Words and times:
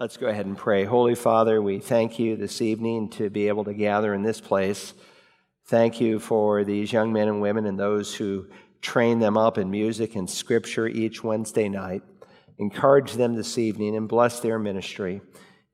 Let's 0.00 0.16
go 0.16 0.28
ahead 0.28 0.46
and 0.46 0.56
pray. 0.56 0.84
Holy 0.84 1.16
Father, 1.16 1.60
we 1.60 1.80
thank 1.80 2.20
you 2.20 2.36
this 2.36 2.62
evening 2.62 3.08
to 3.10 3.30
be 3.30 3.48
able 3.48 3.64
to 3.64 3.74
gather 3.74 4.14
in 4.14 4.22
this 4.22 4.40
place. 4.40 4.94
Thank 5.66 6.00
you 6.00 6.20
for 6.20 6.62
these 6.62 6.92
young 6.92 7.12
men 7.12 7.26
and 7.26 7.40
women 7.40 7.66
and 7.66 7.76
those 7.76 8.14
who 8.14 8.46
train 8.80 9.18
them 9.18 9.36
up 9.36 9.58
in 9.58 9.72
music 9.72 10.14
and 10.14 10.30
scripture 10.30 10.86
each 10.86 11.24
Wednesday 11.24 11.68
night. 11.68 12.04
Encourage 12.58 13.14
them 13.14 13.34
this 13.34 13.58
evening 13.58 13.96
and 13.96 14.08
bless 14.08 14.38
their 14.38 14.56
ministry. 14.56 15.20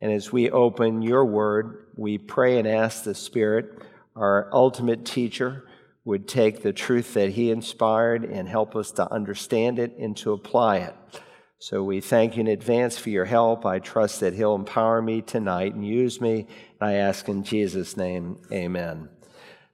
And 0.01 0.11
as 0.11 0.33
we 0.33 0.51
open 0.51 1.03
your 1.03 1.27
word, 1.27 1.89
we 1.95 2.17
pray 2.17 2.59
and 2.59 2.67
ask 2.67 3.05
the 3.05 3.15
Spirit, 3.15 3.83
our 4.17 4.49
ultimate 4.55 5.05
teacher, 5.05 5.69
would 6.07 6.27
take 6.27 6.63
the 6.63 6.73
truth 6.73 7.13
that 7.13 7.29
he 7.29 7.51
inspired 7.51 8.25
and 8.25 8.49
help 8.49 8.75
us 8.75 8.91
to 8.93 9.13
understand 9.13 9.79
it 9.79 9.95
and 9.99 10.17
to 10.17 10.33
apply 10.33 10.79
it. 10.79 10.95
So 11.59 11.83
we 11.83 12.01
thank 12.01 12.37
you 12.37 12.41
in 12.41 12.49
advance 12.49 12.99
for 12.99 13.11
your 13.11 13.25
help. 13.25 13.65
I 13.65 13.79
trust 13.79 14.21
that 14.21 14.35
He'll 14.35 14.55
empower 14.55 15.01
me 15.01 15.23
tonight 15.23 15.75
and 15.75 15.87
use 15.87 16.21
me. 16.21 16.47
I 16.81 16.95
ask 16.95 17.29
in 17.29 17.43
Jesus' 17.43 17.97
name, 17.97 18.39
amen. 18.53 19.09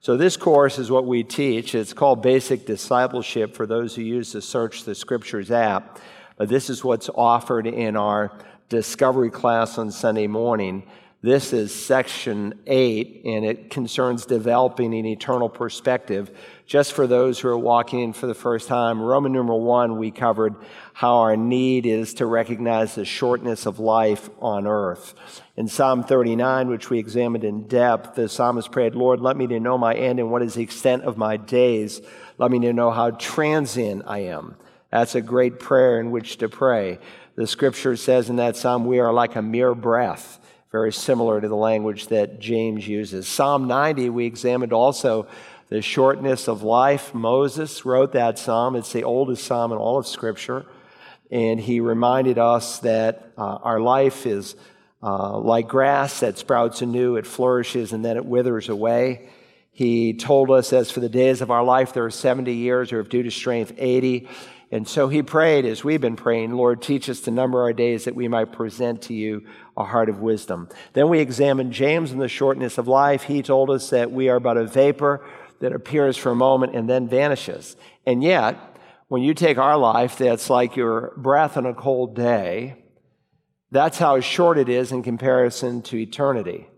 So, 0.02 0.16
this 0.16 0.38
course 0.38 0.78
is 0.78 0.90
what 0.90 1.04
we 1.04 1.22
teach. 1.22 1.74
It's 1.74 1.92
called 1.92 2.22
Basic 2.22 2.64
Discipleship 2.64 3.54
for 3.54 3.66
those 3.66 3.94
who 3.94 4.00
use 4.00 4.32
the 4.32 4.40
Search 4.40 4.84
the 4.84 4.94
Scriptures 4.94 5.50
app. 5.50 5.98
But 6.38 6.48
this 6.48 6.70
is 6.70 6.82
what's 6.82 7.10
offered 7.14 7.66
in 7.66 7.98
our 7.98 8.32
discovery 8.70 9.28
class 9.28 9.76
on 9.76 9.90
Sunday 9.90 10.26
morning. 10.26 10.84
This 11.22 11.52
is 11.52 11.74
section 11.74 12.54
eight, 12.66 13.20
and 13.26 13.44
it 13.44 13.68
concerns 13.68 14.24
developing 14.24 14.94
an 14.94 15.04
eternal 15.04 15.50
perspective. 15.50 16.30
Just 16.64 16.94
for 16.94 17.06
those 17.06 17.38
who 17.38 17.48
are 17.48 17.58
walking 17.58 18.00
in 18.00 18.14
for 18.14 18.26
the 18.26 18.32
first 18.32 18.68
time, 18.68 19.02
Roman 19.02 19.30
numeral 19.30 19.60
one, 19.60 19.98
we 19.98 20.12
covered 20.12 20.54
how 20.94 21.16
our 21.16 21.36
need 21.36 21.84
is 21.84 22.14
to 22.14 22.24
recognize 22.24 22.94
the 22.94 23.04
shortness 23.04 23.66
of 23.66 23.78
life 23.78 24.30
on 24.40 24.66
earth. 24.66 25.12
In 25.58 25.68
Psalm 25.68 26.04
39, 26.04 26.68
which 26.68 26.88
we 26.88 26.98
examined 26.98 27.44
in 27.44 27.64
depth, 27.64 28.14
the 28.14 28.26
psalmist 28.26 28.72
prayed, 28.72 28.94
Lord, 28.94 29.20
let 29.20 29.36
me 29.36 29.46
to 29.48 29.60
know 29.60 29.76
my 29.76 29.94
end 29.94 30.20
and 30.20 30.30
what 30.30 30.40
is 30.40 30.54
the 30.54 30.62
extent 30.62 31.02
of 31.02 31.18
my 31.18 31.36
days. 31.36 32.00
Let 32.38 32.50
me 32.50 32.60
to 32.60 32.72
know 32.72 32.92
how 32.92 33.10
transient 33.10 34.04
I 34.06 34.20
am. 34.20 34.56
That's 34.90 35.14
a 35.14 35.20
great 35.20 35.60
prayer 35.60 36.00
in 36.00 36.12
which 36.12 36.38
to 36.38 36.48
pray. 36.48 36.98
The 37.34 37.46
scripture 37.46 37.96
says 37.96 38.30
in 38.30 38.36
that 38.36 38.56
psalm, 38.56 38.86
we 38.86 39.00
are 39.00 39.12
like 39.12 39.36
a 39.36 39.42
mere 39.42 39.74
breath 39.74 40.38
very 40.70 40.92
similar 40.92 41.40
to 41.40 41.48
the 41.48 41.56
language 41.56 42.06
that 42.08 42.38
James 42.38 42.86
uses. 42.86 43.26
Psalm 43.26 43.66
90, 43.66 44.08
we 44.10 44.26
examined 44.26 44.72
also 44.72 45.26
the 45.68 45.82
shortness 45.82 46.46
of 46.48 46.62
life. 46.62 47.12
Moses 47.12 47.84
wrote 47.84 48.12
that 48.12 48.38
psalm, 48.38 48.76
it's 48.76 48.92
the 48.92 49.02
oldest 49.02 49.44
psalm 49.44 49.72
in 49.72 49.78
all 49.78 49.98
of 49.98 50.06
Scripture. 50.06 50.66
And 51.30 51.60
he 51.60 51.80
reminded 51.80 52.38
us 52.38 52.78
that 52.80 53.32
uh, 53.36 53.58
our 53.62 53.80
life 53.80 54.26
is 54.26 54.54
uh, 55.02 55.38
like 55.38 55.66
grass 55.66 56.20
that 56.20 56.38
sprouts 56.38 56.82
anew, 56.82 57.16
it 57.16 57.26
flourishes, 57.26 57.92
and 57.92 58.04
then 58.04 58.16
it 58.16 58.24
withers 58.24 58.68
away. 58.68 59.28
He 59.72 60.14
told 60.14 60.50
us, 60.50 60.72
as 60.72 60.90
for 60.90 61.00
the 61.00 61.08
days 61.08 61.40
of 61.40 61.50
our 61.50 61.64
life, 61.64 61.94
there 61.94 62.04
are 62.04 62.10
70 62.10 62.52
years, 62.52 62.92
or 62.92 63.00
if 63.00 63.08
due 63.08 63.22
to 63.22 63.30
strength, 63.30 63.72
80. 63.76 64.28
And 64.72 64.86
so 64.86 65.08
he 65.08 65.22
prayed, 65.22 65.64
as 65.64 65.82
we've 65.82 66.00
been 66.00 66.16
praying, 66.16 66.52
Lord, 66.52 66.80
teach 66.80 67.10
us 67.10 67.20
to 67.22 67.32
number 67.32 67.60
our 67.62 67.72
days 67.72 68.04
that 68.04 68.14
we 68.14 68.28
might 68.28 68.52
present 68.52 69.02
to 69.02 69.14
you 69.14 69.44
a 69.76 69.84
heart 69.84 70.08
of 70.08 70.20
wisdom. 70.20 70.68
Then 70.92 71.08
we 71.08 71.18
examined 71.18 71.72
James 71.72 72.12
and 72.12 72.20
the 72.20 72.28
shortness 72.28 72.78
of 72.78 72.86
life. 72.86 73.24
He 73.24 73.42
told 73.42 73.70
us 73.70 73.90
that 73.90 74.12
we 74.12 74.28
are 74.28 74.38
but 74.38 74.56
a 74.56 74.64
vapor 74.64 75.26
that 75.58 75.72
appears 75.72 76.16
for 76.16 76.30
a 76.30 76.36
moment 76.36 76.76
and 76.76 76.88
then 76.88 77.08
vanishes. 77.08 77.76
And 78.06 78.22
yet, 78.22 78.56
when 79.08 79.22
you 79.22 79.34
take 79.34 79.58
our 79.58 79.76
life, 79.76 80.16
that's 80.16 80.48
like 80.48 80.76
your 80.76 81.14
breath 81.16 81.56
on 81.56 81.66
a 81.66 81.74
cold 81.74 82.14
day, 82.14 82.84
that's 83.72 83.98
how 83.98 84.20
short 84.20 84.56
it 84.56 84.68
is 84.68 84.92
in 84.92 85.02
comparison 85.02 85.82
to 85.82 85.96
eternity. 85.96 86.68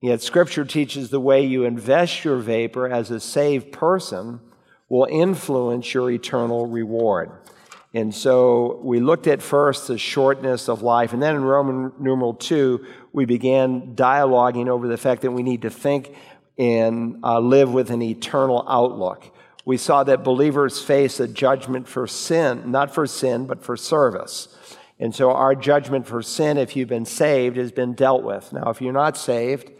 Yet, 0.00 0.22
Scripture 0.22 0.64
teaches 0.64 1.10
the 1.10 1.20
way 1.20 1.44
you 1.44 1.64
invest 1.64 2.24
your 2.24 2.36
vapor 2.36 2.88
as 2.88 3.10
a 3.10 3.18
saved 3.20 3.72
person 3.72 4.40
will 4.90 5.06
influence 5.10 5.94
your 5.94 6.10
eternal 6.10 6.66
reward. 6.66 7.30
And 7.94 8.14
so 8.14 8.80
we 8.84 9.00
looked 9.00 9.26
at 9.26 9.40
first 9.40 9.88
the 9.88 9.96
shortness 9.96 10.68
of 10.68 10.82
life, 10.82 11.12
and 11.12 11.22
then 11.22 11.34
in 11.34 11.42
Roman 11.42 11.92
numeral 11.98 12.34
2, 12.34 12.84
we 13.12 13.24
began 13.24 13.96
dialoguing 13.96 14.68
over 14.68 14.86
the 14.86 14.98
fact 14.98 15.22
that 15.22 15.30
we 15.30 15.42
need 15.42 15.62
to 15.62 15.70
think 15.70 16.14
and 16.58 17.20
uh, 17.24 17.40
live 17.40 17.72
with 17.72 17.90
an 17.90 18.02
eternal 18.02 18.64
outlook. 18.68 19.34
We 19.64 19.76
saw 19.76 20.04
that 20.04 20.22
believers 20.22 20.82
face 20.82 21.18
a 21.20 21.26
judgment 21.26 21.88
for 21.88 22.06
sin, 22.06 22.70
not 22.70 22.94
for 22.94 23.06
sin, 23.06 23.46
but 23.46 23.64
for 23.64 23.76
service. 23.76 24.48
And 24.98 25.14
so 25.14 25.30
our 25.30 25.54
judgment 25.54 26.06
for 26.06 26.22
sin, 26.22 26.58
if 26.58 26.76
you've 26.76 26.88
been 26.88 27.06
saved, 27.06 27.56
has 27.56 27.72
been 27.72 27.94
dealt 27.94 28.22
with. 28.22 28.52
Now, 28.52 28.70
if 28.70 28.82
you're 28.82 28.92
not 28.92 29.16
saved, 29.16 29.70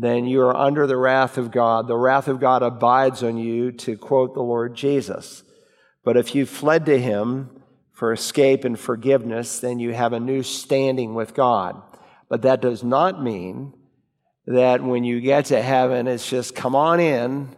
then 0.00 0.26
you 0.26 0.40
are 0.42 0.56
under 0.56 0.86
the 0.86 0.96
wrath 0.96 1.36
of 1.36 1.50
God. 1.50 1.88
The 1.88 1.96
wrath 1.96 2.28
of 2.28 2.38
God 2.38 2.62
abides 2.62 3.24
on 3.24 3.36
you, 3.36 3.72
to 3.72 3.96
quote 3.96 4.32
the 4.32 4.40
Lord 4.40 4.76
Jesus. 4.76 5.42
But 6.04 6.16
if 6.16 6.36
you 6.36 6.46
fled 6.46 6.86
to 6.86 7.00
Him 7.00 7.62
for 7.92 8.12
escape 8.12 8.64
and 8.64 8.78
forgiveness, 8.78 9.58
then 9.58 9.80
you 9.80 9.92
have 9.92 10.12
a 10.12 10.20
new 10.20 10.44
standing 10.44 11.14
with 11.14 11.34
God. 11.34 11.82
But 12.28 12.42
that 12.42 12.62
does 12.62 12.84
not 12.84 13.20
mean 13.20 13.74
that 14.46 14.84
when 14.84 15.02
you 15.02 15.20
get 15.20 15.46
to 15.46 15.60
heaven, 15.60 16.06
it's 16.06 16.30
just 16.30 16.54
come 16.54 16.76
on 16.76 17.00
in. 17.00 17.56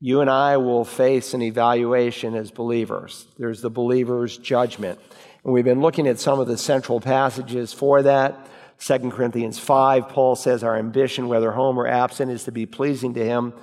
You 0.00 0.22
and 0.22 0.28
I 0.28 0.56
will 0.56 0.84
face 0.84 1.34
an 1.34 1.40
evaluation 1.42 2.34
as 2.34 2.50
believers. 2.50 3.28
There's 3.38 3.62
the 3.62 3.70
believer's 3.70 4.36
judgment. 4.38 4.98
And 5.44 5.52
we've 5.52 5.64
been 5.64 5.80
looking 5.80 6.08
at 6.08 6.18
some 6.18 6.40
of 6.40 6.48
the 6.48 6.58
central 6.58 7.00
passages 7.00 7.72
for 7.72 8.02
that. 8.02 8.48
2 8.78 9.10
Corinthians 9.10 9.58
5, 9.58 10.08
Paul 10.08 10.36
says, 10.36 10.62
Our 10.62 10.76
ambition, 10.76 11.28
whether 11.28 11.52
home 11.52 11.78
or 11.78 11.86
absent, 11.86 12.30
is 12.30 12.44
to 12.44 12.52
be 12.52 12.66
pleasing 12.66 13.14
to 13.14 13.24
him. 13.24 13.54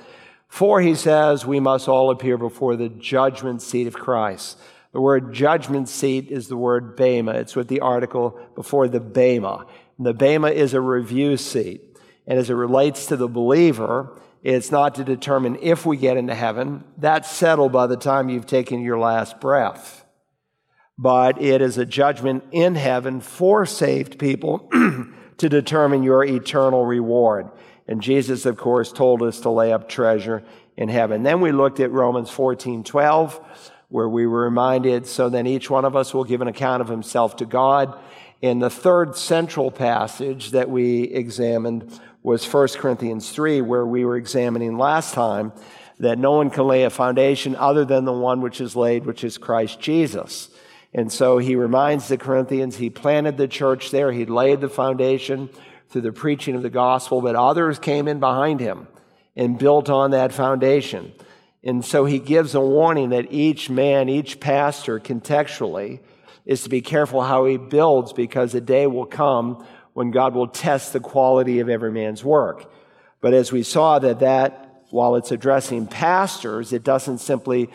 For, 0.48 0.82
he 0.82 0.96
says, 0.96 1.46
we 1.46 1.60
must 1.60 1.88
all 1.88 2.12
appear 2.12 2.38
before 2.38 2.76
the 2.76 2.90
judgment 2.90 3.62
seat 3.62 3.88
of 3.88 3.96
Christ. 3.96 4.58
The 4.92 5.02
word 5.02 5.34
judgment 5.34 5.90
seat 5.90 6.30
is 6.30 6.48
the 6.48 6.58
word 6.58 6.96
bema. 6.96 7.32
It's 7.32 7.56
with 7.56 7.68
the 7.68 7.80
article 7.80 8.40
before 8.54 8.88
the 8.88 9.00
bema. 9.00 9.66
And 9.98 10.06
the 10.06 10.14
bema 10.14 10.50
is 10.50 10.76
a 10.76 10.82
review 10.82 11.38
seat. 11.38 11.82
And 12.28 12.38
as 12.38 12.50
it 12.50 12.54
relates 12.54 13.08
to 13.08 13.18
the 13.18 13.28
believer, 13.28 14.20
it's 14.44 14.72
not 14.72 14.96
to 14.96 15.04
determine 15.04 15.58
if 15.62 15.86
we 15.86 15.98
get 15.98 16.18
into 16.18 16.36
heaven. 16.36 16.84
That's 16.98 17.32
settled 17.32 17.72
by 17.72 17.88
the 17.88 17.98
time 17.98 18.30
you've 18.30 18.46
taken 18.46 18.82
your 18.82 19.00
last 19.00 19.40
breath 19.40 20.03
but 20.98 21.42
it 21.42 21.62
is 21.62 21.78
a 21.78 21.86
judgment 21.86 22.44
in 22.52 22.76
heaven 22.76 23.20
for 23.22 23.66
saved 23.66 24.20
people 24.20 24.70
to 25.38 25.50
determine 25.50 26.04
your 26.04 26.24
eternal 26.24 26.86
reward. 26.86 27.50
And 27.88 28.02
Jesus, 28.02 28.46
of 28.46 28.58
course, 28.58 28.92
told 28.92 29.22
us 29.22 29.42
to 29.42 29.50
lay 29.50 29.74
up 29.74 29.90
treasure 29.90 30.44
in 30.78 30.90
heaven. 30.90 31.24
Then 31.24 31.42
we 31.42 31.52
looked 31.52 31.80
at 31.80 31.92
Romans 31.92 32.30
14 32.30 32.84
12, 32.84 33.40
where 33.90 34.10
we 34.10 34.26
were 34.26 34.44
reminded, 34.44 35.06
so 35.06 35.30
then 35.30 35.46
each 35.46 35.70
one 35.70 35.86
of 35.86 35.96
us 35.96 36.14
will 36.14 36.24
give 36.24 36.42
an 36.42 36.48
account 36.48 36.82
of 36.82 36.88
himself 36.88 37.36
to 37.38 37.46
God. 37.46 37.98
And 38.42 38.62
the 38.62 38.70
third 38.70 39.16
central 39.16 39.72
passage 39.72 40.52
that 40.52 40.70
we 40.70 41.04
examined 41.04 42.00
was 42.24 42.46
1 42.46 42.70
Corinthians 42.76 43.30
3, 43.32 43.62
where 43.62 43.86
we 43.86 44.06
were 44.06 44.18
examining 44.18 44.78
last 44.78 45.14
time 45.14 45.54
that 46.00 46.18
no 46.18 46.32
one 46.32 46.50
can 46.50 46.66
lay 46.66 46.84
a 46.84 46.90
foundation 46.90 47.56
other 47.56 47.86
than 47.86 48.06
the 48.06 48.14
one 48.14 48.42
which 48.42 48.60
is 48.60 48.76
laid, 48.76 49.06
which 49.06 49.24
is 49.24 49.38
Christ 49.38 49.80
Jesus. 49.80 50.50
And 50.94 51.12
so 51.12 51.40
he 51.40 51.56
reminds 51.56 52.08
the 52.08 52.18
Corinthians 52.18 52.78
he 52.78 52.90
planted 52.90 53.38
the 53.38 53.48
church 53.48 53.92
there, 53.92 54.12
he 54.12 54.26
laid 54.26 54.62
the 54.62 54.70
foundation 54.70 55.50
through 55.90 56.02
the 56.02 56.12
preaching 56.12 56.56
of 56.56 56.64
the 56.64 56.70
gospel, 56.70 57.22
but 57.22 57.36
others 57.36 57.80
came 57.80 58.08
in 58.08 58.20
behind 58.20 58.60
him 58.60 58.88
and 59.36 59.58
built 59.58 59.90
on 59.90 60.12
that 60.12 60.34
foundation. 60.34 61.14
And 61.64 61.84
so 61.84 62.06
he 62.06 62.20
gives 62.20 62.56
a 62.56 62.62
warning 62.62 63.10
that 63.10 63.32
each 63.32 63.70
man, 63.70 64.10
each 64.10 64.40
pastor, 64.40 65.00
contextually, 65.00 66.00
is 66.46 66.64
to 66.64 66.70
be 66.70 66.82
careful 66.82 67.22
how 67.22 67.46
he 67.46 67.58
builds 67.58 68.12
because 68.12 68.54
a 68.54 68.62
day 68.62 68.86
will 68.86 69.06
come 69.06 69.66
when 69.94 70.12
God 70.12 70.36
will 70.36 70.48
test 70.48 70.94
the 70.94 71.00
quality 71.00 71.60
of 71.60 71.70
every 71.70 71.92
man's 71.92 72.24
work. 72.24 72.70
But 73.22 73.34
as 73.34 73.52
we 73.52 73.64
saw 73.64 74.00
that 74.00 74.20
that, 74.20 74.86
while 74.90 75.16
it's 75.16 75.32
addressing 75.32 75.88
pastors, 75.88 76.74
it 76.74 76.84
doesn't 76.84 77.20
simply 77.20 77.70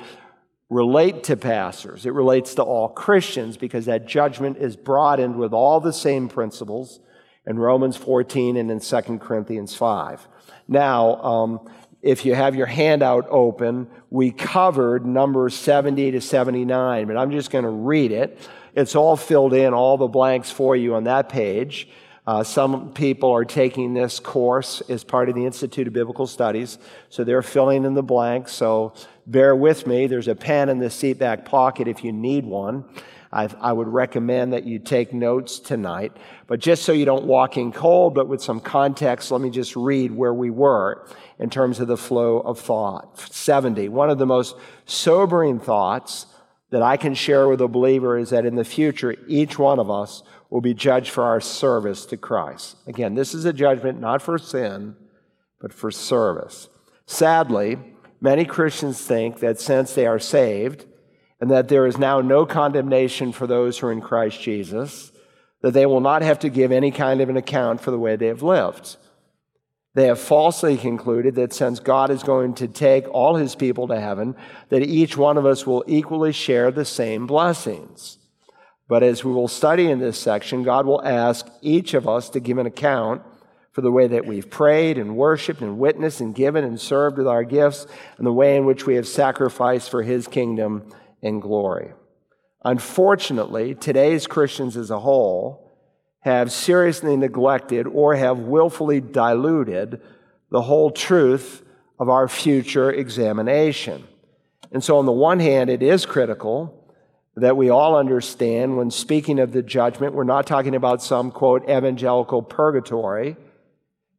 relate 0.70 1.24
to 1.24 1.36
pastors. 1.36 2.04
It 2.04 2.12
relates 2.12 2.54
to 2.56 2.62
all 2.62 2.88
Christians 2.88 3.56
because 3.56 3.86
that 3.86 4.06
judgment 4.06 4.58
is 4.58 4.76
broadened 4.76 5.36
with 5.36 5.52
all 5.52 5.80
the 5.80 5.92
same 5.92 6.28
principles 6.28 7.00
in 7.46 7.58
Romans 7.58 7.96
14 7.96 8.56
and 8.56 8.70
in 8.70 8.80
2 8.80 9.18
Corinthians 9.18 9.74
5. 9.74 10.28
Now, 10.68 11.16
um, 11.22 11.70
if 12.02 12.26
you 12.26 12.34
have 12.34 12.54
your 12.54 12.66
handout 12.66 13.26
open, 13.30 13.88
we 14.10 14.30
covered 14.30 15.06
numbers 15.06 15.54
70 15.54 16.12
to 16.12 16.20
79, 16.20 17.06
but 17.06 17.16
I'm 17.16 17.30
just 17.30 17.50
going 17.50 17.64
to 17.64 17.70
read 17.70 18.12
it. 18.12 18.38
It's 18.74 18.94
all 18.94 19.16
filled 19.16 19.54
in, 19.54 19.72
all 19.72 19.96
the 19.96 20.06
blanks 20.06 20.50
for 20.50 20.76
you 20.76 20.94
on 20.94 21.04
that 21.04 21.28
page. 21.28 21.88
Uh, 22.26 22.44
some 22.44 22.92
people 22.92 23.30
are 23.30 23.46
taking 23.46 23.94
this 23.94 24.20
course 24.20 24.82
as 24.90 25.02
part 25.02 25.30
of 25.30 25.34
the 25.34 25.46
Institute 25.46 25.86
of 25.86 25.94
Biblical 25.94 26.26
Studies, 26.26 26.78
so 27.08 27.24
they're 27.24 27.40
filling 27.40 27.86
in 27.86 27.94
the 27.94 28.02
blanks. 28.02 28.52
So 28.52 28.92
bear 29.30 29.54
with 29.54 29.86
me. 29.86 30.06
There's 30.06 30.28
a 30.28 30.34
pen 30.34 30.68
in 30.68 30.78
the 30.78 30.90
seat 30.90 31.18
back 31.18 31.44
pocket 31.44 31.86
if 31.86 32.02
you 32.02 32.12
need 32.12 32.44
one. 32.44 32.84
I've, 33.30 33.54
i 33.60 33.72
would 33.72 33.88
recommend 33.88 34.54
that 34.54 34.64
you 34.64 34.78
take 34.78 35.12
notes 35.12 35.58
tonight. 35.58 36.16
But 36.46 36.60
just 36.60 36.82
so 36.82 36.92
you 36.92 37.04
don't 37.04 37.26
walk 37.26 37.58
in 37.58 37.72
cold, 37.72 38.14
but 38.14 38.26
with 38.26 38.42
some 38.42 38.58
context, 38.58 39.30
let 39.30 39.42
me 39.42 39.50
just 39.50 39.76
read 39.76 40.12
where 40.12 40.32
we 40.32 40.50
were 40.50 41.06
in 41.38 41.50
terms 41.50 41.78
of 41.78 41.88
the 41.88 41.96
flow 41.96 42.40
of 42.40 42.58
thought. 42.58 43.20
70. 43.20 43.90
One 43.90 44.08
of 44.08 44.18
the 44.18 44.26
most 44.26 44.56
sobering 44.86 45.60
thoughts 45.60 46.26
that 46.70 46.82
I 46.82 46.96
can 46.96 47.14
share 47.14 47.48
with 47.48 47.60
a 47.60 47.68
believer 47.68 48.18
is 48.18 48.30
that 48.30 48.46
in 48.46 48.54
the 48.54 48.64
future, 48.64 49.14
each 49.26 49.58
one 49.58 49.78
of 49.78 49.90
us 49.90 50.22
will 50.50 50.60
be 50.62 50.74
judged 50.74 51.10
for 51.10 51.24
our 51.24 51.40
service 51.40 52.06
to 52.06 52.16
Christ. 52.16 52.76
Again, 52.86 53.14
this 53.14 53.34
is 53.34 53.44
a 53.44 53.52
judgment 53.52 54.00
not 54.00 54.22
for 54.22 54.38
sin, 54.38 54.96
but 55.60 55.72
for 55.72 55.90
service. 55.90 56.68
Sadly, 57.04 57.78
many 58.20 58.44
Christians 58.44 59.00
think 59.00 59.40
that 59.40 59.60
since 59.60 59.94
they 59.94 60.06
are 60.06 60.18
saved 60.18 60.86
and 61.40 61.50
that 61.50 61.68
there 61.68 61.86
is 61.86 61.98
now 61.98 62.20
no 62.20 62.44
condemnation 62.44 63.32
for 63.32 63.46
those 63.46 63.78
who 63.78 63.86
are 63.86 63.92
in 63.92 64.00
Christ 64.00 64.40
Jesus, 64.40 65.12
that 65.62 65.72
they 65.72 65.86
will 65.86 66.00
not 66.00 66.22
have 66.22 66.38
to 66.40 66.48
give 66.48 66.72
any 66.72 66.90
kind 66.90 67.20
of 67.20 67.28
an 67.28 67.36
account 67.36 67.80
for 67.80 67.90
the 67.90 67.98
way 67.98 68.16
they 68.16 68.26
have 68.26 68.42
lived. 68.42 68.96
They 69.94 70.06
have 70.06 70.20
falsely 70.20 70.76
concluded 70.76 71.34
that 71.36 71.52
since 71.52 71.80
God 71.80 72.10
is 72.10 72.22
going 72.22 72.54
to 72.54 72.68
take 72.68 73.08
all 73.08 73.36
his 73.36 73.54
people 73.54 73.88
to 73.88 74.00
heaven, 74.00 74.36
that 74.68 74.82
each 74.82 75.16
one 75.16 75.36
of 75.36 75.46
us 75.46 75.66
will 75.66 75.84
equally 75.86 76.32
share 76.32 76.70
the 76.70 76.84
same 76.84 77.26
blessings. 77.26 78.18
But 78.86 79.02
as 79.02 79.24
we 79.24 79.32
will 79.32 79.48
study 79.48 79.90
in 79.90 79.98
this 79.98 80.18
section, 80.18 80.62
God 80.62 80.86
will 80.86 81.04
ask 81.04 81.48
each 81.62 81.94
of 81.94 82.08
us 82.08 82.30
to 82.30 82.40
give 82.40 82.58
an 82.58 82.66
account 82.66 83.22
for 83.78 83.82
the 83.82 83.92
way 83.92 84.08
that 84.08 84.26
we've 84.26 84.50
prayed 84.50 84.98
and 84.98 85.16
worshiped 85.16 85.60
and 85.60 85.78
witnessed 85.78 86.20
and 86.20 86.34
given 86.34 86.64
and 86.64 86.80
served 86.80 87.16
with 87.16 87.28
our 87.28 87.44
gifts 87.44 87.86
and 88.16 88.26
the 88.26 88.32
way 88.32 88.56
in 88.56 88.66
which 88.66 88.84
we 88.86 88.96
have 88.96 89.06
sacrificed 89.06 89.88
for 89.88 90.02
his 90.02 90.26
kingdom 90.26 90.92
and 91.22 91.40
glory. 91.40 91.92
Unfortunately, 92.64 93.76
today's 93.76 94.26
Christians 94.26 94.76
as 94.76 94.90
a 94.90 94.98
whole 94.98 95.72
have 96.22 96.50
seriously 96.50 97.16
neglected 97.16 97.86
or 97.86 98.16
have 98.16 98.40
willfully 98.40 99.00
diluted 99.00 100.00
the 100.50 100.62
whole 100.62 100.90
truth 100.90 101.62
of 102.00 102.08
our 102.08 102.26
future 102.26 102.90
examination. 102.90 104.08
And 104.72 104.82
so, 104.82 104.98
on 104.98 105.06
the 105.06 105.12
one 105.12 105.38
hand, 105.38 105.70
it 105.70 105.84
is 105.84 106.04
critical 106.04 106.74
that 107.36 107.56
we 107.56 107.70
all 107.70 107.96
understand 107.96 108.76
when 108.76 108.90
speaking 108.90 109.38
of 109.38 109.52
the 109.52 109.62
judgment, 109.62 110.14
we're 110.14 110.24
not 110.24 110.48
talking 110.48 110.74
about 110.74 111.00
some, 111.00 111.30
quote, 111.30 111.62
evangelical 111.70 112.42
purgatory, 112.42 113.36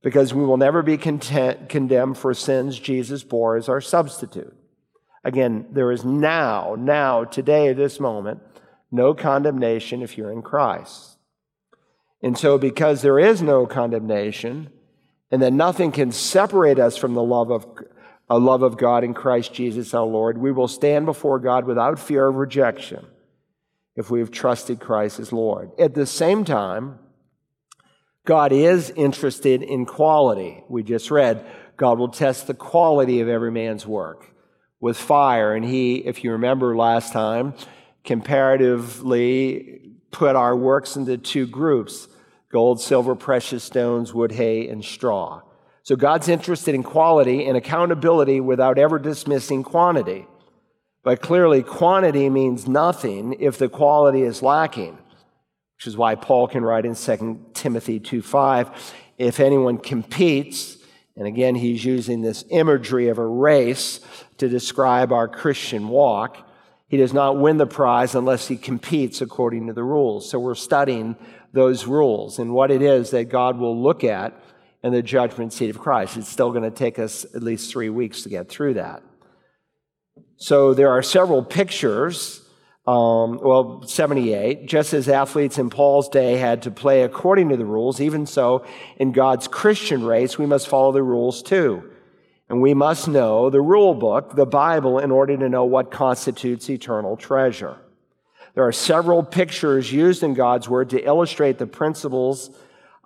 because 0.02 0.34
we 0.34 0.46
will 0.46 0.58
never 0.58 0.82
be 0.82 0.98
content, 0.98 1.70
condemned 1.70 2.18
for 2.18 2.34
sins 2.34 2.80
Jesus 2.80 3.24
bore 3.24 3.58
as 3.58 3.70
our 3.70 3.82
substitute. 3.82 4.56
Again, 5.24 5.68
there 5.72 5.92
is 5.92 6.06
now, 6.06 6.76
now, 6.78 7.26
today, 7.26 7.74
this 7.74 8.00
moment, 8.00 8.40
no 8.92 9.14
condemnation 9.14 10.02
if 10.02 10.18
you're 10.18 10.32
in 10.32 10.42
Christ. 10.42 11.18
And 12.22 12.38
so, 12.38 12.58
because 12.58 13.02
there 13.02 13.20
is 13.20 13.42
no 13.42 13.66
condemnation, 13.66 14.70
and 15.32 15.42
that 15.42 15.54
nothing 15.54 15.92
can 15.92 16.12
separate 16.12 16.80
us 16.80 16.98
from 16.98 17.14
the 17.14 17.24
love 17.24 17.52
of, 17.52 17.66
a 18.30 18.40
love 18.40 18.64
of 18.64 18.78
God 18.78 19.04
in 19.04 19.14
Christ 19.14 19.54
Jesus 19.54 19.94
our 19.94 20.06
Lord, 20.06 20.38
we 20.38 20.52
will 20.52 20.68
stand 20.68 21.06
before 21.06 21.40
God 21.40 21.66
without 21.66 22.00
fear 22.00 22.28
of 22.28 22.36
rejection 22.36 23.06
if 23.96 24.10
we 24.10 24.20
have 24.20 24.32
trusted 24.32 24.80
Christ 24.80 25.20
as 25.20 25.34
Lord. 25.34 25.72
At 25.78 25.94
the 25.94 26.06
same 26.06 26.46
time, 26.46 27.00
God 28.30 28.52
is 28.52 28.92
interested 28.92 29.64
in 29.64 29.88
quality. 29.88 30.64
We 30.70 30.84
just 30.84 31.10
read, 31.10 31.44
God 31.78 31.98
will 31.98 32.10
test 32.10 32.46
the 32.46 32.54
quality 32.54 33.22
of 33.22 33.28
every 33.28 33.50
man's 33.50 33.88
work 33.88 34.36
with 34.80 34.98
fire. 34.98 35.56
And 35.56 35.66
He, 35.66 35.96
if 35.96 36.24
you 36.24 36.34
remember 36.34 36.78
last 36.78 37.12
time, 37.12 37.56
comparatively 38.04 39.94
put 40.12 40.36
our 40.36 40.56
works 40.56 40.96
into 40.96 41.18
two 41.18 41.48
groups 41.48 42.08
gold, 42.52 42.80
silver, 42.80 43.16
precious 43.16 43.64
stones, 43.64 44.14
wood, 44.14 44.34
hay, 44.34 44.70
and 44.70 44.86
straw. 44.86 45.42
So 45.82 45.96
God's 45.96 46.28
interested 46.28 46.76
in 46.76 46.84
quality 46.84 47.48
and 47.48 47.58
accountability 47.58 48.42
without 48.42 48.78
ever 48.78 49.00
dismissing 49.00 49.64
quantity. 49.64 50.28
But 51.02 51.20
clearly, 51.20 51.64
quantity 51.64 52.30
means 52.30 52.68
nothing 52.68 53.38
if 53.40 53.58
the 53.58 53.70
quality 53.70 54.22
is 54.22 54.44
lacking, 54.44 55.00
which 55.80 55.88
is 55.88 55.98
why 55.98 56.14
Paul 56.14 56.48
can 56.48 56.64
write 56.64 56.86
in 56.86 56.94
2 56.94 57.48
Timothy 57.56 58.00
2 58.00 58.22
5, 58.22 58.94
if 59.18 59.40
anyone 59.40 59.80
competes, 59.80 60.78
and 61.16 61.26
again, 61.26 61.56
he's 61.56 61.84
using 61.84 62.22
this 62.22 62.46
imagery 62.52 63.08
of 63.08 63.18
a 63.18 63.26
race 63.26 64.00
to 64.38 64.48
describe 64.48 65.12
our 65.12 65.28
Christian 65.28 65.88
walk 65.88 66.46
he 66.90 66.98
does 66.98 67.14
not 67.14 67.38
win 67.38 67.58
the 67.58 67.68
prize 67.68 68.16
unless 68.16 68.48
he 68.48 68.58
competes 68.58 69.22
according 69.22 69.68
to 69.68 69.74
the 69.74 69.84
rules. 69.84 70.30
So 70.30 70.40
we're 70.40 70.56
studying 70.56 71.16
those 71.54 71.86
rules 71.86 72.40
and 72.40 72.52
what 72.52 72.72
it 72.72 72.82
is 72.82 73.12
that 73.12 73.26
God 73.26 73.60
will 73.60 73.80
look 73.80 74.04
at 74.04 74.34
in 74.84 74.92
the 74.92 75.04
judgment 75.04 75.54
seat 75.54 75.70
of 75.70 75.78
Christ. 75.78 76.18
It's 76.18 76.28
still 76.28 76.50
going 76.52 76.64
to 76.64 76.72
take 76.72 76.98
us 76.98 77.26
at 77.36 77.44
least 77.44 77.72
three 77.72 77.90
weeks 77.90 78.24
to 78.24 78.30
get 78.30 78.50
through 78.50 78.74
that. 78.74 79.04
So 80.38 80.74
there 80.74 80.90
are 80.90 81.04
several 81.04 81.44
pictures. 81.44 82.42
Um, 82.90 83.38
well, 83.38 83.84
78, 83.84 84.66
just 84.66 84.96
as 84.96 85.08
athletes 85.08 85.60
in 85.60 85.70
Paul's 85.70 86.10
day 86.10 86.38
had 86.38 86.64
to 86.64 86.72
play 86.72 87.04
according 87.04 87.50
to 87.50 87.58
the 87.58 87.66
rules, 87.66 88.02
even 88.02 88.26
so, 88.26 88.66
in 88.98 89.12
God's 89.12 89.48
Christian 89.48 90.04
race, 90.04 90.40
we 90.40 90.48
must 90.48 90.68
follow 90.68 90.92
the 90.92 91.04
rules 91.04 91.44
too. 91.44 91.88
And 92.50 92.64
we 92.64 92.74
must 92.74 93.08
know 93.08 93.52
the 93.52 93.62
rule 93.62 93.94
book, 93.94 94.36
the 94.36 94.48
Bible, 94.48 94.98
in 94.98 95.12
order 95.12 95.38
to 95.38 95.50
know 95.50 95.66
what 95.66 95.92
constitutes 95.92 96.68
eternal 96.68 97.16
treasure. 97.16 97.78
There 98.56 98.66
are 98.66 98.72
several 98.72 99.22
pictures 99.22 99.94
used 99.94 100.24
in 100.24 100.34
God's 100.34 100.68
Word 100.68 100.90
to 100.90 101.06
illustrate 101.06 101.60
the 101.60 101.68
principles 101.68 102.50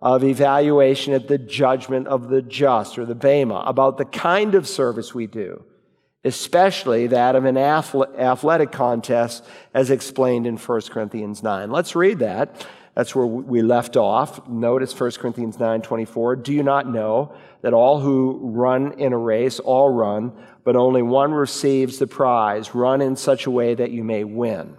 of 0.02 0.24
evaluation 0.24 1.14
at 1.14 1.28
the 1.28 1.38
judgment 1.38 2.08
of 2.08 2.30
the 2.30 2.42
just, 2.42 2.98
or 2.98 3.06
the 3.06 3.16
Bema, 3.16 3.62
about 3.66 3.98
the 3.98 4.06
kind 4.06 4.56
of 4.56 4.66
service 4.66 5.14
we 5.14 5.28
do, 5.28 5.66
especially 6.24 7.08
that 7.08 7.36
of 7.36 7.46
an 7.46 7.58
athletic 7.58 8.72
contest, 8.72 9.46
as 9.74 9.90
explained 9.90 10.48
in 10.48 10.58
1 10.58 10.82
Corinthians 10.90 11.44
9. 11.44 11.72
Let's 11.72 11.96
read 11.96 12.20
that. 12.20 12.66
That's 12.96 13.16
where 13.16 13.26
we 13.26 13.62
left 13.62 13.98
off. 13.98 14.48
Notice 14.48 14.98
1 14.98 15.12
Corinthians 15.14 15.60
9 15.60 15.82
24. 15.82 16.36
Do 16.38 16.54
you 16.54 16.64
not 16.64 16.88
know 16.88 17.34
that 17.64 17.74
all 17.74 18.00
who 18.00 18.40
run 18.44 18.94
in 19.00 19.14
a 19.14 19.18
race 19.18 19.60
all 19.60 19.90
run, 19.90 20.34
but 20.64 20.76
only 20.76 21.02
one 21.02 21.32
receives 21.32 21.98
the 21.98 22.08
prize. 22.08 22.76
Run 22.76 23.02
in 23.02 23.16
such 23.16 23.46
a 23.46 23.52
way 23.52 23.74
that 23.74 23.92
you 23.92 24.04
may 24.04 24.24
win. 24.24 24.78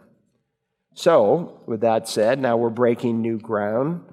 So, 0.95 1.61
with 1.67 1.81
that 1.81 2.09
said, 2.09 2.39
now 2.39 2.57
we're 2.57 2.71
breaking 2.71 3.21
new 3.21 3.39
ground. 3.39 4.05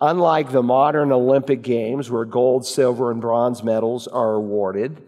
Unlike 0.00 0.50
the 0.50 0.62
modern 0.62 1.12
Olympic 1.12 1.62
Games, 1.62 2.10
where 2.10 2.24
gold, 2.24 2.66
silver, 2.66 3.10
and 3.10 3.20
bronze 3.20 3.62
medals 3.62 4.08
are 4.08 4.34
awarded, 4.34 5.00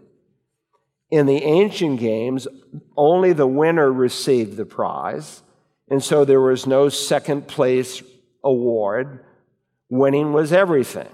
in 1.09 1.25
the 1.25 1.43
ancient 1.43 1.99
games, 1.99 2.47
only 2.95 3.33
the 3.33 3.47
winner 3.47 3.91
received 3.91 4.57
the 4.57 4.65
prize, 4.65 5.41
and 5.89 6.03
so 6.03 6.25
there 6.25 6.41
was 6.41 6.67
no 6.67 6.89
second 6.89 7.47
place 7.47 8.03
award. 8.43 9.23
Winning 9.89 10.33
was 10.33 10.51
everything. 10.51 11.09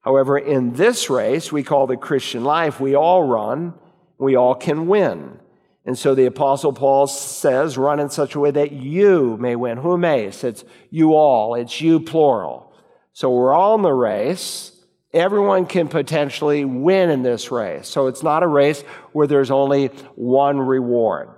However, 0.00 0.38
in 0.38 0.74
this 0.74 1.08
race 1.10 1.52
we 1.52 1.62
call 1.62 1.86
the 1.86 1.96
Christian 1.96 2.44
life, 2.44 2.80
we 2.80 2.94
all 2.94 3.24
run, 3.24 3.74
we 4.18 4.36
all 4.36 4.54
can 4.54 4.86
win. 4.86 5.40
And 5.86 5.98
so 5.98 6.14
the 6.14 6.26
Apostle 6.26 6.72
Paul 6.72 7.06
says, 7.06 7.76
run 7.76 8.00
in 8.00 8.08
such 8.08 8.34
a 8.34 8.40
way 8.40 8.50
that 8.50 8.72
you 8.72 9.36
may 9.38 9.54
win. 9.54 9.78
Who 9.78 9.98
may? 9.98 10.24
It's 10.24 10.64
you 10.90 11.14
all, 11.14 11.54
it's 11.54 11.80
you 11.80 12.00
plural. 12.00 12.72
So 13.12 13.30
we're 13.30 13.52
all 13.52 13.74
in 13.74 13.82
the 13.82 13.92
race. 13.92 14.73
Everyone 15.14 15.64
can 15.64 15.88
potentially 15.88 16.64
win 16.64 17.08
in 17.08 17.22
this 17.22 17.50
race. 17.50 17.88
So 17.88 18.08
it's 18.08 18.22
not 18.22 18.42
a 18.42 18.48
race 18.48 18.82
where 19.12 19.26
there's 19.26 19.50
only 19.50 19.86
one 20.16 20.58
reward. 20.58 21.30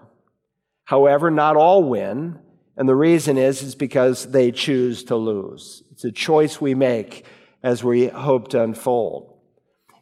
However, 0.85 1.31
not 1.31 1.57
all 1.57 1.85
win. 1.85 2.41
And 2.77 2.89
the 2.89 2.95
reason 2.95 3.39
is, 3.39 3.63
is 3.63 3.75
because 3.75 4.31
they 4.31 4.51
choose 4.51 5.05
to 5.05 5.17
lose. 5.17 5.83
It's 5.93 6.05
a 6.05 6.13
choice 6.13 6.61
we 6.61 6.75
make 6.75 7.25
as 7.63 7.85
we 7.85 8.09
hope 8.09 8.49
to 8.49 8.63
unfold. 8.63 9.39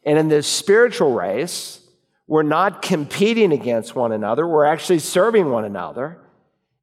And 0.04 0.18
in 0.18 0.28
this 0.28 0.46
spiritual 0.46 1.12
race, 1.12 1.80
we're 2.26 2.42
not 2.42 2.82
competing 2.82 3.52
against 3.52 3.94
one 3.94 4.12
another, 4.12 4.46
we're 4.46 4.64
actually 4.64 4.98
serving 4.98 5.50
one 5.50 5.64
another 5.64 6.18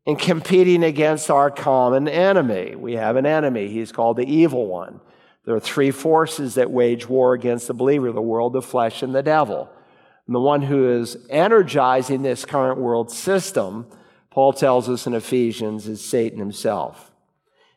and 0.05 0.17
competing 0.17 0.83
against 0.83 1.29
our 1.29 1.51
common 1.51 2.07
enemy. 2.07 2.75
We 2.75 2.93
have 2.93 3.15
an 3.15 3.25
enemy, 3.25 3.67
he's 3.69 3.91
called 3.91 4.17
the 4.17 4.25
evil 4.25 4.67
one. 4.67 5.00
There 5.45 5.55
are 5.55 5.60
three 5.60 5.91
forces 5.91 6.55
that 6.55 6.71
wage 6.71 7.10
war 7.10 7.33
against 7.33 7.67
the 7.67 7.74
believer 7.74 8.12
the 8.12 8.21
world, 8.21 8.53
the 8.53 8.62
flesh, 8.62 9.01
and 9.01 9.13
the 9.13 9.24
devil. 9.24 9.69
And 10.27 10.36
the 10.36 10.39
one 10.39 10.62
who 10.62 10.89
is 10.89 11.17
energizing 11.29 12.21
this 12.21 12.45
current 12.45 12.79
world 12.79 13.12
system, 13.12 13.88
Paul 14.29 14.53
tells 14.53 14.88
us 14.88 15.07
in 15.07 15.13
Ephesians, 15.13 15.88
is 15.88 16.03
Satan 16.03 16.39
himself. 16.39 17.12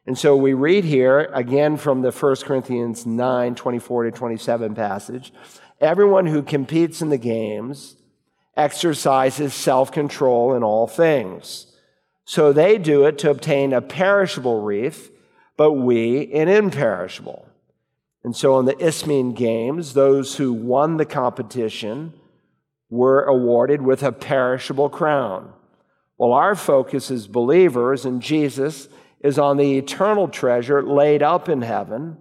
And 0.07 0.19
so 0.19 0.37
we 0.37 0.53
read 0.53 0.85
here, 0.85 1.31
again 1.33 1.79
from 1.79 2.03
the 2.03 2.11
1 2.11 2.37
Corinthians 2.45 3.07
9 3.07 3.55
24 3.55 4.05
to 4.05 4.11
27 4.11 4.75
passage 4.75 5.33
everyone 5.81 6.27
who 6.27 6.43
competes 6.43 7.03
in 7.03 7.11
the 7.11 7.19
games 7.19 7.97
exercises 8.57 9.53
self 9.55 9.93
control 9.93 10.55
in 10.55 10.63
all 10.63 10.87
things. 10.87 11.67
So 12.25 12.53
they 12.53 12.79
do 12.79 13.05
it 13.05 13.19
to 13.19 13.31
obtain 13.31 13.73
a 13.73 13.83
perishable 13.83 14.63
wreath, 14.63 15.11
but 15.57 15.73
we 15.73 16.33
an 16.33 16.49
imperishable. 16.49 17.47
And 18.25 18.35
so 18.35 18.59
in 18.59 18.65
the 18.65 18.83
Isthmian 18.83 19.35
Games, 19.35 19.93
those 19.93 20.37
who 20.37 20.53
won 20.53 20.97
the 20.97 21.05
competition 21.05 22.15
were 22.89 23.23
awarded 23.23 23.83
with 23.83 24.03
a 24.03 24.13
perishable 24.13 24.89
crown. 24.89 25.53
Well, 26.17 26.33
our 26.33 26.55
focus 26.55 27.11
as 27.11 27.27
believers 27.27 28.07
in 28.07 28.21
Jesus 28.21 28.89
is 29.21 29.39
on 29.39 29.59
the 29.59 29.77
eternal 29.77 30.29
treasure 30.29 30.83
laid 30.83 31.23
up 31.23 31.49
in 31.49 31.63
heaven, 31.63 32.17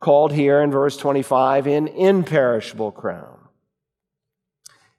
called 0.00 0.32
here 0.32 0.60
in 0.60 0.70
verse 0.70 0.96
25 0.96 1.66
an 1.66 1.88
imperishable 1.88 2.92
crown. 2.92 3.38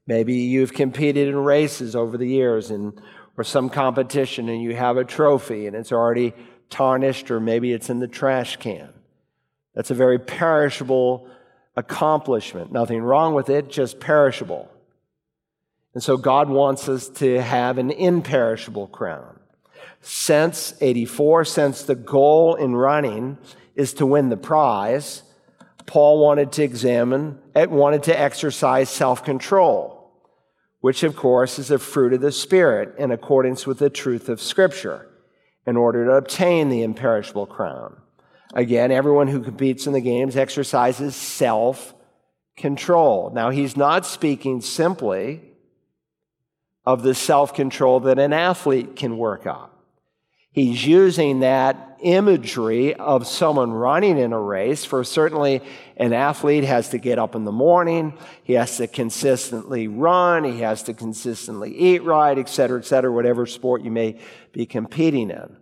Maybe 0.06 0.36
you've 0.36 0.74
competed 0.74 1.28
in 1.28 1.36
races 1.36 1.96
over 1.96 2.18
the 2.18 2.28
years 2.28 2.72
and 2.72 3.00
or 3.38 3.44
some 3.44 3.70
competition 3.70 4.50
and 4.50 4.62
you 4.62 4.76
have 4.76 4.98
a 4.98 5.04
trophy 5.04 5.68
and 5.68 5.76
it's 5.76 5.92
already 5.92 6.34
tarnished 6.70 7.30
or 7.30 7.40
maybe 7.40 7.72
it's 7.72 7.90
in 7.90 8.00
the 8.00 8.08
trash 8.08 8.58
can. 8.58 8.90
That's 9.78 9.92
a 9.92 9.94
very 9.94 10.18
perishable 10.18 11.30
accomplishment. 11.76 12.72
Nothing 12.72 13.04
wrong 13.04 13.36
with 13.36 13.50
it, 13.52 13.70
just 13.70 14.00
perishable. 14.00 14.72
And 15.94 16.02
so 16.02 16.18
God 16.18 16.50
wants 16.50 16.90
us 16.90 17.08
to 17.10 17.40
have 17.40 17.78
an 17.78 17.92
imperishable 17.92 18.88
crown. 18.88 19.40
Since 20.02 20.74
84, 20.82 21.46
since 21.46 21.84
the 21.84 21.94
goal 21.94 22.56
in 22.56 22.76
running 22.76 23.38
is 23.76 23.94
to 23.94 24.08
win 24.08 24.30
the 24.30 24.38
prize, 24.38 25.22
Paul 25.86 26.20
wanted 26.20 26.52
to 26.54 26.64
examine, 26.64 27.38
wanted 27.56 28.02
to 28.04 28.20
exercise 28.20 28.90
self 28.90 29.24
control 29.24 29.98
which 30.80 31.04
of 31.04 31.16
course 31.16 31.60
is 31.60 31.72
a 31.72 31.80
fruit 31.80 32.14
of 32.14 32.22
the 32.22 32.32
Spirit 32.32 32.96
in 32.98 33.12
accordance 33.12 33.66
with 33.66 33.80
the 33.80 33.90
truth 33.90 34.30
of 34.30 34.42
Scripture, 34.42 35.10
in 35.66 35.76
order 35.76 36.06
to 36.06 36.12
obtain 36.12 36.70
the 36.70 36.84
imperishable 36.84 37.46
crown. 37.46 37.98
Again, 38.54 38.92
everyone 38.92 39.28
who 39.28 39.42
competes 39.42 39.88
in 39.88 39.94
the 39.94 40.02
games 40.02 40.38
exercises 40.38 41.16
self 41.16 41.94
control. 42.56 43.32
Now, 43.34 43.50
he's 43.50 43.78
not 43.78 44.06
speaking 44.06 44.62
simply 44.62 45.42
of 46.86 47.04
the 47.04 47.14
self 47.14 47.54
control 47.54 48.00
that 48.02 48.20
an 48.20 48.34
athlete 48.34 48.96
can 48.96 49.18
work 49.18 49.46
up. 49.46 49.74
He's 50.52 50.88
using 50.88 51.42
that 51.42 51.98
imagery 52.02 52.96
of 52.96 53.28
someone 53.28 53.72
running 53.72 54.18
in 54.18 54.34
a 54.34 54.40
race 54.40 54.86
for 54.86 55.04
certainly 55.04 55.62
an 55.98 56.14
athlete 56.14 56.64
has 56.64 56.90
to 56.90 56.98
get 56.98 57.20
up 57.20 57.36
in 57.36 57.44
the 57.44 57.52
morning, 57.52 58.18
he 58.44 58.54
has 58.54 58.78
to 58.78 58.88
consistently 58.88 59.88
run, 59.88 60.44
he 60.44 60.62
has 60.62 60.84
to 60.84 60.94
consistently 60.94 61.76
eat 61.76 62.04
right, 62.04 62.38
et 62.38 62.50
cetera, 62.50 62.80
et 62.80 62.86
cetera, 62.86 63.12
whatever 63.12 63.46
sport 63.46 63.82
you 63.82 63.92
may 63.92 64.20
be 64.52 64.66
competing 64.66 65.30
in. 65.30 65.58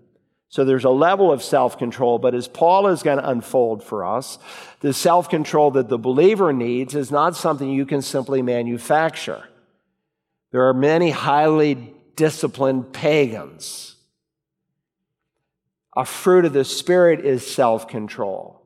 So 0.50 0.64
there's 0.64 0.86
a 0.86 0.90
level 0.90 1.32
of 1.32 1.44
self 1.44 1.78
control, 1.78 2.20
but 2.20 2.36
as 2.36 2.48
Paul 2.48 2.88
is 2.88 3.04
going 3.04 3.18
to 3.18 3.30
unfold 3.30 3.84
for 3.84 4.06
us, 4.06 4.40
the 4.80 4.94
self 4.94 5.30
control 5.30 5.72
that 5.72 5.90
the 5.90 5.98
believer 5.98 6.54
needs 6.54 6.96
is 6.96 7.12
not 7.12 7.36
something 7.36 7.70
you 7.70 7.86
can 7.86 8.02
simply 8.02 8.42
manufacture. 8.42 9.44
There 10.52 10.68
are 10.70 10.74
many 10.74 11.12
highly 11.12 11.94
disciplined 12.16 12.94
pagans 12.94 13.96
a 15.96 16.06
fruit 16.06 16.46
of 16.46 16.54
the 16.54 16.66
Spirit 16.66 17.26
is 17.26 17.46
self 17.46 17.88
control. 17.88 18.62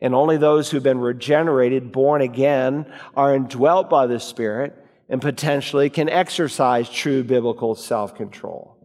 And 0.00 0.14
only 0.14 0.38
those 0.38 0.70
who've 0.70 0.82
been 0.82 0.98
regenerated, 0.98 1.92
born 1.92 2.22
again, 2.22 2.90
are 3.14 3.34
indwelt 3.34 3.90
by 3.90 4.06
the 4.06 4.18
Spirit 4.18 4.74
and 5.08 5.20
potentially 5.20 5.90
can 5.90 6.08
exercise 6.08 6.88
true 6.88 7.22
biblical 7.22 7.74
self 7.74 8.14
control. 8.14 8.79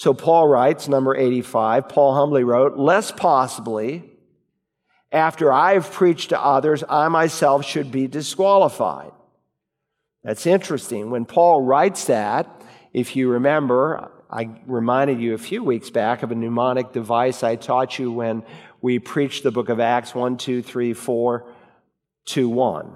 So 0.00 0.14
Paul 0.14 0.48
writes, 0.48 0.88
number 0.88 1.14
85, 1.14 1.90
Paul 1.90 2.14
humbly 2.14 2.42
wrote, 2.42 2.78
less 2.78 3.12
possibly, 3.12 4.10
after 5.12 5.52
I've 5.52 5.92
preached 5.92 6.30
to 6.30 6.42
others, 6.42 6.82
I 6.88 7.08
myself 7.08 7.66
should 7.66 7.92
be 7.92 8.06
disqualified. 8.06 9.12
That's 10.24 10.46
interesting. 10.46 11.10
When 11.10 11.26
Paul 11.26 11.60
writes 11.60 12.06
that, 12.06 12.46
if 12.94 13.14
you 13.14 13.28
remember, 13.28 14.10
I 14.30 14.48
reminded 14.64 15.20
you 15.20 15.34
a 15.34 15.38
few 15.38 15.62
weeks 15.62 15.90
back 15.90 16.22
of 16.22 16.30
a 16.30 16.34
mnemonic 16.34 16.92
device 16.92 17.42
I 17.42 17.56
taught 17.56 17.98
you 17.98 18.10
when 18.10 18.42
we 18.80 18.98
preached 18.98 19.42
the 19.42 19.50
book 19.50 19.68
of 19.68 19.80
Acts 19.80 20.14
1, 20.14 20.38
2, 20.38 20.62
3, 20.62 20.94
4, 20.94 21.52
2, 22.24 22.48
1. 22.48 22.92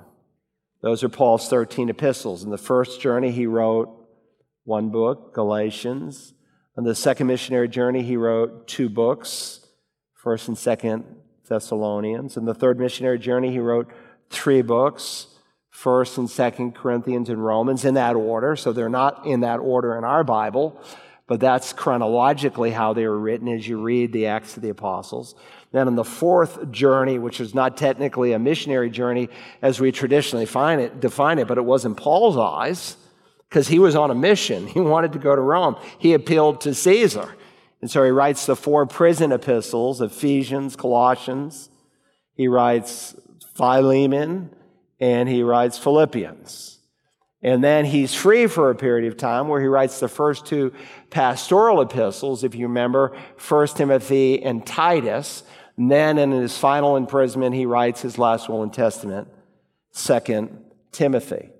Those 0.80 1.04
are 1.04 1.10
Paul's 1.10 1.50
13 1.50 1.90
epistles. 1.90 2.44
In 2.44 2.50
the 2.50 2.56
first 2.56 3.02
journey, 3.02 3.30
he 3.30 3.46
wrote 3.46 3.94
one 4.64 4.88
book, 4.88 5.34
Galatians. 5.34 6.33
On 6.76 6.84
the 6.84 6.94
second 6.94 7.26
missionary 7.26 7.68
journey, 7.68 8.02
he 8.02 8.16
wrote 8.16 8.66
two 8.66 8.88
books, 8.88 9.66
1st 10.24 10.48
and 10.48 10.56
2nd 10.56 11.04
Thessalonians. 11.48 12.36
In 12.36 12.46
the 12.46 12.54
third 12.54 12.78
missionary 12.78 13.18
journey, 13.18 13.50
he 13.50 13.58
wrote 13.60 13.88
three 14.30 14.62
books, 14.62 15.28
1st 15.72 16.18
and 16.18 16.28
2nd 16.28 16.74
Corinthians 16.74 17.28
and 17.28 17.44
Romans, 17.44 17.84
in 17.84 17.94
that 17.94 18.16
order. 18.16 18.56
So 18.56 18.72
they're 18.72 18.88
not 18.88 19.26
in 19.26 19.40
that 19.40 19.58
order 19.58 19.96
in 19.96 20.04
our 20.04 20.24
Bible 20.24 20.80
but 21.26 21.40
that's 21.40 21.72
chronologically 21.72 22.70
how 22.70 22.92
they 22.92 23.06
were 23.06 23.18
written 23.18 23.48
as 23.48 23.66
you 23.66 23.80
read 23.80 24.12
the 24.12 24.26
Acts 24.26 24.56
of 24.56 24.62
the 24.62 24.68
Apostles. 24.68 25.34
Then 25.72 25.86
on 25.86 25.94
the 25.94 26.04
fourth 26.04 26.70
journey, 26.70 27.18
which 27.18 27.40
is 27.40 27.54
not 27.54 27.76
technically 27.76 28.32
a 28.32 28.38
missionary 28.38 28.90
journey 28.90 29.30
as 29.62 29.80
we 29.80 29.90
traditionally 29.90 30.44
it, 30.44 31.00
define 31.00 31.38
it, 31.38 31.48
but 31.48 31.58
it 31.58 31.64
was 31.64 31.84
in 31.84 31.94
Paul's 31.94 32.36
eyes 32.36 32.96
because 33.54 33.68
he 33.68 33.78
was 33.78 33.94
on 33.94 34.10
a 34.10 34.14
mission. 34.16 34.66
He 34.66 34.80
wanted 34.80 35.12
to 35.12 35.20
go 35.20 35.36
to 35.36 35.40
Rome. 35.40 35.76
He 35.98 36.12
appealed 36.12 36.62
to 36.62 36.74
Caesar. 36.74 37.36
And 37.80 37.88
so 37.88 38.02
he 38.02 38.10
writes 38.10 38.46
the 38.46 38.56
four 38.56 38.84
prison 38.84 39.30
epistles, 39.30 40.00
Ephesians, 40.00 40.74
Colossians. 40.74 41.68
He 42.32 42.48
writes 42.48 43.14
Philemon 43.54 44.50
and 44.98 45.28
he 45.28 45.44
writes 45.44 45.78
Philippians. 45.78 46.80
And 47.42 47.62
then 47.62 47.84
he's 47.84 48.12
free 48.12 48.48
for 48.48 48.70
a 48.70 48.74
period 48.74 49.06
of 49.06 49.16
time 49.16 49.46
where 49.46 49.60
he 49.60 49.68
writes 49.68 50.00
the 50.00 50.08
first 50.08 50.46
two 50.46 50.72
pastoral 51.10 51.80
epistles, 51.80 52.42
if 52.42 52.56
you 52.56 52.66
remember, 52.66 53.16
1 53.46 53.66
Timothy 53.68 54.42
and 54.42 54.66
Titus. 54.66 55.44
And 55.76 55.88
then 55.88 56.18
in 56.18 56.32
his 56.32 56.58
final 56.58 56.96
imprisonment, 56.96 57.54
he 57.54 57.66
writes 57.66 58.02
his 58.02 58.18
last 58.18 58.48
will 58.48 58.64
and 58.64 58.74
testament, 58.74 59.28
2 59.94 60.48
Timothy. 60.90 61.53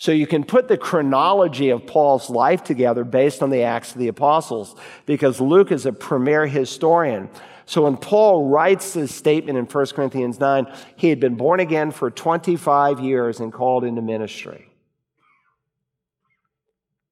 So 0.00 0.12
you 0.12 0.26
can 0.26 0.44
put 0.44 0.66
the 0.66 0.78
chronology 0.78 1.68
of 1.68 1.86
Paul's 1.86 2.30
life 2.30 2.64
together 2.64 3.04
based 3.04 3.42
on 3.42 3.50
the 3.50 3.64
Acts 3.64 3.92
of 3.92 3.98
the 3.98 4.08
Apostles 4.08 4.74
because 5.04 5.42
Luke 5.42 5.70
is 5.70 5.84
a 5.84 5.92
premier 5.92 6.46
historian. 6.46 7.28
So 7.66 7.82
when 7.82 7.98
Paul 7.98 8.48
writes 8.48 8.94
this 8.94 9.14
statement 9.14 9.58
in 9.58 9.66
1 9.66 9.86
Corinthians 9.88 10.40
9, 10.40 10.72
he 10.96 11.10
had 11.10 11.20
been 11.20 11.34
born 11.34 11.60
again 11.60 11.90
for 11.90 12.10
25 12.10 13.00
years 13.00 13.40
and 13.40 13.52
called 13.52 13.84
into 13.84 14.00
ministry. 14.00 14.72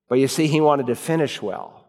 But 0.09 0.19
you 0.19 0.27
see, 0.27 0.47
he 0.47 0.63
wanted 0.63 0.87
to 0.87 0.95
finish 0.95 1.43
well. 1.43 1.85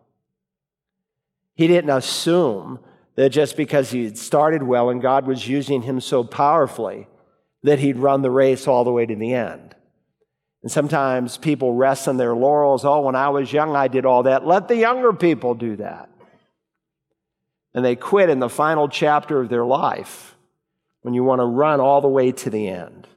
He 1.55 1.67
didn't 1.67 1.91
assume 1.91 2.79
that 3.15 3.29
just 3.29 3.55
because 3.55 3.91
he 3.91 4.03
had 4.03 4.17
started 4.17 4.63
well 4.63 4.89
and 4.89 5.01
God 5.01 5.25
was 5.25 5.47
using 5.47 5.83
him 5.83 6.01
so 6.01 6.25
powerfully, 6.25 7.07
that 7.63 7.79
he'd 7.79 7.95
run 7.95 8.21
the 8.21 8.29
race 8.29 8.67
all 8.67 8.83
the 8.83 8.91
way 8.91 9.05
to 9.05 9.15
the 9.15 9.33
end. 9.33 9.75
And 10.61 10.71
sometimes 10.71 11.37
people 11.37 11.73
rest 11.73 12.07
on 12.07 12.17
their 12.17 12.35
laurels. 12.35 12.83
Oh, 12.83 13.01
when 13.01 13.15
I 13.15 13.29
was 13.29 13.51
young, 13.51 13.75
I 13.75 13.87
did 13.87 14.05
all 14.05 14.23
that. 14.23 14.45
Let 14.45 14.67
the 14.67 14.75
younger 14.75 15.13
people 15.13 15.55
do 15.55 15.77
that. 15.77 16.09
And 17.73 17.85
they 17.85 17.95
quit 17.95 18.29
in 18.29 18.39
the 18.39 18.49
final 18.49 18.89
chapter 18.89 19.39
of 19.39 19.49
their 19.49 19.65
life 19.65 20.35
when 21.01 21.13
you 21.13 21.23
want 21.23 21.39
to 21.39 21.45
run 21.45 21.79
all 21.79 22.01
the 22.01 22.07
way 22.09 22.31
to 22.31 22.49
the 22.49 22.67
end 22.67 23.07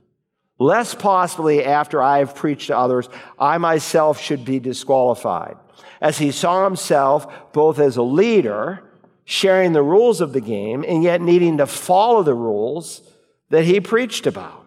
lest 0.63 0.99
possibly 0.99 1.65
after 1.65 2.01
I 2.01 2.19
have 2.19 2.35
preached 2.37 2.69
to 2.69 2.77
others, 2.77 3.09
I 3.39 3.59
myself 3.59 4.21
should 4.21 4.45
be 4.45 4.61
disqualified. 4.61 5.57
As 6.01 6.19
he 6.19 6.31
saw 6.31 6.65
himself 6.65 7.53
both 7.53 7.79
as 7.79 7.97
a 7.97 8.03
leader, 8.03 8.83
sharing 9.25 9.73
the 9.73 9.83
rules 9.83 10.21
of 10.21 10.33
the 10.33 10.41
game, 10.41 10.85
and 10.87 11.03
yet 11.03 11.21
needing 11.21 11.59
to 11.59 11.67
follow 11.67 12.23
the 12.23 12.35
rules 12.35 13.03
that 13.51 13.65
he 13.65 13.81
preached 13.81 14.27
about. 14.27 14.62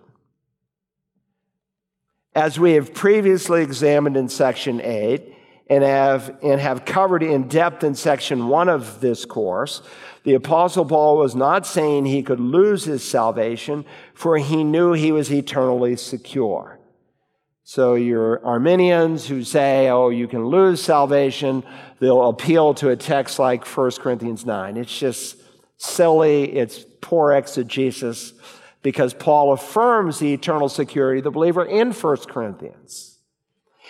As 2.36 2.60
we 2.60 2.74
have 2.74 2.94
previously 2.94 3.62
examined 3.62 4.18
in 4.18 4.27
section 4.27 4.82
8, 4.82 5.36
and 5.68 5.84
have, 5.84 6.38
and 6.44 6.62
have 6.62 6.86
covered 6.86 7.24
in 7.24 7.48
depth 7.48 7.84
in 7.84 7.96
section 7.96 8.48
one 8.48 8.70
of 8.70 9.00
this 9.00 9.25
course, 9.25 9.82
the 10.24 10.36
Apostle 10.36 10.86
Paul 10.86 11.18
was 11.18 11.36
not 11.36 11.65
saying 11.65 12.06
he 12.06 12.24
could 12.24 12.39
lose 12.39 12.84
his 12.84 13.04
salvation, 13.04 13.86
for 14.13 14.38
he 14.38 14.63
knew 14.63 14.94
he 14.94 15.12
was 15.12 15.32
eternally 15.32 15.96
secure. 15.96 16.80
So, 17.63 17.96
your 17.96 18.46
Arminians 18.46 19.27
who 19.27 19.44
say, 19.44 19.89
oh, 19.89 20.10
you 20.10 20.27
can 20.27 20.46
lose 20.46 20.84
salvation, 20.84 21.63
they'll 22.00 22.30
appeal 22.30 22.75
to 22.75 22.89
a 22.89 22.96
text 22.96 23.39
like 23.39 23.65
1 23.65 23.92
Corinthians 23.94 24.46
9. 24.46 24.77
It's 24.77 24.96
just 24.96 25.38
silly, 25.77 26.56
it's 26.56 26.86
poor 27.01 27.32
exegesis, 27.32 28.34
because 28.86 29.15
Paul 29.15 29.51
affirms 29.51 30.20
the 30.20 30.32
eternal 30.32 30.70
security 30.70 31.18
of 31.18 31.24
the 31.24 31.32
believer 31.32 31.65
in 31.65 31.92
1 31.92 32.18
Corinthians. 32.27 33.18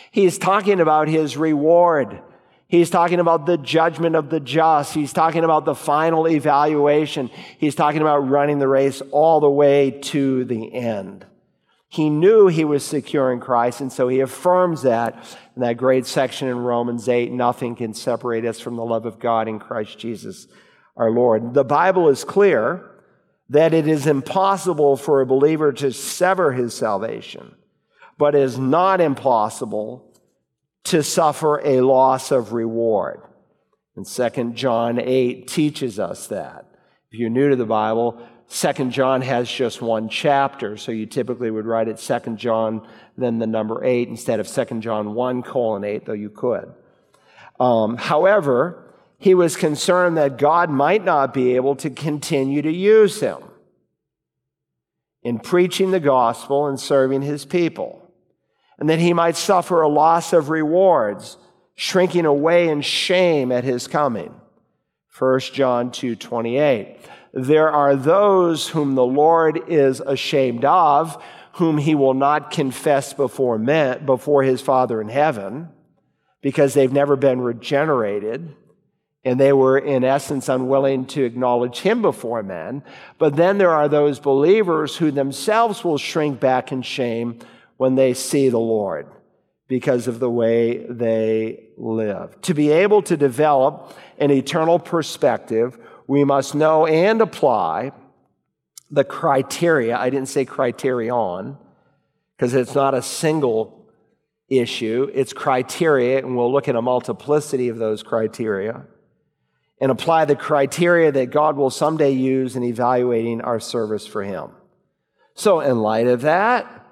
He's 0.09 0.37
talking 0.37 0.79
about 0.79 1.09
his 1.09 1.35
reward. 1.35 2.21
He's 2.69 2.89
talking 2.89 3.19
about 3.19 3.45
the 3.45 3.57
judgment 3.57 4.15
of 4.15 4.29
the 4.29 4.39
just. 4.39 4.93
He's 4.93 5.11
talking 5.11 5.43
about 5.43 5.65
the 5.65 5.75
final 5.75 6.29
evaluation. 6.29 7.29
He's 7.57 7.75
talking 7.75 7.99
about 7.99 8.19
running 8.19 8.59
the 8.59 8.69
race 8.69 9.01
all 9.11 9.41
the 9.41 9.49
way 9.49 9.91
to 9.91 10.45
the 10.45 10.73
end. 10.73 11.25
He 11.89 12.09
knew 12.09 12.47
he 12.47 12.63
was 12.63 12.85
secure 12.85 13.33
in 13.33 13.41
Christ, 13.41 13.81
and 13.81 13.91
so 13.91 14.07
he 14.07 14.21
affirms 14.21 14.83
that 14.83 15.15
in 15.57 15.61
that 15.61 15.75
great 15.75 16.05
section 16.05 16.47
in 16.47 16.57
Romans 16.57 17.09
8 17.09 17.33
nothing 17.33 17.75
can 17.75 17.93
separate 17.93 18.45
us 18.45 18.61
from 18.61 18.77
the 18.77 18.85
love 18.85 19.05
of 19.05 19.19
God 19.19 19.49
in 19.49 19.59
Christ 19.59 19.99
Jesus 19.99 20.47
our 20.95 21.11
Lord. 21.11 21.53
The 21.53 21.65
Bible 21.65 22.07
is 22.07 22.23
clear 22.23 22.94
that 23.49 23.73
it 23.73 23.87
is 23.87 24.07
impossible 24.07 24.97
for 24.97 25.21
a 25.21 25.25
believer 25.25 25.71
to 25.73 25.91
sever 25.91 26.53
his 26.53 26.73
salvation, 26.73 27.55
but 28.17 28.35
is 28.35 28.57
not 28.57 28.99
impossible 28.99 30.11
to 30.85 31.03
suffer 31.03 31.61
a 31.63 31.81
loss 31.81 32.31
of 32.31 32.53
reward. 32.53 33.21
And 33.95 34.05
2 34.05 34.51
John 34.53 34.99
8 34.99 35.47
teaches 35.47 35.99
us 35.99 36.27
that. 36.27 36.65
If 37.11 37.19
you're 37.19 37.29
new 37.29 37.49
to 37.49 37.55
the 37.55 37.65
Bible, 37.65 38.21
Second 38.47 38.91
John 38.91 39.21
has 39.21 39.49
just 39.49 39.81
one 39.81 40.09
chapter, 40.09 40.77
so 40.77 40.91
you 40.91 41.05
typically 41.05 41.49
would 41.49 41.65
write 41.65 41.87
it 41.87 41.99
Second 41.99 42.37
John, 42.37 42.87
then 43.17 43.39
the 43.39 43.47
number 43.47 43.83
8 43.83 44.07
instead 44.07 44.39
of 44.39 44.47
Second 44.47 44.81
John 44.81 45.13
1 45.13 45.43
colon 45.43 45.83
8, 45.83 46.05
though 46.05 46.13
you 46.13 46.29
could. 46.29 46.73
Um, 47.59 47.97
however, 47.97 48.84
he 49.25 49.33
was 49.33 49.57
concerned 49.57 50.17
that 50.17 50.37
God 50.37 50.69
might 50.69 51.03
not 51.03 51.33
be 51.33 51.55
able 51.55 51.75
to 51.77 51.89
continue 51.89 52.61
to 52.61 52.71
use 52.71 53.21
him 53.21 53.39
in 55.23 55.39
preaching 55.39 55.89
the 55.89 55.99
gospel 55.99 56.67
and 56.67 56.79
serving 56.79 57.23
his 57.23 57.43
people, 57.43 58.07
and 58.77 58.87
that 58.87 58.99
he 58.99 59.13
might 59.13 59.35
suffer 59.35 59.81
a 59.81 59.87
loss 59.87 60.31
of 60.31 60.51
rewards, 60.51 61.37
shrinking 61.73 62.27
away 62.27 62.69
in 62.69 62.81
shame 62.81 63.51
at 63.51 63.63
his 63.63 63.87
coming. 63.87 64.31
1 65.17 65.39
John 65.39 65.89
2 65.89 66.15
28. 66.15 66.95
There 67.33 67.71
are 67.71 67.95
those 67.95 68.67
whom 68.67 68.93
the 68.93 69.03
Lord 69.03 69.59
is 69.67 70.01
ashamed 70.01 70.65
of, 70.65 71.19
whom 71.53 71.79
he 71.79 71.95
will 71.95 72.13
not 72.13 72.51
confess 72.51 73.11
before 73.11 73.57
men, 73.57 74.05
before 74.05 74.43
his 74.43 74.61
Father 74.61 75.01
in 75.01 75.09
heaven, 75.09 75.69
because 76.43 76.75
they've 76.75 76.93
never 76.93 77.15
been 77.15 77.41
regenerated 77.41 78.55
and 79.25 79.39
they 79.39 79.51
were 79.51 79.79
in 79.79 80.03
essence 80.03 80.47
unwilling 80.47 81.07
to 81.07 81.23
acknowledge 81.23 81.79
him 81.79 82.03
before 82.03 82.43
men. 82.43 82.83
But 83.17 83.35
then 83.35 83.57
there 83.57 83.71
are 83.71 83.89
those 83.89 84.19
believers 84.19 84.95
who 84.95 85.09
themselves 85.09 85.83
will 85.83 85.97
shrink 85.97 86.39
back 86.39 86.71
in 86.71 86.83
shame 86.83 87.39
when 87.77 87.95
they 87.95 88.13
see 88.13 88.49
the 88.49 88.59
Lord 88.59 89.07
because 89.67 90.07
of 90.07 90.19
the 90.19 90.29
way 90.29 90.85
they 90.87 91.69
live. 91.75 92.39
To 92.41 92.53
be 92.53 92.69
able 92.69 93.01
to 93.01 93.17
develop 93.17 93.97
an 94.19 94.29
eternal 94.29 94.77
perspective, 94.77 95.79
we 96.05 96.23
must 96.23 96.53
know 96.53 96.85
and 96.85 97.19
apply 97.19 97.93
the 98.91 99.03
criteria. 99.03 99.97
I 99.97 100.11
didn't 100.11 100.29
say 100.29 100.45
criterion 100.45 101.57
because 102.37 102.53
it's 102.53 102.75
not 102.75 102.93
a 102.93 103.01
single 103.01 103.89
issue, 104.47 105.09
it's 105.15 105.33
criteria, 105.33 106.19
and 106.19 106.37
we'll 106.37 106.53
look 106.53 106.67
at 106.67 106.75
a 106.75 106.81
multiplicity 106.81 107.69
of 107.69 107.79
those 107.79 108.03
criteria 108.03 108.85
and 109.79 109.91
apply 109.91 110.25
the 110.25 110.35
criteria 110.35 111.11
that 111.11 111.31
God 111.31 111.57
will 111.57 111.69
someday 111.69 112.11
use 112.11 112.55
in 112.55 112.63
evaluating 112.63 113.41
our 113.41 113.59
service 113.59 114.07
for 114.07 114.23
Him. 114.23 114.51
So, 115.33 115.59
in 115.59 115.79
light 115.79 116.07
of 116.07 116.21
that, 116.21 116.85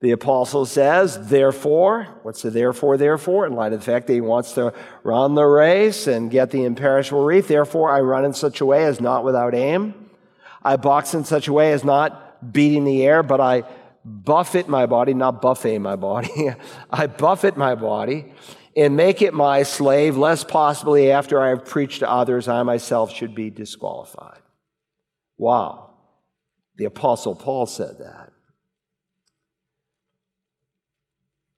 the 0.00 0.10
apostle 0.10 0.66
says, 0.66 1.28
therefore, 1.28 2.04
what's 2.22 2.42
the 2.42 2.50
therefore, 2.50 2.96
therefore? 2.96 3.46
In 3.46 3.54
light 3.54 3.72
of 3.72 3.80
the 3.80 3.86
fact 3.86 4.06
that 4.06 4.12
he 4.12 4.20
wants 4.20 4.52
to 4.52 4.72
run 5.02 5.34
the 5.34 5.44
race 5.44 6.06
and 6.06 6.30
get 6.30 6.50
the 6.50 6.64
imperishable 6.64 7.24
wreath, 7.24 7.48
therefore 7.48 7.90
I 7.90 8.00
run 8.00 8.24
in 8.24 8.34
such 8.34 8.60
a 8.60 8.66
way 8.66 8.84
as 8.84 9.00
not 9.00 9.24
without 9.24 9.54
aim. 9.54 9.94
I 10.62 10.76
box 10.76 11.14
in 11.14 11.24
such 11.24 11.48
a 11.48 11.52
way 11.52 11.72
as 11.72 11.82
not 11.82 12.52
beating 12.52 12.84
the 12.84 13.06
air, 13.06 13.22
but 13.22 13.40
I 13.40 13.64
buffet 14.04 14.68
my 14.68 14.84
body, 14.84 15.14
not 15.14 15.40
buffet 15.40 15.78
my 15.78 15.96
body. 15.96 16.50
I 16.90 17.06
buffet 17.06 17.56
my 17.56 17.74
body 17.74 18.32
and 18.76 18.94
make 18.94 19.22
it 19.22 19.32
my 19.32 19.62
slave, 19.62 20.18
lest 20.18 20.48
possibly 20.48 21.10
after 21.10 21.40
I 21.40 21.48
have 21.48 21.64
preached 21.64 22.00
to 22.00 22.10
others, 22.10 22.46
I 22.46 22.62
myself 22.62 23.10
should 23.10 23.34
be 23.34 23.48
disqualified. 23.48 24.40
Wow. 25.38 25.94
The 26.76 26.84
apostle 26.84 27.34
Paul 27.34 27.64
said 27.64 27.98
that. 28.00 28.32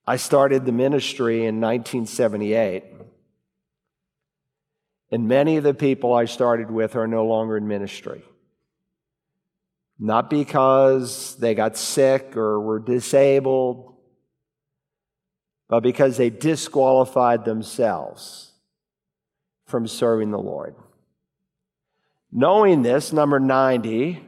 I 0.06 0.16
started 0.16 0.64
the 0.64 0.72
ministry 0.72 1.38
in 1.38 1.60
1978. 1.60 2.84
And 5.10 5.26
many 5.26 5.56
of 5.56 5.64
the 5.64 5.74
people 5.74 6.14
I 6.14 6.26
started 6.26 6.70
with 6.70 6.94
are 6.94 7.08
no 7.08 7.26
longer 7.26 7.56
in 7.56 7.66
ministry. 7.66 8.22
Not 9.98 10.30
because 10.30 11.34
they 11.36 11.54
got 11.54 11.76
sick 11.76 12.36
or 12.36 12.60
were 12.60 12.78
disabled, 12.78 13.87
but 15.68 15.80
because 15.80 16.16
they 16.16 16.30
disqualified 16.30 17.44
themselves 17.44 18.52
from 19.66 19.86
serving 19.86 20.30
the 20.30 20.38
Lord. 20.38 20.74
Knowing 22.32 22.82
this, 22.82 23.12
number 23.12 23.38
90, 23.38 24.20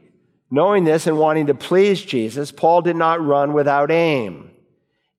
knowing 0.51 0.85
this 0.85 1.07
and 1.07 1.19
wanting 1.19 1.47
to 1.47 1.55
please 1.55 2.03
Jesus, 2.03 2.53
Paul 2.53 2.83
did 2.83 2.97
not 2.97 3.25
run 3.25 3.53
without 3.53 3.91
aim. 3.91 4.51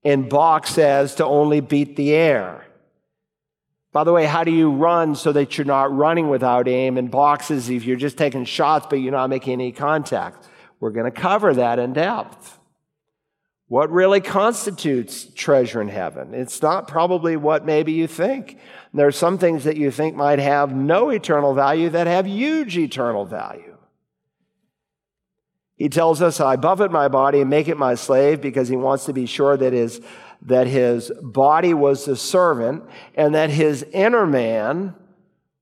And 0.04 0.28
Bach 0.28 0.66
says 0.66 1.16
to 1.16 1.24
only 1.24 1.60
beat 1.60 1.96
the 1.96 2.12
air. 2.14 2.66
By 3.92 4.04
the 4.04 4.12
way, 4.12 4.24
how 4.24 4.42
do 4.42 4.50
you 4.50 4.70
run 4.70 5.14
so 5.14 5.32
that 5.32 5.58
you're 5.58 5.64
not 5.66 5.94
running 5.94 6.28
without 6.28 6.66
aim? 6.66 6.96
And 6.96 7.12
says 7.42 7.68
if 7.68 7.84
you're 7.84 7.96
just 7.96 8.16
taking 8.16 8.44
shots 8.44 8.86
but 8.88 8.96
you're 8.96 9.12
not 9.12 9.28
making 9.28 9.54
any 9.54 9.70
contact. 9.70 10.48
We're 10.80 10.90
going 10.90 11.12
to 11.12 11.20
cover 11.20 11.54
that 11.54 11.78
in 11.78 11.92
depth. 11.92 12.58
What 13.72 13.90
really 13.90 14.20
constitutes 14.20 15.24
treasure 15.34 15.80
in 15.80 15.88
heaven? 15.88 16.34
It's 16.34 16.60
not 16.60 16.86
probably 16.86 17.38
what 17.38 17.64
maybe 17.64 17.92
you 17.92 18.06
think. 18.06 18.58
There 18.92 19.06
are 19.06 19.10
some 19.10 19.38
things 19.38 19.64
that 19.64 19.78
you 19.78 19.90
think 19.90 20.14
might 20.14 20.40
have 20.40 20.76
no 20.76 21.08
eternal 21.08 21.54
value 21.54 21.88
that 21.88 22.06
have 22.06 22.26
huge 22.26 22.76
eternal 22.76 23.24
value. 23.24 23.78
He 25.76 25.88
tells 25.88 26.20
us, 26.20 26.38
I 26.38 26.56
buffet 26.56 26.90
my 26.90 27.08
body 27.08 27.40
and 27.40 27.48
make 27.48 27.66
it 27.66 27.78
my 27.78 27.94
slave 27.94 28.42
because 28.42 28.68
he 28.68 28.76
wants 28.76 29.06
to 29.06 29.14
be 29.14 29.24
sure 29.24 29.56
that 29.56 29.72
his, 29.72 30.02
that 30.42 30.66
his 30.66 31.10
body 31.22 31.72
was 31.72 32.04
the 32.04 32.14
servant 32.14 32.84
and 33.14 33.34
that 33.34 33.48
his 33.48 33.82
inner 33.94 34.26
man 34.26 34.94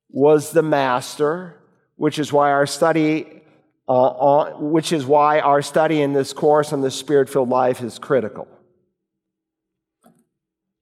was 0.09 0.51
the 0.51 0.65
master, 0.65 1.63
which 1.95 2.19
is 2.19 2.33
why 2.33 2.51
our 2.51 2.67
study, 2.67 3.40
uh, 3.89 3.93
on, 3.93 4.71
which 4.71 4.93
is 4.93 5.05
why 5.05 5.41
our 5.41 5.63
study 5.63 6.01
in 6.01 6.13
this 6.13 6.33
course 6.33 6.73
on 6.73 6.81
the 6.81 6.91
spirit-filled 6.91 7.49
life 7.49 7.83
is 7.83 7.99
critical. 7.99 8.47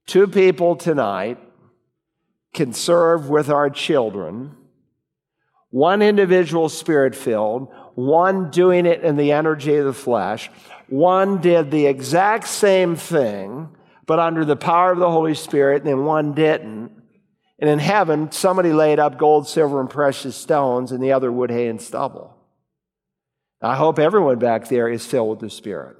Two 0.05 0.27
people 0.27 0.75
tonight 0.75 1.37
can 2.53 2.73
serve 2.73 3.29
with 3.29 3.49
our 3.49 3.69
children, 3.69 4.55
one 5.69 6.01
individual 6.01 6.67
spirit 6.67 7.15
filled, 7.15 7.67
one 7.93 8.49
doing 8.49 8.87
it 8.87 9.03
in 9.03 9.17
the 9.17 9.31
energy 9.31 9.75
of 9.75 9.85
the 9.85 9.93
flesh. 9.93 10.49
One 10.87 11.41
did 11.41 11.69
the 11.69 11.85
exact 11.85 12.47
same 12.47 12.95
thing, 12.95 13.69
but 14.07 14.17
under 14.17 14.43
the 14.43 14.55
power 14.55 14.91
of 14.91 14.97
the 14.97 15.11
Holy 15.11 15.35
Spirit, 15.35 15.83
and 15.83 15.87
then 15.87 16.05
one 16.05 16.33
didn't. 16.33 16.91
And 17.59 17.69
in 17.69 17.77
heaven, 17.77 18.31
somebody 18.31 18.73
laid 18.73 18.97
up 18.97 19.19
gold, 19.19 19.47
silver, 19.47 19.79
and 19.79 19.89
precious 19.89 20.35
stones, 20.35 20.91
and 20.91 21.03
the 21.03 21.11
other 21.11 21.31
wood, 21.31 21.51
hay, 21.51 21.67
and 21.67 21.79
stubble. 21.79 22.35
I 23.61 23.75
hope 23.75 23.99
everyone 23.99 24.39
back 24.39 24.67
there 24.67 24.87
is 24.87 25.05
filled 25.05 25.29
with 25.29 25.39
the 25.39 25.49
Spirit. 25.49 25.97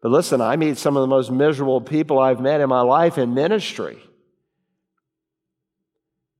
But 0.00 0.10
listen, 0.10 0.40
I 0.40 0.56
meet 0.56 0.78
some 0.78 0.96
of 0.96 1.00
the 1.00 1.06
most 1.06 1.30
miserable 1.30 1.80
people 1.80 2.18
I've 2.18 2.40
met 2.40 2.60
in 2.60 2.68
my 2.68 2.80
life 2.80 3.18
in 3.18 3.34
ministry. 3.34 3.98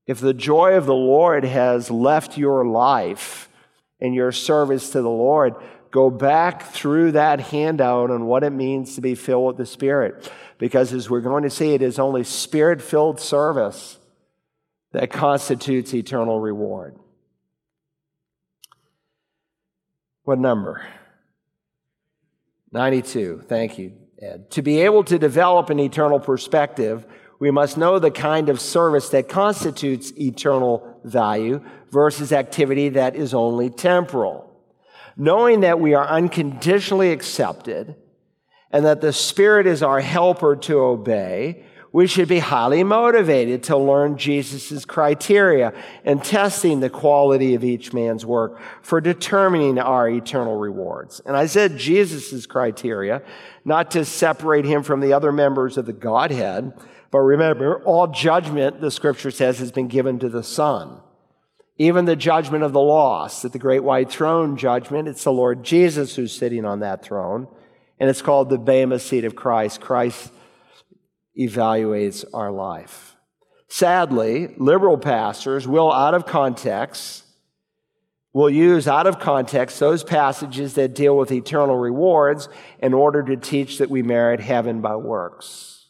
If 0.05 0.19
the 0.19 0.33
joy 0.33 0.73
of 0.73 0.85
the 0.85 0.93
Lord 0.93 1.45
has 1.45 1.89
left 1.89 2.37
your 2.37 2.65
life, 2.65 3.49
and 4.03 4.13
your 4.13 4.33
service 4.33 4.91
to 4.91 5.01
the 5.01 5.09
Lord, 5.09 5.55
go 5.89 6.09
back 6.11 6.61
through 6.63 7.13
that 7.13 7.39
handout 7.39 8.11
on 8.11 8.25
what 8.25 8.43
it 8.43 8.51
means 8.51 8.95
to 8.95 9.01
be 9.01 9.15
filled 9.15 9.47
with 9.47 9.57
the 9.57 9.65
Spirit. 9.65 10.29
Because 10.57 10.93
as 10.93 11.09
we're 11.09 11.21
going 11.21 11.43
to 11.43 11.49
see, 11.49 11.73
it 11.73 11.81
is 11.81 11.97
only 11.97 12.23
spirit 12.23 12.81
filled 12.81 13.19
service 13.19 13.97
that 14.91 15.09
constitutes 15.09 15.93
eternal 15.93 16.39
reward. 16.39 16.97
What 20.23 20.39
number? 20.39 20.85
92. 22.71 23.43
Thank 23.47 23.77
you, 23.77 23.93
Ed. 24.21 24.49
To 24.51 24.61
be 24.61 24.81
able 24.81 25.03
to 25.03 25.19
develop 25.19 25.69
an 25.69 25.79
eternal 25.79 26.19
perspective, 26.19 27.05
we 27.39 27.51
must 27.51 27.77
know 27.77 27.99
the 27.99 28.09
kind 28.09 28.49
of 28.49 28.61
service 28.61 29.09
that 29.09 29.27
constitutes 29.27 30.13
eternal 30.17 31.01
value 31.03 31.61
versus 31.91 32.31
activity 32.31 32.89
that 32.89 33.15
is 33.15 33.33
only 33.33 33.69
temporal. 33.69 34.49
Knowing 35.17 35.59
that 35.59 35.79
we 35.79 35.93
are 35.93 36.07
unconditionally 36.07 37.11
accepted 37.11 37.95
and 38.71 38.85
that 38.85 39.01
the 39.01 39.13
Spirit 39.13 39.67
is 39.67 39.83
our 39.83 39.99
helper 39.99 40.55
to 40.55 40.79
obey, 40.79 41.65
we 41.93 42.07
should 42.07 42.27
be 42.27 42.39
highly 42.39 42.83
motivated 42.83 43.61
to 43.61 43.77
learn 43.77 44.17
Jesus' 44.17 44.83
criteria 44.83 45.71
and 46.03 46.23
testing 46.23 46.79
the 46.79 46.89
quality 46.89 47.53
of 47.53 47.63
each 47.63 47.93
man's 47.93 48.25
work 48.25 48.59
for 48.81 48.99
determining 48.99 49.77
our 49.77 50.09
eternal 50.09 50.57
rewards. 50.57 51.21
And 51.23 51.37
I 51.37 51.45
said 51.45 51.77
Jesus' 51.77 52.47
criteria, 52.47 53.21
not 53.63 53.91
to 53.91 54.03
separate 54.05 54.65
him 54.65 54.81
from 54.81 55.01
the 55.01 55.13
other 55.13 55.31
members 55.31 55.77
of 55.77 55.85
the 55.85 55.93
Godhead, 55.93 56.73
but 57.11 57.19
remember, 57.19 57.83
all 57.83 58.07
judgment, 58.07 58.81
the 58.81 58.89
scripture 58.89 59.29
says, 59.29 59.59
has 59.59 59.71
been 59.71 59.87
given 59.87 60.17
to 60.17 60.29
the 60.29 60.41
Son. 60.41 60.99
Even 61.77 62.05
the 62.05 62.15
judgment 62.15 62.63
of 62.63 62.73
the 62.73 62.81
lost, 62.81 63.45
at 63.45 63.51
the 63.51 63.59
great 63.59 63.83
white 63.83 64.09
throne 64.09 64.57
judgment, 64.57 65.07
it's 65.07 65.23
the 65.23 65.31
Lord 65.31 65.63
Jesus 65.63 66.15
who's 66.15 66.35
sitting 66.35 66.65
on 66.65 66.79
that 66.79 67.03
throne. 67.03 67.47
And 67.99 68.09
it's 68.09 68.23
called 68.23 68.49
the 68.49 68.57
Bema 68.57 68.97
seat 68.97 69.25
of 69.25 69.35
Christ. 69.35 69.79
Christ 69.79 70.31
evaluates 71.37 72.25
our 72.33 72.51
life. 72.51 73.15
Sadly, 73.67 74.53
liberal 74.57 74.97
pastors 74.97 75.67
will, 75.67 75.91
out 75.91 76.13
of 76.13 76.25
context, 76.25 77.23
will 78.33 78.49
use 78.49 78.87
out 78.87 79.07
of 79.07 79.19
context 79.19 79.79
those 79.79 80.03
passages 80.03 80.73
that 80.75 80.95
deal 80.95 81.17
with 81.17 81.31
eternal 81.31 81.77
rewards 81.77 82.49
in 82.79 82.93
order 82.93 83.23
to 83.23 83.35
teach 83.35 83.77
that 83.77 83.89
we 83.89 84.01
merit 84.03 84.39
heaven 84.39 84.81
by 84.81 84.95
works. 84.95 85.89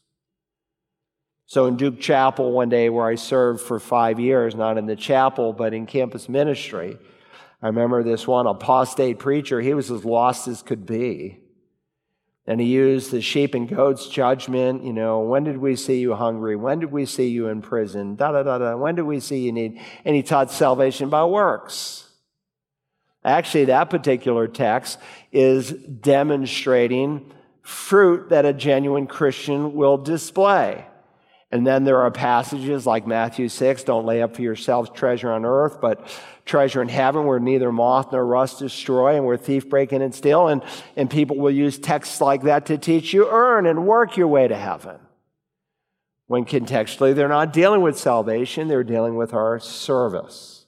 So 1.45 1.67
in 1.67 1.77
Duke 1.77 1.99
Chapel, 1.99 2.51
one 2.51 2.69
day 2.69 2.89
where 2.89 3.05
I 3.05 3.15
served 3.15 3.61
for 3.61 3.79
five 3.79 4.19
years, 4.19 4.55
not 4.55 4.77
in 4.77 4.85
the 4.85 4.95
chapel, 4.95 5.53
but 5.53 5.73
in 5.73 5.85
campus 5.85 6.27
ministry, 6.27 6.97
I 7.61 7.67
remember 7.67 8.01
this 8.01 8.27
one 8.27 8.47
apostate 8.47 9.19
preacher, 9.19 9.61
he 9.61 9.73
was 9.73 9.91
as 9.91 10.03
lost 10.03 10.47
as 10.47 10.63
could 10.63 10.85
be. 10.85 11.42
And 12.45 12.59
he 12.59 12.67
used 12.67 13.11
the 13.11 13.21
sheep 13.21 13.53
and 13.53 13.69
goats 13.69 14.07
judgment. 14.07 14.83
You 14.83 14.91
know, 14.91 15.19
when 15.19 15.45
did 15.45 15.57
we 15.57 15.75
see 15.75 15.99
you 15.99 16.13
hungry? 16.13 16.55
When 16.55 16.79
did 16.79 16.91
we 16.91 17.05
see 17.05 17.29
you 17.29 17.47
in 17.47 17.61
prison? 17.61 18.15
Da 18.15 18.31
da 18.31 18.43
da 18.43 18.57
da. 18.57 18.75
When 18.75 18.95
did 18.95 19.03
we 19.03 19.19
see 19.19 19.39
you 19.39 19.53
need? 19.53 19.79
And 20.03 20.15
he 20.15 20.23
taught 20.23 20.51
salvation 20.51 21.09
by 21.09 21.23
works. 21.23 22.09
Actually, 23.23 23.65
that 23.65 23.89
particular 23.89 24.47
text 24.47 24.99
is 25.31 25.71
demonstrating 25.71 27.31
fruit 27.61 28.29
that 28.29 28.45
a 28.45 28.51
genuine 28.51 29.07
Christian 29.07 29.73
will 29.73 29.97
display. 29.97 30.85
And 31.49 31.65
then 31.65 31.83
there 31.83 32.01
are 32.01 32.11
passages 32.11 32.85
like 32.85 33.07
Matthew 33.07 33.47
6 33.47 33.83
don't 33.83 34.05
lay 34.05 34.21
up 34.21 34.35
for 34.35 34.41
yourselves 34.41 34.89
treasure 34.89 35.31
on 35.31 35.45
earth, 35.45 35.79
but 35.79 36.05
treasure 36.45 36.81
in 36.81 36.89
heaven 36.89 37.25
where 37.25 37.39
neither 37.39 37.71
moth 37.71 38.11
nor 38.11 38.25
rust 38.25 38.59
destroy 38.59 39.15
and 39.15 39.25
where 39.25 39.37
thief 39.37 39.69
break 39.69 39.93
in 39.93 40.01
and 40.01 40.13
steal. 40.13 40.47
And, 40.47 40.61
and 40.95 41.09
people 41.09 41.37
will 41.37 41.51
use 41.51 41.77
texts 41.79 42.19
like 42.19 42.43
that 42.43 42.65
to 42.67 42.77
teach 42.77 43.13
you 43.13 43.29
earn 43.29 43.65
and 43.65 43.85
work 43.85 44.17
your 44.17 44.27
way 44.27 44.47
to 44.47 44.55
heaven. 44.55 44.97
When 46.27 46.45
contextually, 46.45 47.13
they're 47.13 47.27
not 47.27 47.53
dealing 47.53 47.81
with 47.81 47.97
salvation, 47.97 48.67
they're 48.67 48.83
dealing 48.83 49.15
with 49.15 49.33
our 49.33 49.59
service. 49.59 50.65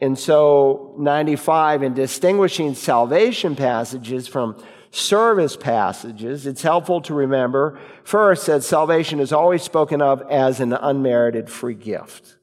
And 0.00 0.18
so, 0.18 0.94
95, 0.98 1.82
in 1.82 1.94
distinguishing 1.94 2.74
salvation 2.74 3.56
passages 3.56 4.26
from 4.26 4.62
service 4.90 5.56
passages, 5.56 6.46
it's 6.46 6.62
helpful 6.62 7.00
to 7.02 7.14
remember 7.14 7.78
first 8.02 8.46
that 8.46 8.64
salvation 8.64 9.20
is 9.20 9.32
always 9.32 9.62
spoken 9.62 10.02
of 10.02 10.20
as 10.30 10.60
an 10.60 10.72
unmerited 10.72 11.48
free 11.48 11.74
gift. 11.74 12.36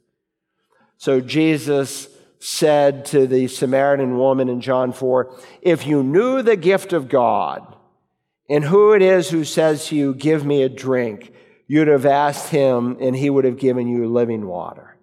So 1.01 1.19
Jesus 1.19 2.09
said 2.37 3.05
to 3.05 3.25
the 3.25 3.47
Samaritan 3.47 4.19
woman 4.19 4.49
in 4.49 4.61
John 4.61 4.93
4 4.93 5.35
If 5.63 5.87
you 5.87 6.03
knew 6.03 6.43
the 6.43 6.55
gift 6.55 6.93
of 6.93 7.09
God 7.09 7.75
and 8.47 8.63
who 8.63 8.93
it 8.93 9.01
is 9.01 9.31
who 9.31 9.43
says 9.43 9.87
to 9.87 9.95
you, 9.95 10.13
Give 10.13 10.45
me 10.45 10.61
a 10.61 10.69
drink, 10.69 11.33
you'd 11.65 11.87
have 11.87 12.05
asked 12.05 12.49
him 12.49 12.97
and 13.01 13.15
he 13.15 13.31
would 13.31 13.45
have 13.45 13.57
given 13.57 13.87
you 13.87 14.07
living 14.07 14.45
water. 14.45 14.95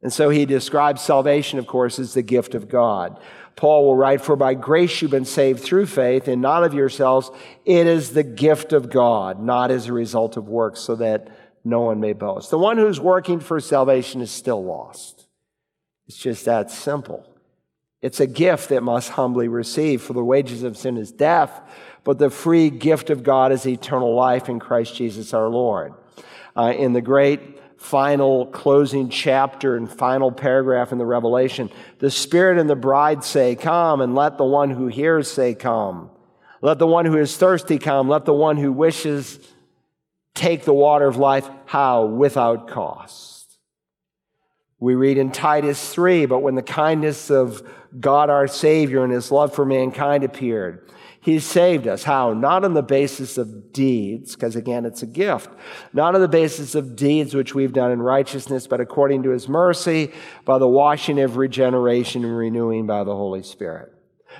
And 0.00 0.12
so 0.12 0.30
he 0.30 0.46
describes 0.46 1.02
salvation, 1.02 1.58
of 1.58 1.66
course, 1.66 1.98
as 1.98 2.14
the 2.14 2.22
gift 2.22 2.54
of 2.54 2.68
God. 2.68 3.18
Paul 3.56 3.86
will 3.86 3.96
write, 3.96 4.20
For 4.20 4.36
by 4.36 4.54
grace 4.54 5.02
you've 5.02 5.10
been 5.10 5.24
saved 5.24 5.58
through 5.58 5.86
faith, 5.86 6.28
and 6.28 6.40
not 6.40 6.62
of 6.62 6.72
yourselves. 6.72 7.32
It 7.64 7.88
is 7.88 8.10
the 8.10 8.22
gift 8.22 8.72
of 8.72 8.90
God, 8.90 9.42
not 9.42 9.72
as 9.72 9.88
a 9.88 9.92
result 9.92 10.36
of 10.36 10.46
works, 10.46 10.78
so 10.78 10.94
that 10.94 11.36
no 11.64 11.80
one 11.80 11.98
may 11.98 12.12
boast. 12.12 12.50
The 12.50 12.58
one 12.58 12.78
who's 12.78 13.00
working 13.00 13.40
for 13.40 13.58
salvation 13.58 14.20
is 14.20 14.30
still 14.30 14.64
lost. 14.64 15.21
It's 16.12 16.20
just 16.20 16.44
that 16.44 16.70
simple. 16.70 17.26
It's 18.02 18.20
a 18.20 18.26
gift 18.26 18.68
that 18.68 18.82
must 18.82 19.08
humbly 19.08 19.48
receive, 19.48 20.02
for 20.02 20.12
the 20.12 20.22
wages 20.22 20.62
of 20.62 20.76
sin 20.76 20.98
is 20.98 21.10
death, 21.10 21.58
but 22.04 22.18
the 22.18 22.28
free 22.28 22.68
gift 22.68 23.08
of 23.08 23.22
God 23.22 23.50
is 23.50 23.66
eternal 23.66 24.14
life 24.14 24.50
in 24.50 24.60
Christ 24.60 24.94
Jesus 24.94 25.32
our 25.32 25.48
Lord. 25.48 25.94
Uh, 26.54 26.74
in 26.76 26.92
the 26.92 27.00
great 27.00 27.40
final 27.78 28.44
closing 28.44 29.08
chapter 29.08 29.74
and 29.74 29.90
final 29.90 30.30
paragraph 30.30 30.92
in 30.92 30.98
the 30.98 31.06
Revelation. 31.06 31.70
The 31.98 32.10
Spirit 32.10 32.58
and 32.58 32.68
the 32.68 32.76
bride 32.76 33.24
say, 33.24 33.56
Come, 33.56 34.02
and 34.02 34.14
let 34.14 34.36
the 34.36 34.44
one 34.44 34.68
who 34.68 34.88
hears 34.88 35.30
say, 35.30 35.54
Come. 35.54 36.10
Let 36.60 36.78
the 36.78 36.86
one 36.86 37.06
who 37.06 37.16
is 37.16 37.34
thirsty 37.38 37.78
come. 37.78 38.10
Let 38.10 38.26
the 38.26 38.34
one 38.34 38.58
who 38.58 38.70
wishes 38.70 39.38
take 40.34 40.66
the 40.66 40.74
water 40.74 41.06
of 41.06 41.16
life. 41.16 41.48
How? 41.64 42.04
Without 42.04 42.68
cost. 42.68 43.31
We 44.82 44.96
read 44.96 45.16
in 45.16 45.30
Titus 45.30 45.94
3, 45.94 46.26
but 46.26 46.40
when 46.40 46.56
the 46.56 46.62
kindness 46.62 47.30
of 47.30 47.62
God 48.00 48.30
our 48.30 48.48
Savior 48.48 49.04
and 49.04 49.12
his 49.12 49.30
love 49.30 49.54
for 49.54 49.64
mankind 49.64 50.24
appeared, 50.24 50.90
he 51.20 51.38
saved 51.38 51.86
us. 51.86 52.02
How? 52.02 52.32
Not 52.32 52.64
on 52.64 52.74
the 52.74 52.82
basis 52.82 53.38
of 53.38 53.72
deeds, 53.72 54.34
because 54.34 54.56
again, 54.56 54.84
it's 54.84 55.04
a 55.04 55.06
gift. 55.06 55.50
Not 55.92 56.16
on 56.16 56.20
the 56.20 56.26
basis 56.26 56.74
of 56.74 56.96
deeds 56.96 57.32
which 57.32 57.54
we've 57.54 57.72
done 57.72 57.92
in 57.92 58.02
righteousness, 58.02 58.66
but 58.66 58.80
according 58.80 59.22
to 59.22 59.30
his 59.30 59.48
mercy, 59.48 60.10
by 60.44 60.58
the 60.58 60.66
washing 60.66 61.20
of 61.20 61.36
regeneration 61.36 62.24
and 62.24 62.36
renewing 62.36 62.84
by 62.84 63.04
the 63.04 63.14
Holy 63.14 63.44
Spirit. 63.44 63.92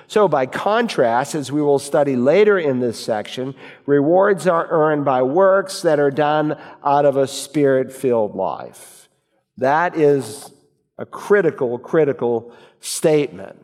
So, 0.08 0.26
by 0.26 0.46
contrast, 0.46 1.36
as 1.36 1.52
we 1.52 1.62
will 1.62 1.78
study 1.78 2.16
later 2.16 2.58
in 2.58 2.80
this 2.80 2.98
section, 2.98 3.54
rewards 3.86 4.48
are 4.48 4.66
earned 4.70 5.04
by 5.04 5.22
works 5.22 5.82
that 5.82 6.00
are 6.00 6.10
done 6.10 6.58
out 6.84 7.04
of 7.04 7.16
a 7.16 7.28
spirit 7.28 7.92
filled 7.92 8.34
life. 8.34 9.01
That 9.58 9.96
is 9.96 10.52
a 10.98 11.06
critical, 11.06 11.78
critical 11.78 12.54
statement 12.80 13.58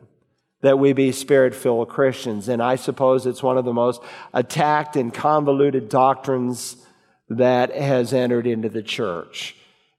that 0.61 0.79
we 0.79 0.93
be 0.93 1.13
spirit 1.13 1.55
filled 1.55 1.89
Christians. 1.89 2.49
And 2.49 2.63
I 2.63 2.77
suppose 2.77 3.27
it's 3.27 3.43
one 3.43 3.59
of 3.59 3.65
the 3.65 3.73
most 3.73 4.03
attacked 4.33 4.97
and 4.97 5.15
convoluted 5.15 5.89
doctrines 5.89 6.77
that 7.29 7.75
has 7.75 8.13
entered 8.13 8.47
into 8.47 8.69
the 8.69 8.83
church. 8.83 9.55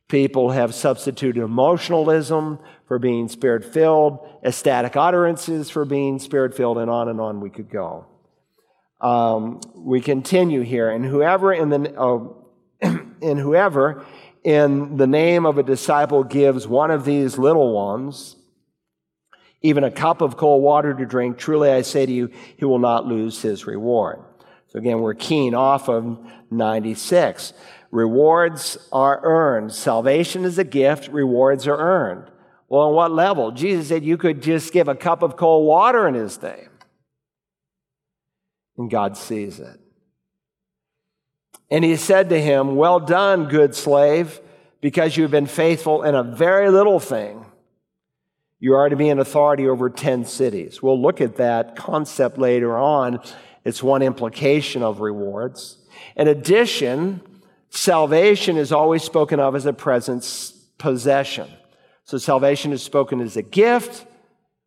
People 0.07 0.49
have 0.49 0.73
substituted 0.73 1.41
emotionalism 1.41 2.59
for 2.87 2.97
being 2.97 3.29
spirit 3.29 3.63
filled, 3.63 4.27
ecstatic 4.43 4.97
utterances 4.97 5.69
for 5.69 5.85
being 5.85 6.17
spirit 6.17 6.55
filled, 6.55 6.79
and 6.79 6.89
on 6.89 7.07
and 7.07 7.21
on 7.21 7.39
we 7.39 7.51
could 7.51 7.69
go. 7.69 8.07
Um, 8.99 9.61
we 9.75 10.01
continue 10.01 10.61
here, 10.61 10.89
and 10.89 11.05
whoever 11.05 11.53
in 11.53 11.69
the 11.69 11.95
uh, 11.95 12.19
and 12.81 13.39
whoever 13.39 14.03
in 14.49 14.97
the 14.97 15.05
name 15.05 15.45
of 15.45 15.59
a 15.59 15.63
disciple 15.63 16.23
gives 16.23 16.67
one 16.67 16.89
of 16.89 17.05
these 17.05 17.37
little 17.37 17.71
ones 17.71 18.35
even 19.61 19.83
a 19.83 19.91
cup 19.91 20.21
of 20.21 20.37
cold 20.37 20.63
water 20.63 20.93
to 20.93 21.05
drink, 21.05 21.37
truly 21.37 21.69
I 21.69 21.81
say 21.81 22.05
to 22.05 22.11
you, 22.11 22.31
he 22.57 22.65
will 22.65 22.79
not 22.79 23.05
lose 23.05 23.41
his 23.41 23.67
reward. 23.67 24.19
So 24.67 24.79
again, 24.79 25.01
we're 25.01 25.15
keen 25.15 25.53
off 25.53 25.89
of 25.89 26.17
96. 26.49 27.53
Rewards 27.91 28.77
are 28.91 29.19
earned. 29.23 29.73
Salvation 29.73 30.45
is 30.45 30.57
a 30.57 30.63
gift, 30.63 31.09
rewards 31.09 31.67
are 31.67 31.77
earned. 31.77 32.31
Well, 32.69 32.87
on 32.87 32.95
what 32.95 33.11
level? 33.11 33.51
Jesus 33.51 33.89
said 33.89 34.05
you 34.05 34.17
could 34.17 34.41
just 34.41 34.71
give 34.71 34.87
a 34.87 34.95
cup 34.95 35.23
of 35.23 35.35
cold 35.35 35.67
water 35.67 36.07
in 36.07 36.13
his 36.13 36.41
name. 36.41 36.69
And 38.77 38.89
God 38.89 39.17
sees 39.17 39.59
it. 39.59 39.79
And 41.71 41.83
he 41.83 41.95
said 41.95 42.29
to 42.29 42.41
him, 42.41 42.75
Well 42.75 42.99
done, 42.99 43.47
good 43.47 43.75
slave, 43.75 44.39
because 44.81 45.15
you've 45.15 45.31
been 45.31 45.45
faithful 45.45 46.03
in 46.03 46.15
a 46.15 46.23
very 46.23 46.69
little 46.69 46.99
thing. 46.99 47.45
You 48.59 48.75
are 48.75 48.89
to 48.89 48.95
be 48.95 49.09
an 49.09 49.19
authority 49.19 49.67
over 49.67 49.89
10 49.89 50.25
cities. 50.25 50.81
We'll 50.81 51.01
look 51.01 51.21
at 51.21 51.37
that 51.37 51.75
concept 51.75 52.37
later 52.37 52.77
on. 52.77 53.21
It's 53.63 53.81
one 53.81 54.01
implication 54.01 54.83
of 54.83 54.99
rewards. 54.99 55.77
In 56.15 56.27
addition, 56.27 57.21
salvation 57.69 58.57
is 58.57 58.71
always 58.71 59.03
spoken 59.03 59.39
of 59.39 59.55
as 59.55 59.65
a 59.65 59.73
present 59.73 60.51
possession. 60.77 61.47
So 62.03 62.17
salvation 62.17 62.73
is 62.73 62.81
spoken 62.81 63.21
as 63.21 63.37
a 63.37 63.41
gift, 63.41 64.05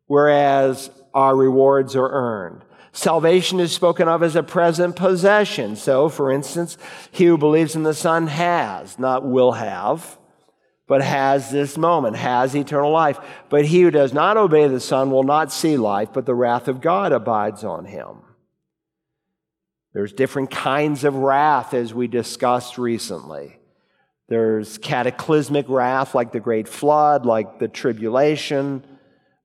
whereas 0.07 0.89
our 1.13 1.35
rewards 1.35 1.95
are 1.95 2.09
earned. 2.09 2.62
Salvation 2.93 3.59
is 3.59 3.73
spoken 3.73 4.07
of 4.07 4.23
as 4.23 4.35
a 4.35 4.43
present 4.43 4.95
possession. 4.95 5.75
So, 5.75 6.07
for 6.07 6.31
instance, 6.31 6.77
he 7.11 7.25
who 7.25 7.37
believes 7.37 7.75
in 7.75 7.83
the 7.83 7.93
Son 7.93 8.27
has, 8.27 8.97
not 8.97 9.25
will 9.25 9.51
have 9.53 10.17
but 10.87 11.01
has 11.01 11.49
this 11.49 11.77
moment, 11.77 12.15
has 12.15 12.55
eternal 12.55 12.91
life. 12.91 13.19
But 13.49 13.65
he 13.65 13.81
who 13.81 13.91
does 13.91 14.13
not 14.13 14.37
obey 14.37 14.67
the 14.67 14.79
Son 14.79 15.11
will 15.11 15.23
not 15.23 15.51
see 15.51 15.77
life, 15.77 16.09
but 16.13 16.25
the 16.25 16.35
wrath 16.35 16.67
of 16.67 16.81
God 16.81 17.11
abides 17.11 17.63
on 17.63 17.85
him. 17.85 18.17
There's 19.93 20.13
different 20.13 20.51
kinds 20.51 21.03
of 21.03 21.15
wrath, 21.15 21.73
as 21.73 21.93
we 21.93 22.07
discussed 22.07 22.77
recently. 22.77 23.59
There's 24.27 24.77
cataclysmic 24.77 25.69
wrath, 25.69 26.15
like 26.15 26.31
the 26.31 26.39
great 26.39 26.67
flood, 26.67 27.25
like 27.25 27.59
the 27.59 27.67
tribulation, 27.67 28.85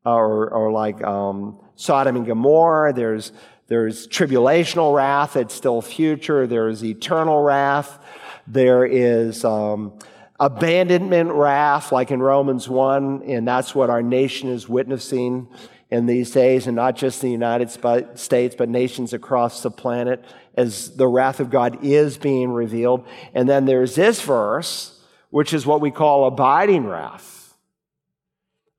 or, 0.04 0.50
or 0.50 0.72
like 0.72 1.02
um, 1.04 1.60
Sodom 1.78 2.16
and 2.16 2.26
Gomorrah. 2.26 2.92
There's, 2.92 3.32
there's 3.68 4.08
tribulational 4.08 4.94
wrath 4.94 5.34
that's 5.34 5.54
still 5.54 5.80
future. 5.80 6.46
There's 6.46 6.84
eternal 6.84 7.40
wrath. 7.40 8.00
There 8.48 8.84
is 8.84 9.44
um, 9.44 9.96
abandonment 10.40 11.30
wrath, 11.30 11.92
like 11.92 12.10
in 12.10 12.20
Romans 12.20 12.68
1, 12.68 13.22
and 13.22 13.46
that's 13.46 13.76
what 13.76 13.90
our 13.90 14.02
nation 14.02 14.48
is 14.48 14.68
witnessing 14.68 15.46
in 15.88 16.06
these 16.06 16.32
days, 16.32 16.66
and 16.66 16.74
not 16.74 16.96
just 16.96 17.22
the 17.22 17.30
United 17.30 17.70
States, 18.18 18.56
but 18.58 18.68
nations 18.68 19.12
across 19.12 19.62
the 19.62 19.70
planet, 19.70 20.24
as 20.56 20.96
the 20.96 21.06
wrath 21.06 21.38
of 21.38 21.48
God 21.48 21.84
is 21.84 22.18
being 22.18 22.50
revealed. 22.50 23.06
And 23.34 23.48
then 23.48 23.66
there's 23.66 23.94
this 23.94 24.20
verse, 24.20 25.00
which 25.30 25.54
is 25.54 25.64
what 25.64 25.80
we 25.80 25.92
call 25.92 26.26
abiding 26.26 26.86
wrath. 26.88 27.54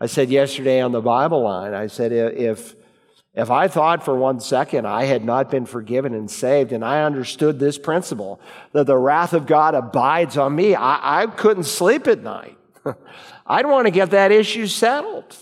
I 0.02 0.08
said 0.08 0.30
yesterday 0.30 0.82
on 0.82 0.92
the 0.92 1.02
Bible 1.02 1.44
line, 1.44 1.74
I 1.74 1.88
said, 1.88 2.12
if, 2.12 2.76
if 3.40 3.50
I 3.50 3.68
thought 3.68 4.04
for 4.04 4.16
one 4.16 4.40
second 4.40 4.86
I 4.86 5.06
had 5.06 5.24
not 5.24 5.50
been 5.50 5.66
forgiven 5.66 6.14
and 6.14 6.30
saved, 6.30 6.72
and 6.72 6.84
I 6.84 7.04
understood 7.04 7.60
this 7.60 7.78
principle, 7.78 8.40
that 8.74 8.86
the 8.86 8.98
wrath 8.98 9.34
of 9.34 9.46
God 9.46 9.76
abides 9.76 10.38
on 10.38 10.56
me, 10.56 10.76
I, 10.76 11.22
I 11.24 11.28
couldn't 11.28 11.64
sleep 11.64 12.08
at 12.08 12.22
night. 12.22 12.58
I'd 13.48 13.66
want 13.66 13.88
to 13.88 13.92
get 13.92 14.12
that 14.12 14.32
issue 14.32 14.68
settled. 14.68 15.36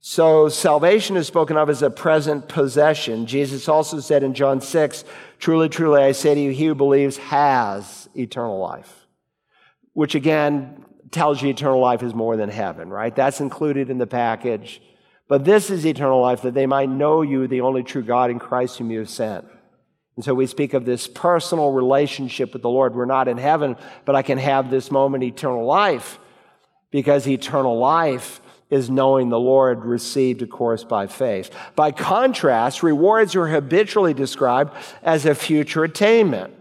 So 0.00 0.48
salvation 0.48 1.16
is 1.16 1.26
spoken 1.26 1.56
of 1.56 1.68
as 1.68 1.82
a 1.82 1.90
present 1.90 2.48
possession. 2.48 3.26
Jesus 3.26 3.68
also 3.68 4.00
said 4.00 4.22
in 4.22 4.32
John 4.32 4.60
6, 4.60 5.04
Truly, 5.38 5.68
truly, 5.68 6.02
I 6.02 6.12
say 6.12 6.34
to 6.34 6.40
you, 6.40 6.50
he 6.50 6.66
who 6.66 6.74
believes 6.74 7.18
has 7.18 8.08
eternal 8.14 8.58
life. 8.58 9.06
Which 9.92 10.14
again 10.14 10.84
tells 11.10 11.42
you 11.42 11.48
eternal 11.48 11.80
life 11.80 12.02
is 12.02 12.14
more 12.14 12.36
than 12.36 12.48
heaven, 12.48 12.90
right? 12.90 13.14
That's 13.14 13.40
included 13.40 13.90
in 13.90 13.98
the 13.98 14.06
package. 14.06 14.80
But 15.28 15.44
this 15.44 15.70
is 15.70 15.84
eternal 15.84 16.20
life, 16.20 16.42
that 16.42 16.54
they 16.54 16.66
might 16.66 16.88
know 16.88 17.22
you, 17.22 17.46
the 17.46 17.60
only 17.60 17.82
true 17.82 18.02
God 18.02 18.30
in 18.30 18.38
Christ 18.38 18.78
whom 18.78 18.90
you 18.90 19.00
have 19.00 19.10
sent. 19.10 19.46
And 20.16 20.24
so 20.24 20.34
we 20.34 20.46
speak 20.46 20.74
of 20.74 20.84
this 20.84 21.06
personal 21.06 21.70
relationship 21.70 22.52
with 22.52 22.62
the 22.62 22.70
Lord. 22.70 22.96
We're 22.96 23.04
not 23.04 23.28
in 23.28 23.38
heaven, 23.38 23.76
but 24.04 24.16
I 24.16 24.22
can 24.22 24.38
have 24.38 24.70
this 24.70 24.90
moment 24.90 25.22
eternal 25.22 25.64
life 25.64 26.18
because 26.90 27.28
eternal 27.28 27.78
life 27.78 28.40
is 28.70 28.90
knowing 28.90 29.28
the 29.28 29.38
Lord 29.38 29.84
received, 29.84 30.42
of 30.42 30.50
course, 30.50 30.82
by 30.82 31.06
faith. 31.06 31.50
By 31.76 31.92
contrast, 31.92 32.82
rewards 32.82 33.36
are 33.36 33.46
habitually 33.46 34.12
described 34.12 34.74
as 35.02 35.24
a 35.24 35.34
future 35.34 35.84
attainment. 35.84 36.54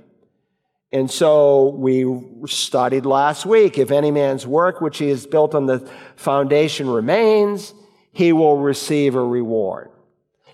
And 0.91 1.11
so 1.11 1.69
we 1.69 2.05
studied 2.47 3.05
last 3.05 3.45
week 3.45 3.77
if 3.77 3.91
any 3.91 4.11
man's 4.11 4.47
work 4.47 4.79
which 4.79 4.97
he 4.99 5.09
has 5.09 5.25
built 5.27 5.53
on 5.53 5.65
the 5.65 5.79
foundation 6.15 6.89
remains, 6.89 7.73
he 8.11 8.31
will 8.31 8.57
receive 8.57 9.15
a 9.15 9.23
reward. 9.23 9.89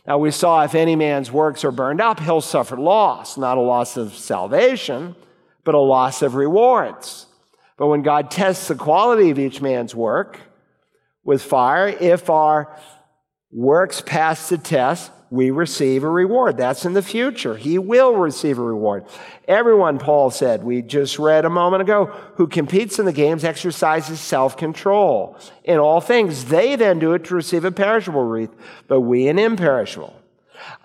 Now 0.07 0.17
we 0.17 0.31
saw 0.31 0.63
if 0.63 0.75
any 0.75 0.95
man's 0.95 1.31
works 1.31 1.63
are 1.63 1.71
burned 1.71 2.01
up, 2.01 2.19
he'll 2.19 2.41
suffer 2.41 2.77
loss, 2.77 3.37
not 3.37 3.57
a 3.57 3.61
loss 3.61 3.95
of 3.95 4.15
salvation, 4.15 5.15
but 5.63 5.75
a 5.75 5.79
loss 5.79 6.21
of 6.21 6.35
rewards. 6.35 7.27
But 7.77 7.87
when 7.87 8.01
God 8.01 8.29
tests 8.29 8.67
the 8.67 8.75
quality 8.75 9.29
of 9.29 9.39
each 9.39 9.61
man's 9.61 9.95
work, 9.95 10.39
with 11.23 11.41
fire. 11.41 11.87
If 11.87 12.29
our 12.29 12.77
works 13.51 14.01
pass 14.01 14.49
the 14.49 14.57
test, 14.57 15.11
we 15.33 15.49
receive 15.49 16.03
a 16.03 16.09
reward. 16.09 16.57
That's 16.57 16.85
in 16.85 16.93
the 16.93 17.01
future. 17.01 17.57
He 17.57 17.79
will 17.79 18.13
receive 18.13 18.59
a 18.59 18.61
reward. 18.61 19.05
Everyone, 19.47 19.97
Paul 19.97 20.29
said, 20.29 20.63
we 20.63 20.83
just 20.83 21.17
read 21.17 21.43
a 21.43 21.49
moment 21.49 21.81
ago, 21.81 22.05
who 22.35 22.45
competes 22.45 22.99
in 22.99 23.05
the 23.07 23.13
games 23.13 23.43
exercises 23.43 24.19
self 24.19 24.55
control 24.55 25.35
in 25.63 25.79
all 25.79 26.01
things. 26.01 26.45
They 26.45 26.75
then 26.75 26.99
do 26.99 27.13
it 27.13 27.23
to 27.25 27.35
receive 27.35 27.65
a 27.65 27.71
perishable 27.71 28.23
wreath, 28.23 28.53
but 28.87 29.01
we 29.01 29.27
an 29.27 29.39
imperishable. 29.39 30.13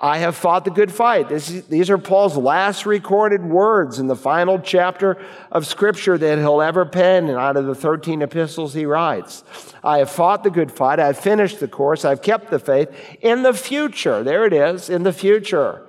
I 0.00 0.18
have 0.18 0.36
fought 0.36 0.64
the 0.64 0.70
good 0.70 0.92
fight. 0.92 1.28
This, 1.28 1.48
these 1.48 1.90
are 1.90 1.98
Paul's 1.98 2.36
last 2.36 2.86
recorded 2.86 3.44
words 3.44 3.98
in 3.98 4.06
the 4.06 4.14
final 4.14 4.60
chapter 4.60 5.16
of 5.50 5.66
Scripture 5.66 6.16
that 6.16 6.38
he'll 6.38 6.62
ever 6.62 6.86
pen, 6.86 7.28
and 7.28 7.36
out 7.36 7.56
of 7.56 7.66
the 7.66 7.74
13 7.74 8.22
epistles 8.22 8.74
he 8.74 8.86
writes. 8.86 9.42
I 9.82 9.98
have 9.98 10.10
fought 10.10 10.44
the 10.44 10.50
good 10.50 10.70
fight. 10.70 11.00
I've 11.00 11.18
finished 11.18 11.58
the 11.58 11.66
course. 11.66 12.04
I've 12.04 12.22
kept 12.22 12.50
the 12.50 12.60
faith. 12.60 12.90
In 13.20 13.42
the 13.42 13.52
future, 13.52 14.22
there 14.22 14.46
it 14.46 14.52
is, 14.52 14.88
in 14.88 15.02
the 15.02 15.12
future, 15.12 15.84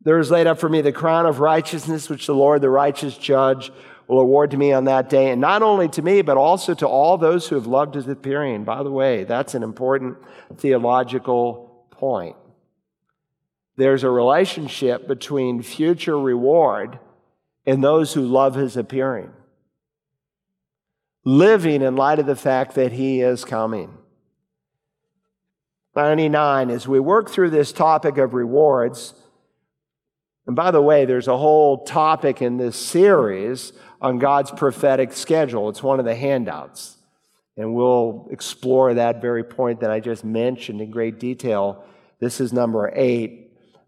there 0.00 0.18
is 0.18 0.30
laid 0.30 0.46
up 0.46 0.58
for 0.58 0.68
me 0.68 0.80
the 0.80 0.92
crown 0.92 1.26
of 1.26 1.40
righteousness, 1.40 2.08
which 2.08 2.26
the 2.26 2.34
Lord, 2.34 2.62
the 2.62 2.70
righteous 2.70 3.18
judge, 3.18 3.70
will 4.08 4.20
award 4.20 4.50
to 4.52 4.56
me 4.56 4.72
on 4.72 4.84
that 4.84 5.08
day. 5.08 5.30
And 5.30 5.40
not 5.40 5.62
only 5.62 5.88
to 5.90 6.02
me, 6.02 6.22
but 6.22 6.36
also 6.36 6.74
to 6.74 6.86
all 6.88 7.18
those 7.18 7.48
who 7.48 7.54
have 7.54 7.66
loved 7.66 7.94
his 7.94 8.08
appearing. 8.08 8.64
By 8.64 8.82
the 8.82 8.90
way, 8.90 9.24
that's 9.24 9.54
an 9.54 9.62
important 9.62 10.16
theological 10.56 11.86
point 11.90 12.36
there's 13.76 14.04
a 14.04 14.10
relationship 14.10 15.08
between 15.08 15.62
future 15.62 16.18
reward 16.18 16.98
and 17.64 17.82
those 17.82 18.14
who 18.14 18.22
love 18.22 18.54
his 18.54 18.76
appearing. 18.76 19.32
Living 21.24 21.82
in 21.82 21.96
light 21.96 22.18
of 22.18 22.26
the 22.26 22.36
fact 22.36 22.74
that 22.74 22.92
he 22.92 23.20
is 23.20 23.44
coming. 23.44 23.96
99, 25.94 26.70
as 26.70 26.88
we 26.88 26.98
work 26.98 27.30
through 27.30 27.50
this 27.50 27.72
topic 27.72 28.18
of 28.18 28.34
rewards, 28.34 29.14
and 30.46 30.56
by 30.56 30.70
the 30.70 30.82
way, 30.82 31.04
there's 31.04 31.28
a 31.28 31.36
whole 31.36 31.84
topic 31.84 32.42
in 32.42 32.56
this 32.56 32.76
series 32.76 33.72
on 34.00 34.18
God's 34.18 34.50
prophetic 34.50 35.12
schedule. 35.12 35.68
It's 35.68 35.82
one 35.82 36.00
of 36.00 36.04
the 36.04 36.14
handouts. 36.14 36.96
And 37.56 37.74
we'll 37.74 38.28
explore 38.30 38.94
that 38.94 39.20
very 39.20 39.44
point 39.44 39.80
that 39.80 39.90
I 39.90 40.00
just 40.00 40.24
mentioned 40.24 40.80
in 40.80 40.90
great 40.90 41.20
detail. 41.20 41.84
This 42.18 42.40
is 42.40 42.52
number 42.52 42.90
eight. 42.94 43.41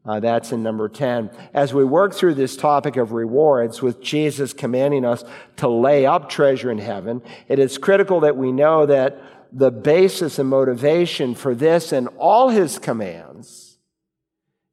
Uh, 0.07 0.21
that's 0.21 0.53
in 0.53 0.63
number 0.63 0.89
10. 0.89 1.31
As 1.55 1.73
we 1.73 1.83
work 1.83 2.13
through 2.13 2.35
this 2.35 2.57
topic 2.57 2.97
of 2.97 3.13
rewards, 3.13 3.81
with 3.81 4.03
Jesus 4.03 4.53
commanding 4.53 5.05
us 5.05 5.25
to 5.57 5.69
lay 5.69 6.05
up 6.05 6.29
treasure 6.29 6.71
in 6.71 6.79
heaven, 6.79 7.23
it 7.49 7.59
is 7.59 7.79
critical 7.79 8.21
that 8.21 8.37
we 8.37 8.53
know 8.53 8.85
that 8.85 9.19
the 9.51 9.71
basis 9.71 10.39
and 10.39 10.49
motivation 10.49 11.35
for 11.35 11.55
this 11.55 11.93
and 11.93 12.09
all 12.19 12.51
his 12.51 12.79
commands 12.79 13.79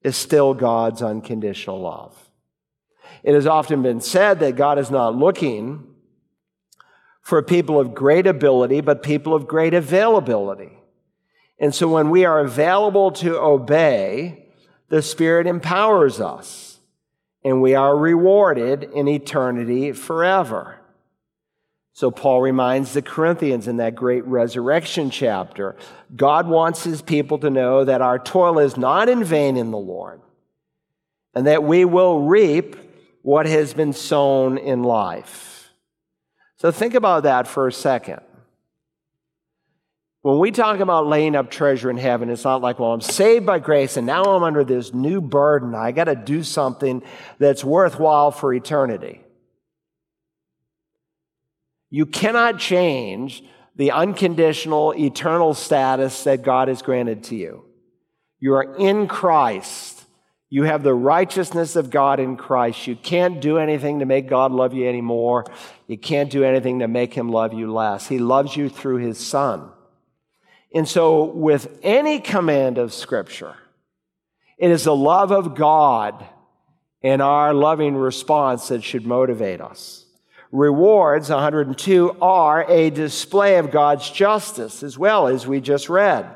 is 0.04 0.18
still 0.18 0.54
God's 0.54 1.02
unconditional 1.02 1.80
love. 1.80 2.18
It 3.24 3.34
has 3.34 3.48
often 3.48 3.84
been 3.84 4.02
said 4.02 4.40
that 4.40 4.56
God 4.56 4.80
is 4.80 4.90
not 4.90 5.16
looking 5.16 5.88
for 7.22 7.42
people 7.44 7.80
of 7.80 7.94
great 7.94 8.26
ability, 8.26 8.82
but 8.82 9.04
people 9.04 9.34
of 9.34 9.48
great 9.48 9.76
availability. 9.76 10.72
And 11.60 11.74
so 11.74 11.88
when 11.88 12.10
we 12.10 12.26
are 12.26 12.40
available 12.40 13.12
to 13.12 13.40
obey, 13.40 14.41
the 14.92 15.02
Spirit 15.02 15.48
empowers 15.48 16.20
us, 16.20 16.78
and 17.46 17.62
we 17.62 17.76
are 17.76 17.98
rewarded 17.98 18.84
in 18.84 19.08
eternity 19.08 19.94
forever. 19.94 20.80
So, 21.94 22.12
Paul 22.12 22.42
reminds 22.42 22.92
the 22.94 23.02
Corinthians 23.02 23.70
in 23.70 23.78
that 23.78 23.96
great 23.96 24.26
resurrection 24.26 25.10
chapter 25.10 25.78
God 26.14 26.48
wants 26.48 26.84
his 26.84 27.02
people 27.02 27.38
to 27.40 27.50
know 27.50 27.86
that 27.86 28.02
our 28.02 28.20
toil 28.20 28.60
is 28.60 28.76
not 28.76 29.08
in 29.08 29.24
vain 29.24 29.56
in 29.56 29.72
the 29.72 29.78
Lord, 29.78 30.20
and 31.34 31.48
that 31.48 31.64
we 31.64 31.86
will 31.86 32.24
reap 32.24 32.76
what 33.22 33.46
has 33.46 33.74
been 33.74 33.94
sown 33.94 34.58
in 34.58 34.84
life. 34.84 35.70
So, 36.58 36.70
think 36.70 36.96
about 36.96 37.24
that 37.24 37.48
for 37.48 37.66
a 37.66 37.72
second. 37.72 38.20
When 40.24 40.38
we 40.38 40.52
talk 40.52 40.80
about 40.80 41.08
laying 41.08 41.36
up 41.36 41.50
treasure 41.50 41.90
in 41.90 41.98
heaven, 41.98 42.30
it's 42.30 42.44
not 42.44 42.62
like, 42.62 42.78
well, 42.78 42.94
I'm 42.94 43.02
saved 43.02 43.46
by 43.46 43.58
grace 43.58 43.98
and 43.98 44.06
now 44.06 44.24
I'm 44.24 44.44
under 44.44 44.64
this 44.64 44.94
new 44.94 45.20
burden. 45.20 45.74
I 45.74 45.92
got 45.92 46.04
to 46.04 46.16
do 46.16 46.44
something 46.44 47.02
that's 47.40 47.64
worthwhile 47.64 48.30
for 48.30 48.54
eternity. 48.54 49.22
You 51.90 52.06
cannot 52.06 52.60
change 52.60 53.44
the 53.76 53.92
unconditional 53.92 54.94
eternal 54.94 55.56
status 55.56 56.24
that 56.26 56.44
God 56.44 56.68
has 56.68 56.84
granted 56.84 57.24
to 57.26 57.36
you. 57.36 57.66
You 58.40 58.54
are 58.54 58.76
in 58.76 59.08
Christ. 59.08 60.06
You 60.50 60.64
have 60.64 60.84
the 60.84 60.94
righteousness 60.94 61.76
of 61.76 61.90
God 61.90 62.20
in 62.20 62.38
Christ. 62.38 62.86
You 62.86 62.96
can't 62.96 63.42
do 63.42 63.58
anything 63.58 64.00
to 64.00 64.06
make 64.06 64.28
God 64.28 64.52
love 64.52 64.74
you 64.74 64.88
anymore. 64.88 65.46
You 65.88 65.98
can't 65.98 66.30
do 66.30 66.44
anything 66.44 66.80
to 66.80 66.88
make 66.88 67.14
him 67.14 67.30
love 67.30 67.54
you 67.54 67.74
less. 67.74 68.08
He 68.08 68.20
loves 68.20 68.56
you 68.56 68.70
through 68.70 68.98
his 68.98 69.18
son. 69.18 69.72
And 70.74 70.88
so, 70.88 71.26
with 71.26 71.80
any 71.84 72.20
command 72.20 72.78
of 72.78 72.94
Scripture, 72.94 73.56
it 74.58 74.72
is 74.72 74.86
the 74.86 74.96
love 74.96 75.32
of 75.32 75.56
God 75.56 76.26
and 77.04 77.22
our 77.22 77.54
loving 77.54 77.96
response 77.96 78.68
that 78.70 78.84
should 78.84 79.06
motivate 79.06 79.60
us. 79.60 80.06
Rewards, 80.52 81.30
102, 81.30 82.18
are 82.22 82.70
a 82.70 82.90
display 82.90 83.58
of 83.58 83.72
God's 83.72 84.10
justice 84.10 84.84
as 84.84 84.98
well, 84.98 85.28
as 85.28 85.48
we 85.48 85.62
just 85.62 85.90
read. 85.90 86.30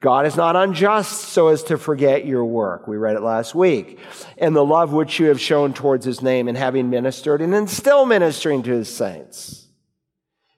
God 0.00 0.26
is 0.26 0.36
not 0.36 0.56
unjust 0.56 1.28
so 1.28 1.48
as 1.48 1.62
to 1.64 1.78
forget 1.78 2.26
your 2.26 2.44
work. 2.44 2.86
We 2.86 2.98
read 2.98 3.16
it 3.16 3.22
last 3.22 3.54
week. 3.54 3.98
And 4.36 4.54
the 4.54 4.64
love 4.64 4.92
which 4.92 5.18
you 5.18 5.26
have 5.28 5.40
shown 5.40 5.72
towards 5.72 6.04
his 6.04 6.20
name 6.20 6.48
in 6.48 6.56
having 6.56 6.90
ministered 6.90 7.40
and 7.40 7.54
in 7.54 7.66
still 7.68 8.04
ministering 8.04 8.62
to 8.64 8.72
his 8.72 8.94
saints. 8.94 9.66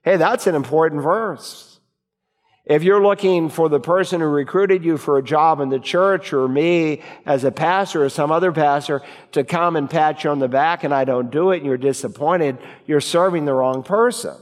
Hey, 0.02 0.16
that's 0.16 0.48
an 0.48 0.56
important 0.56 1.02
verse. 1.02 1.65
If 2.66 2.83
you're 2.83 3.02
looking 3.02 3.48
for 3.48 3.68
the 3.68 3.79
person 3.79 4.20
who 4.20 4.26
recruited 4.26 4.85
you 4.85 4.98
for 4.98 5.18
a 5.18 5.22
job 5.22 5.61
in 5.61 5.68
the 5.68 5.79
church 5.79 6.33
or 6.33 6.48
me 6.48 7.00
as 7.24 7.44
a 7.44 7.52
pastor 7.52 8.05
or 8.05 8.09
some 8.09 8.33
other 8.33 8.50
pastor 8.50 9.02
to 9.33 9.44
come 9.44 9.76
and 9.76 9.88
pat 9.88 10.24
you 10.24 10.31
on 10.31 10.40
the 10.40 10.48
back 10.48 10.83
and 10.83 10.92
I 10.92 11.05
don't 11.05 11.31
do 11.31 11.52
it 11.52 11.59
and 11.59 11.66
you're 11.66 11.76
disappointed, 11.76 12.59
you're 12.85 13.00
serving 13.00 13.44
the 13.44 13.55
wrong 13.55 13.85
person. 13.85 14.35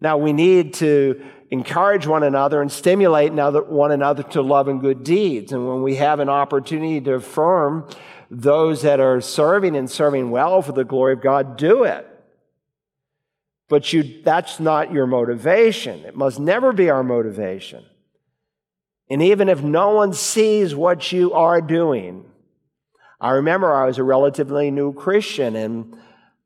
Now 0.00 0.18
we 0.18 0.32
need 0.32 0.74
to 0.74 1.24
encourage 1.52 2.08
one 2.08 2.24
another 2.24 2.60
and 2.60 2.72
stimulate 2.72 3.32
one 3.32 3.92
another 3.92 4.24
to 4.24 4.42
love 4.42 4.66
and 4.66 4.80
good 4.80 5.04
deeds. 5.04 5.52
And 5.52 5.68
when 5.68 5.84
we 5.84 5.94
have 5.94 6.18
an 6.18 6.28
opportunity 6.28 7.00
to 7.02 7.14
affirm 7.14 7.88
those 8.28 8.82
that 8.82 8.98
are 8.98 9.20
serving 9.20 9.76
and 9.76 9.88
serving 9.88 10.32
well 10.32 10.60
for 10.60 10.72
the 10.72 10.84
glory 10.84 11.12
of 11.12 11.22
God, 11.22 11.56
do 11.56 11.84
it. 11.84 12.13
But 13.68 13.92
you, 13.92 14.22
that's 14.22 14.60
not 14.60 14.92
your 14.92 15.06
motivation. 15.06 16.04
It 16.04 16.16
must 16.16 16.38
never 16.38 16.72
be 16.72 16.90
our 16.90 17.02
motivation. 17.02 17.84
And 19.10 19.22
even 19.22 19.48
if 19.48 19.62
no 19.62 19.90
one 19.90 20.12
sees 20.12 20.74
what 20.74 21.12
you 21.12 21.32
are 21.32 21.60
doing, 21.60 22.24
I 23.20 23.30
remember 23.32 23.72
I 23.72 23.86
was 23.86 23.98
a 23.98 24.04
relatively 24.04 24.70
new 24.70 24.92
Christian 24.92 25.56
and 25.56 25.96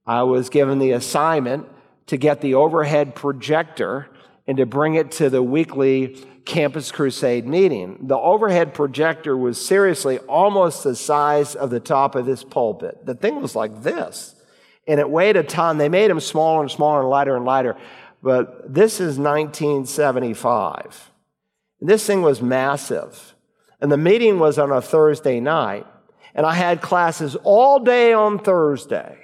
I 0.07 0.23
was 0.23 0.49
given 0.49 0.79
the 0.79 0.93
assignment 0.93 1.67
to 2.07 2.17
get 2.17 2.41
the 2.41 2.55
overhead 2.55 3.15
projector 3.15 4.09
and 4.47 4.57
to 4.57 4.67
bring 4.67 4.95
it 4.95 5.11
to 5.13 5.29
the 5.29 5.43
weekly 5.43 6.25
Campus 6.47 6.91
Crusade 6.91 7.47
meeting. 7.47 8.07
The 8.07 8.17
overhead 8.17 8.73
projector 8.73 9.37
was 9.37 9.65
seriously 9.65 10.19
almost 10.21 10.83
the 10.83 10.97
size 10.97 11.55
of 11.55 11.69
the 11.69 11.81
top 11.81 12.15
of 12.15 12.25
this 12.25 12.43
pulpit. 12.43 13.05
The 13.05 13.15
thing 13.15 13.43
was 13.43 13.55
like 13.55 13.83
this, 13.83 14.35
and 14.88 14.98
it 14.98 15.09
weighed 15.09 15.37
a 15.37 15.44
ton. 15.44 15.79
They 15.79 15.88
made 15.88 16.11
them 16.11 16.18
smaller 16.18 16.62
and 16.62 16.70
smaller 16.70 17.01
and 17.01 17.11
lighter 17.11 17.37
and 17.37 17.44
lighter, 17.44 17.77
but 18.22 18.74
this 18.74 18.94
is 18.94 19.18
1975. 19.18 21.11
This 21.81 22.05
thing 22.05 22.22
was 22.22 22.42
massive. 22.42 23.35
And 23.81 23.92
the 23.92 23.96
meeting 23.96 24.40
was 24.40 24.59
on 24.59 24.72
a 24.72 24.83
Thursday 24.83 25.38
night, 25.38 25.87
and 26.35 26.44
I 26.44 26.55
had 26.55 26.83
classes 26.83 27.37
all 27.44 27.79
day 27.79 28.12
on 28.12 28.40
Thursday. 28.40 29.16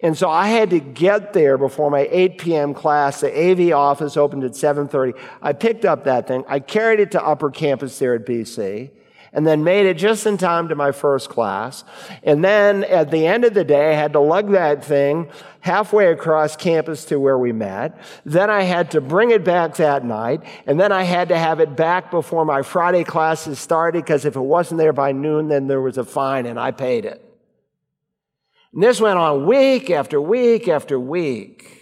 And 0.00 0.16
so 0.16 0.28
I 0.28 0.48
had 0.48 0.70
to 0.70 0.78
get 0.78 1.32
there 1.32 1.56
before 1.56 1.90
my 1.90 2.06
8 2.10 2.38
p.m. 2.38 2.74
class. 2.74 3.20
The 3.20 3.32
AV 3.32 3.72
office 3.72 4.16
opened 4.16 4.44
at 4.44 4.52
7:30. 4.52 5.14
I 5.40 5.52
picked 5.54 5.84
up 5.84 6.04
that 6.04 6.28
thing. 6.28 6.44
I 6.46 6.60
carried 6.60 7.00
it 7.00 7.10
to 7.12 7.24
upper 7.24 7.50
campus 7.50 7.98
there 7.98 8.14
at 8.14 8.26
BC 8.26 8.90
and 9.32 9.46
then 9.46 9.64
made 9.64 9.86
it 9.86 9.94
just 9.94 10.26
in 10.26 10.36
time 10.36 10.68
to 10.68 10.74
my 10.74 10.92
first 10.92 11.28
class. 11.28 11.84
And 12.22 12.44
then 12.44 12.84
at 12.84 13.10
the 13.10 13.26
end 13.26 13.44
of 13.44 13.54
the 13.54 13.64
day, 13.64 13.90
I 13.90 13.94
had 13.94 14.12
to 14.14 14.20
lug 14.20 14.52
that 14.52 14.84
thing 14.84 15.28
halfway 15.60 16.10
across 16.10 16.56
campus 16.56 17.04
to 17.06 17.20
where 17.20 17.38
we 17.38 17.52
met. 17.52 17.98
Then 18.24 18.50
I 18.50 18.62
had 18.62 18.90
to 18.92 19.00
bring 19.00 19.30
it 19.30 19.44
back 19.44 19.76
that 19.76 20.04
night. 20.04 20.42
And 20.66 20.80
then 20.80 20.92
I 20.92 21.02
had 21.02 21.28
to 21.28 21.38
have 21.38 21.60
it 21.60 21.76
back 21.76 22.10
before 22.10 22.44
my 22.44 22.62
Friday 22.62 23.04
classes 23.04 23.58
started 23.58 24.04
because 24.04 24.24
if 24.24 24.36
it 24.36 24.40
wasn't 24.40 24.78
there 24.78 24.92
by 24.92 25.12
noon, 25.12 25.48
then 25.48 25.66
there 25.66 25.80
was 25.80 25.98
a 25.98 26.04
fine 26.04 26.46
and 26.46 26.58
I 26.58 26.70
paid 26.70 27.04
it. 27.04 27.24
And 28.72 28.82
this 28.82 29.00
went 29.00 29.18
on 29.18 29.46
week 29.46 29.90
after 29.90 30.20
week 30.20 30.68
after 30.68 30.98
week. 30.98 31.77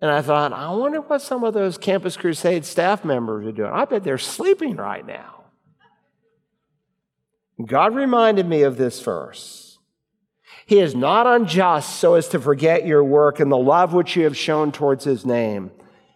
And 0.00 0.10
I 0.10 0.20
thought, 0.20 0.52
I 0.52 0.70
wonder 0.72 1.00
what 1.00 1.22
some 1.22 1.42
of 1.42 1.54
those 1.54 1.78
Campus 1.78 2.16
Crusade 2.16 2.64
staff 2.64 3.04
members 3.04 3.46
are 3.46 3.52
doing. 3.52 3.70
I 3.72 3.86
bet 3.86 4.04
they're 4.04 4.18
sleeping 4.18 4.76
right 4.76 5.06
now. 5.06 5.44
God 7.64 7.94
reminded 7.94 8.46
me 8.46 8.62
of 8.62 8.76
this 8.76 9.00
verse. 9.00 9.78
He 10.66 10.80
is 10.80 10.94
not 10.94 11.26
unjust 11.26 11.96
so 11.96 12.14
as 12.14 12.28
to 12.28 12.40
forget 12.40 12.86
your 12.86 13.02
work 13.02 13.40
and 13.40 13.50
the 13.50 13.56
love 13.56 13.94
which 13.94 14.16
you 14.16 14.24
have 14.24 14.36
shown 14.36 14.72
towards 14.72 15.04
his 15.04 15.24
name, 15.24 15.70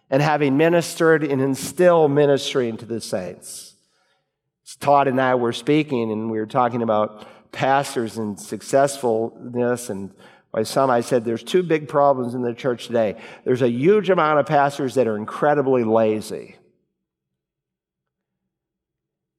and 0.09 0.21
having 0.21 0.57
ministered 0.57 1.23
and 1.23 1.41
instilled 1.41 2.11
ministry 2.11 2.69
into 2.69 2.85
the 2.85 3.01
saints. 3.01 3.75
Todd 4.79 5.07
and 5.07 5.19
I 5.19 5.35
were 5.35 5.53
speaking, 5.53 6.11
and 6.11 6.29
we 6.29 6.37
were 6.37 6.45
talking 6.45 6.81
about 6.81 7.27
pastors 7.51 8.17
and 8.17 8.39
successfulness 8.39 9.89
and 9.89 10.13
by 10.51 10.63
some 10.63 10.89
I 10.89 11.01
said 11.01 11.23
there's 11.23 11.43
two 11.43 11.63
big 11.63 11.87
problems 11.87 12.33
in 12.33 12.41
the 12.41 12.53
church 12.53 12.87
today. 12.87 13.15
There's 13.45 13.61
a 13.61 13.69
huge 13.69 14.09
amount 14.09 14.39
of 14.39 14.45
pastors 14.45 14.95
that 14.95 15.07
are 15.07 15.15
incredibly 15.15 15.83
lazy. 15.83 16.57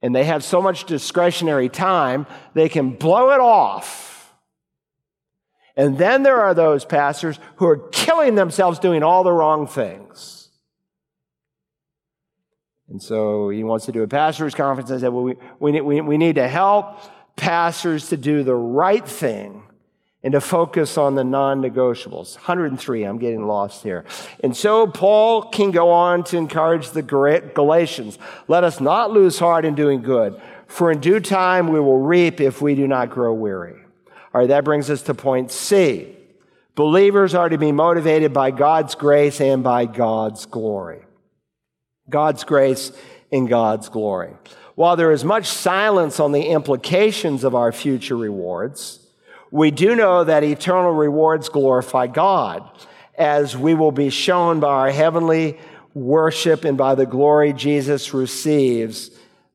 And 0.00 0.14
they 0.14 0.24
have 0.24 0.42
so 0.42 0.60
much 0.60 0.84
discretionary 0.84 1.68
time, 1.68 2.26
they 2.54 2.68
can 2.68 2.90
blow 2.90 3.30
it 3.30 3.40
off. 3.40 4.34
And 5.76 5.96
then 5.96 6.22
there 6.22 6.40
are 6.40 6.54
those 6.54 6.84
pastors 6.84 7.38
who 7.56 7.66
are 7.66 7.88
killing 7.90 8.34
themselves 8.34 8.78
doing 8.78 9.02
all 9.02 9.22
the 9.22 9.32
wrong 9.32 9.66
things. 9.66 10.50
And 12.88 13.02
so 13.02 13.48
he 13.48 13.64
wants 13.64 13.86
to 13.86 13.92
do 13.92 14.02
a 14.02 14.08
pastor's 14.08 14.54
conference. 14.54 14.90
I 14.90 14.98
said, 14.98 15.08
well, 15.08 15.22
we, 15.22 15.36
we, 15.60 15.80
we, 15.80 16.00
we 16.02 16.18
need 16.18 16.34
to 16.34 16.46
help 16.46 17.00
pastors 17.36 18.10
to 18.10 18.18
do 18.18 18.42
the 18.42 18.54
right 18.54 19.06
thing 19.06 19.61
and 20.22 20.32
to 20.32 20.40
focus 20.40 20.96
on 20.96 21.14
the 21.14 21.24
non 21.24 21.60
negotiables. 21.60 22.36
103, 22.36 23.04
I'm 23.04 23.18
getting 23.18 23.46
lost 23.46 23.82
here. 23.82 24.04
And 24.40 24.56
so 24.56 24.86
Paul 24.86 25.42
can 25.42 25.70
go 25.70 25.90
on 25.90 26.24
to 26.24 26.36
encourage 26.36 26.90
the 26.90 27.02
Galatians 27.02 28.18
let 28.48 28.64
us 28.64 28.80
not 28.80 29.10
lose 29.10 29.38
heart 29.38 29.64
in 29.64 29.74
doing 29.74 30.02
good, 30.02 30.40
for 30.66 30.92
in 30.92 31.00
due 31.00 31.20
time 31.20 31.68
we 31.68 31.80
will 31.80 32.00
reap 32.00 32.40
if 32.40 32.62
we 32.62 32.74
do 32.74 32.86
not 32.86 33.10
grow 33.10 33.32
weary. 33.34 33.74
All 34.34 34.40
right, 34.40 34.48
that 34.48 34.64
brings 34.64 34.88
us 34.88 35.02
to 35.02 35.14
point 35.14 35.50
C. 35.50 36.16
Believers 36.74 37.34
are 37.34 37.50
to 37.50 37.58
be 37.58 37.70
motivated 37.70 38.32
by 38.32 38.50
God's 38.50 38.94
grace 38.94 39.40
and 39.40 39.62
by 39.62 39.84
God's 39.84 40.46
glory. 40.46 41.04
God's 42.08 42.44
grace 42.44 42.92
and 43.30 43.48
God's 43.48 43.88
glory. 43.90 44.34
While 44.74 44.96
there 44.96 45.12
is 45.12 45.22
much 45.22 45.46
silence 45.46 46.18
on 46.18 46.32
the 46.32 46.46
implications 46.46 47.44
of 47.44 47.54
our 47.54 47.72
future 47.72 48.16
rewards, 48.16 49.01
we 49.52 49.70
do 49.70 49.94
know 49.94 50.24
that 50.24 50.42
eternal 50.42 50.92
rewards 50.92 51.50
glorify 51.50 52.06
God, 52.06 52.68
as 53.16 53.54
we 53.54 53.74
will 53.74 53.92
be 53.92 54.08
shown 54.08 54.60
by 54.60 54.68
our 54.68 54.90
heavenly 54.90 55.58
worship 55.92 56.64
and 56.64 56.78
by 56.78 56.94
the 56.94 57.04
glory 57.04 57.52
Jesus 57.52 58.14
receives 58.14 59.10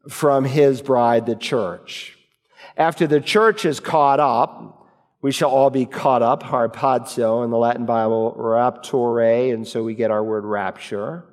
from 0.08 0.46
his 0.46 0.84
bride, 0.84 1.26
the 1.26 1.36
church. 1.36 2.16
After 2.78 3.08
the 3.08 3.20
church 3.20 3.66
is 3.66 3.80
caught 3.80 4.20
up, 4.20 4.88
we 5.24 5.32
shall 5.32 5.50
all 5.50 5.72
be 5.72 5.88
caught 5.88 6.22
up, 6.22 6.44
harpazo 6.44 7.44
in 7.44 7.50
the 7.50 7.58
Latin 7.58 7.88
Bible, 7.88 8.36
rapture, 8.38 9.52
and 9.52 9.68
so 9.68 9.84
we 9.84 9.96
get 9.96 10.12
our 10.12 10.24
word 10.24 10.46
rapture. 10.46 11.24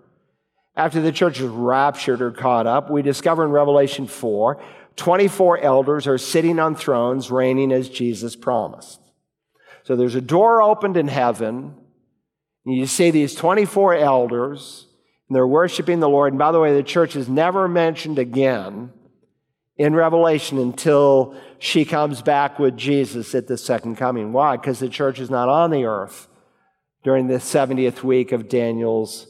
After 0.75 1.03
the 1.03 1.13
church 1.13 1.39
is 1.39 1.47
raptured 1.47 2.23
or 2.23 2.31
caught 2.31 2.67
up, 2.67 2.91
we 2.91 3.03
discover 3.03 3.45
in 3.45 3.51
Revelation 3.51 4.07
4 4.07 4.59
24 4.97 5.59
elders 5.59 6.07
are 6.07 6.19
sitting 6.19 6.59
on 6.59 6.75
thrones, 6.75 7.31
reigning 7.31 7.73
as 7.73 7.89
Jesus 7.89 8.37
promised. 8.37 9.01
So 9.85 9.97
there's 9.97 10.15
a 10.15 10.21
door 10.21 10.63
opened 10.63 10.97
in 10.97 11.09
heaven, 11.09 11.75
and 12.65 12.75
you 12.75 12.87
see 12.87 13.11
these 13.11 13.35
24 13.35 13.97
elders, 13.97 14.87
and 15.29 15.37
they're 15.37 15.47
worshiping 15.47 16.01
the 16.01 16.09
Lord. 16.09 16.33
And 16.33 16.39
by 16.39 16.53
the 16.53 16.61
way, 16.61 16.75
the 16.75 16.83
church 16.83 17.17
is 17.17 17.29
never 17.29 17.69
mentioned 17.69 18.19
again 18.19 18.93
in 19.77 19.95
Revelation 19.95 20.59
until 20.59 21.35
she 21.59 21.85
comes 21.85 22.23
back 22.23 22.59
with 22.59 22.77
Jesus 22.77 23.35
at 23.35 23.49
the 23.49 23.59
second 23.59 23.97
coming. 23.97 24.33
Why? 24.33 24.57
Because 24.57 24.79
the 24.79 24.89
church 24.89 25.19
is 25.19 25.31
not 25.31 25.49
on 25.49 25.71
the 25.71 25.85
earth 25.85 26.29
during 27.03 27.27
the 27.27 27.35
70th 27.35 28.03
week 28.03 28.33
of 28.33 28.49
Daniel's 28.49 29.27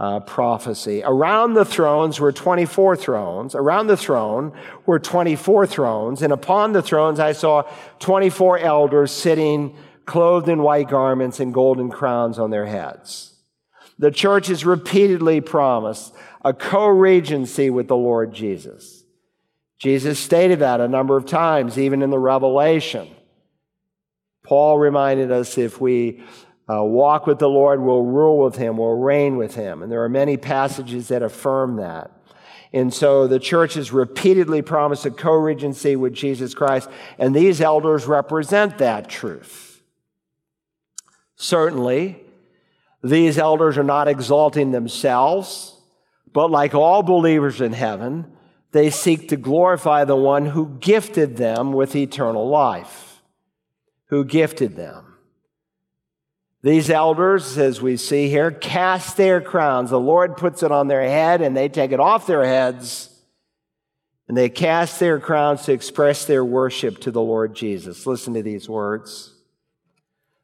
uh, 0.00 0.18
prophecy. 0.20 1.02
Around 1.04 1.52
the 1.52 1.64
thrones 1.64 2.18
were 2.18 2.32
24 2.32 2.96
thrones. 2.96 3.54
Around 3.54 3.88
the 3.88 3.98
throne 3.98 4.52
were 4.86 4.98
24 4.98 5.66
thrones. 5.66 6.22
And 6.22 6.32
upon 6.32 6.72
the 6.72 6.80
thrones 6.80 7.20
I 7.20 7.32
saw 7.32 7.70
24 7.98 8.60
elders 8.60 9.12
sitting 9.12 9.76
clothed 10.06 10.48
in 10.48 10.62
white 10.62 10.88
garments 10.88 11.38
and 11.38 11.52
golden 11.52 11.90
crowns 11.90 12.38
on 12.38 12.50
their 12.50 12.64
heads. 12.64 13.34
The 13.98 14.10
church 14.10 14.48
is 14.48 14.64
repeatedly 14.64 15.42
promised 15.42 16.14
a 16.42 16.54
co-regency 16.54 17.68
with 17.68 17.86
the 17.86 17.96
Lord 17.96 18.32
Jesus. 18.32 19.04
Jesus 19.78 20.18
stated 20.18 20.60
that 20.60 20.80
a 20.80 20.88
number 20.88 21.18
of 21.18 21.26
times, 21.26 21.78
even 21.78 22.00
in 22.00 22.08
the 22.08 22.18
Revelation. 22.18 23.08
Paul 24.44 24.78
reminded 24.78 25.30
us 25.30 25.58
if 25.58 25.78
we 25.78 26.24
uh, 26.70 26.82
walk 26.84 27.26
with 27.26 27.38
the 27.38 27.48
Lord, 27.48 27.80
will 27.80 28.04
rule 28.04 28.38
with 28.44 28.56
him, 28.56 28.76
will 28.76 28.96
reign 28.96 29.36
with 29.36 29.54
him. 29.54 29.82
And 29.82 29.90
there 29.90 30.04
are 30.04 30.08
many 30.08 30.36
passages 30.36 31.08
that 31.08 31.22
affirm 31.22 31.76
that. 31.76 32.10
And 32.72 32.94
so 32.94 33.26
the 33.26 33.40
church 33.40 33.74
has 33.74 33.90
repeatedly 33.90 34.62
promised 34.62 35.04
a 35.04 35.10
co 35.10 35.32
regency 35.32 35.96
with 35.96 36.12
Jesus 36.12 36.54
Christ, 36.54 36.88
and 37.18 37.34
these 37.34 37.60
elders 37.60 38.06
represent 38.06 38.78
that 38.78 39.08
truth. 39.08 39.82
Certainly, 41.36 42.22
These 43.02 43.38
elders 43.38 43.78
are 43.78 43.84
not 43.84 44.08
exalting 44.08 44.72
themselves, 44.72 45.76
but 46.32 46.50
like 46.50 46.74
all 46.74 47.02
believers 47.02 47.60
in 47.60 47.72
heaven, 47.72 48.30
they 48.72 48.90
seek 48.90 49.28
to 49.30 49.36
glorify 49.36 50.04
the 50.04 50.16
one 50.16 50.46
who 50.46 50.76
gifted 50.80 51.36
them 51.36 51.72
with 51.72 51.96
eternal 51.96 52.48
life. 52.48 53.22
Who 54.06 54.24
gifted 54.24 54.76
them. 54.76 55.09
These 56.62 56.90
elders, 56.90 57.56
as 57.56 57.80
we 57.80 57.96
see 57.96 58.28
here, 58.28 58.50
cast 58.50 59.16
their 59.16 59.40
crowns. 59.40 59.90
The 59.90 59.98
Lord 59.98 60.36
puts 60.36 60.62
it 60.62 60.70
on 60.70 60.88
their 60.88 61.02
head 61.02 61.40
and 61.40 61.56
they 61.56 61.68
take 61.68 61.92
it 61.92 62.00
off 62.00 62.26
their 62.26 62.44
heads 62.44 63.10
and 64.28 64.36
they 64.36 64.48
cast 64.48 65.00
their 65.00 65.18
crowns 65.18 65.62
to 65.62 65.72
express 65.72 66.24
their 66.24 66.44
worship 66.44 66.98
to 67.00 67.10
the 67.10 67.22
Lord 67.22 67.54
Jesus. 67.54 68.06
Listen 68.06 68.34
to 68.34 68.42
these 68.42 68.68
words. 68.68 69.34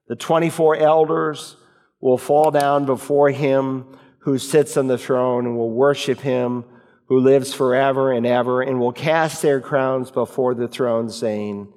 The 0.08 0.16
24 0.16 0.76
elders 0.76 1.56
will 2.00 2.18
fall 2.18 2.50
down 2.50 2.86
before 2.86 3.30
him 3.30 3.86
who 4.20 4.38
sits 4.38 4.76
on 4.76 4.86
the 4.86 4.98
throne 4.98 5.46
and 5.46 5.56
will 5.56 5.70
worship 5.70 6.20
him 6.20 6.64
who 7.06 7.20
lives 7.20 7.54
forever 7.54 8.10
and 8.10 8.26
ever 8.26 8.62
and 8.62 8.80
will 8.80 8.92
cast 8.92 9.42
their 9.42 9.60
crowns 9.60 10.10
before 10.10 10.54
the 10.54 10.68
throne 10.68 11.08
saying, 11.08 11.72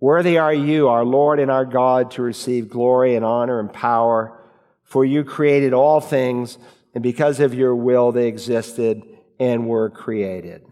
Worthy 0.00 0.38
are 0.38 0.54
you, 0.54 0.88
our 0.88 1.04
Lord 1.04 1.40
and 1.40 1.50
our 1.50 1.64
God, 1.64 2.12
to 2.12 2.22
receive 2.22 2.68
glory 2.68 3.16
and 3.16 3.24
honor 3.24 3.58
and 3.58 3.72
power, 3.72 4.40
for 4.84 5.04
you 5.04 5.24
created 5.24 5.72
all 5.72 6.00
things, 6.00 6.56
and 6.94 7.02
because 7.02 7.40
of 7.40 7.52
your 7.52 7.74
will 7.74 8.12
they 8.12 8.28
existed 8.28 9.02
and 9.38 9.68
were 9.68 9.90
created. 9.90 10.62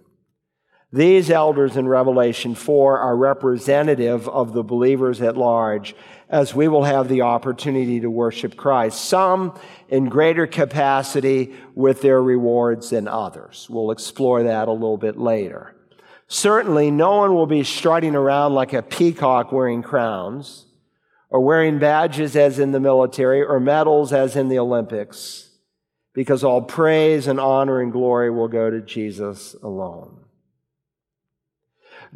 These 0.93 1.31
elders 1.31 1.77
in 1.77 1.89
Revelation 1.89 2.55
4 2.55 2.99
are 2.99 3.17
representative 3.17 4.29
of 4.29 4.53
the 4.55 4.63
believers 4.63 5.21
at 5.21 5.37
large, 5.37 5.95
as 6.31 6.55
we 6.55 6.69
will 6.69 6.85
have 6.85 7.09
the 7.09 7.23
opportunity 7.23 8.01
to 8.01 8.11
worship 8.11 8.57
Christ, 8.57 9.05
some 9.05 9.59
in 9.89 10.09
greater 10.09 10.47
capacity 10.47 11.55
with 11.75 12.01
their 12.01 12.23
rewards 12.23 12.91
than 12.91 13.09
others. 13.09 13.67
We'll 13.69 13.91
explore 13.91 14.45
that 14.45 14.69
a 14.69 14.73
little 14.73 14.97
bit 14.97 15.19
later. 15.19 15.76
Certainly, 16.29 16.91
no 16.91 17.19
one 17.19 17.35
will 17.35 17.47
be 17.47 17.63
strutting 17.63 18.15
around 18.15 18.55
like 18.55 18.73
a 18.73 18.83
peacock 18.83 19.53
wearing 19.53 19.83
crowns, 19.83 20.67
or 21.31 21.41
wearing 21.41 21.79
badges 21.79 22.37
as 22.37 22.59
in 22.59 22.73
the 22.73 22.81
military, 22.81 23.43
or 23.43 23.61
medals 23.61 24.13
as 24.13 24.37
in 24.37 24.49
the 24.49 24.59
Olympics, 24.59 25.51
because 26.13 26.43
all 26.43 26.63
praise 26.63 27.27
and 27.27 27.39
honor 27.39 27.81
and 27.81 27.93
glory 27.93 28.31
will 28.31 28.49
go 28.49 28.71
to 28.71 28.81
Jesus 28.81 29.55
alone. 29.63 30.19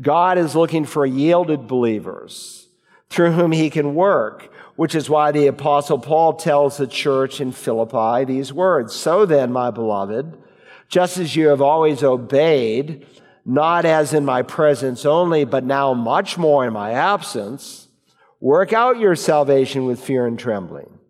God 0.01 0.39
is 0.39 0.55
looking 0.55 0.85
for 0.85 1.05
yielded 1.05 1.67
believers 1.67 2.69
through 3.11 3.33
whom 3.33 3.53
he 3.53 3.71
can 3.71 3.95
work, 3.95 4.53
which 4.77 4.95
is 4.95 5.11
why 5.11 5.33
the 5.33 5.47
apostle 5.47 5.99
Paul 5.99 6.35
tells 6.35 6.77
the 6.77 6.87
church 6.87 7.41
in 7.41 7.53
Philippi 7.53 8.25
these 8.25 8.53
words. 8.53 8.95
So 8.95 9.27
then, 9.27 9.53
my 9.53 9.71
beloved, 9.71 10.39
just 10.89 11.19
as 11.19 11.37
you 11.37 11.49
have 11.49 11.61
always 11.61 12.03
obeyed, 12.03 13.07
not 13.51 13.85
as 13.85 14.15
in 14.15 14.25
my 14.25 14.43
presence 14.43 15.05
only, 15.05 15.45
but 15.45 15.65
now 15.65 15.93
much 15.93 16.39
more 16.39 16.65
in 16.65 16.73
my 16.73 16.93
absence, 16.93 17.89
work 18.39 18.73
out 18.73 19.01
your 19.01 19.17
salvation 19.17 19.87
with 19.87 20.01
fear 20.01 20.25
and 20.25 20.39
trembling. 20.39 21.01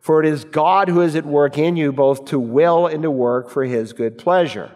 For 0.00 0.20
it 0.20 0.26
is 0.26 0.44
God 0.44 0.88
who 0.88 1.00
is 1.00 1.14
at 1.14 1.24
work 1.24 1.56
in 1.56 1.76
you 1.76 1.92
both 1.92 2.24
to 2.26 2.40
will 2.40 2.88
and 2.88 3.04
to 3.04 3.10
work 3.10 3.48
for 3.50 3.64
his 3.64 3.92
good 3.92 4.18
pleasure. 4.18 4.72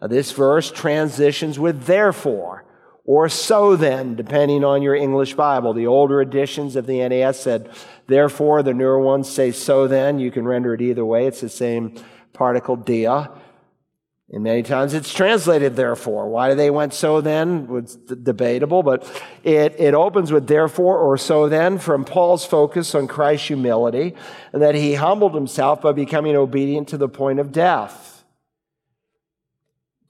Now, 0.00 0.06
this 0.06 0.32
verse 0.32 0.70
transitions 0.72 1.58
with 1.58 1.84
therefore, 1.84 2.64
or 3.04 3.28
so 3.28 3.76
then, 3.76 4.14
depending 4.14 4.64
on 4.64 4.80
your 4.80 4.94
English 4.94 5.34
Bible. 5.34 5.74
The 5.74 5.86
older 5.86 6.22
editions 6.22 6.74
of 6.74 6.86
the 6.86 7.06
NAS 7.06 7.38
said 7.38 7.68
therefore, 8.06 8.62
the 8.62 8.72
newer 8.72 8.98
ones 8.98 9.28
say 9.28 9.52
so 9.52 9.86
then. 9.86 10.18
You 10.18 10.30
can 10.30 10.46
render 10.46 10.72
it 10.72 10.80
either 10.80 11.04
way. 11.04 11.26
It's 11.26 11.42
the 11.42 11.50
same 11.50 11.96
particle 12.32 12.76
dia. 12.76 13.30
And 14.30 14.42
many 14.42 14.62
times 14.62 14.94
it's 14.94 15.12
translated 15.12 15.76
therefore. 15.76 16.28
Why 16.28 16.54
they 16.54 16.70
went 16.70 16.94
so 16.94 17.20
then 17.20 17.66
was 17.66 17.96
debatable, 17.96 18.82
but 18.82 19.04
it, 19.42 19.78
it 19.78 19.94
opens 19.94 20.32
with 20.32 20.46
therefore 20.46 20.98
or 20.98 21.18
so 21.18 21.48
then 21.48 21.78
from 21.78 22.04
Paul's 22.04 22.44
focus 22.44 22.94
on 22.94 23.06
Christ's 23.06 23.48
humility 23.48 24.14
and 24.52 24.62
that 24.62 24.74
he 24.74 24.94
humbled 24.94 25.34
himself 25.34 25.82
by 25.82 25.92
becoming 25.92 26.36
obedient 26.36 26.88
to 26.88 26.96
the 26.96 27.08
point 27.08 27.38
of 27.38 27.52
death. 27.52 28.24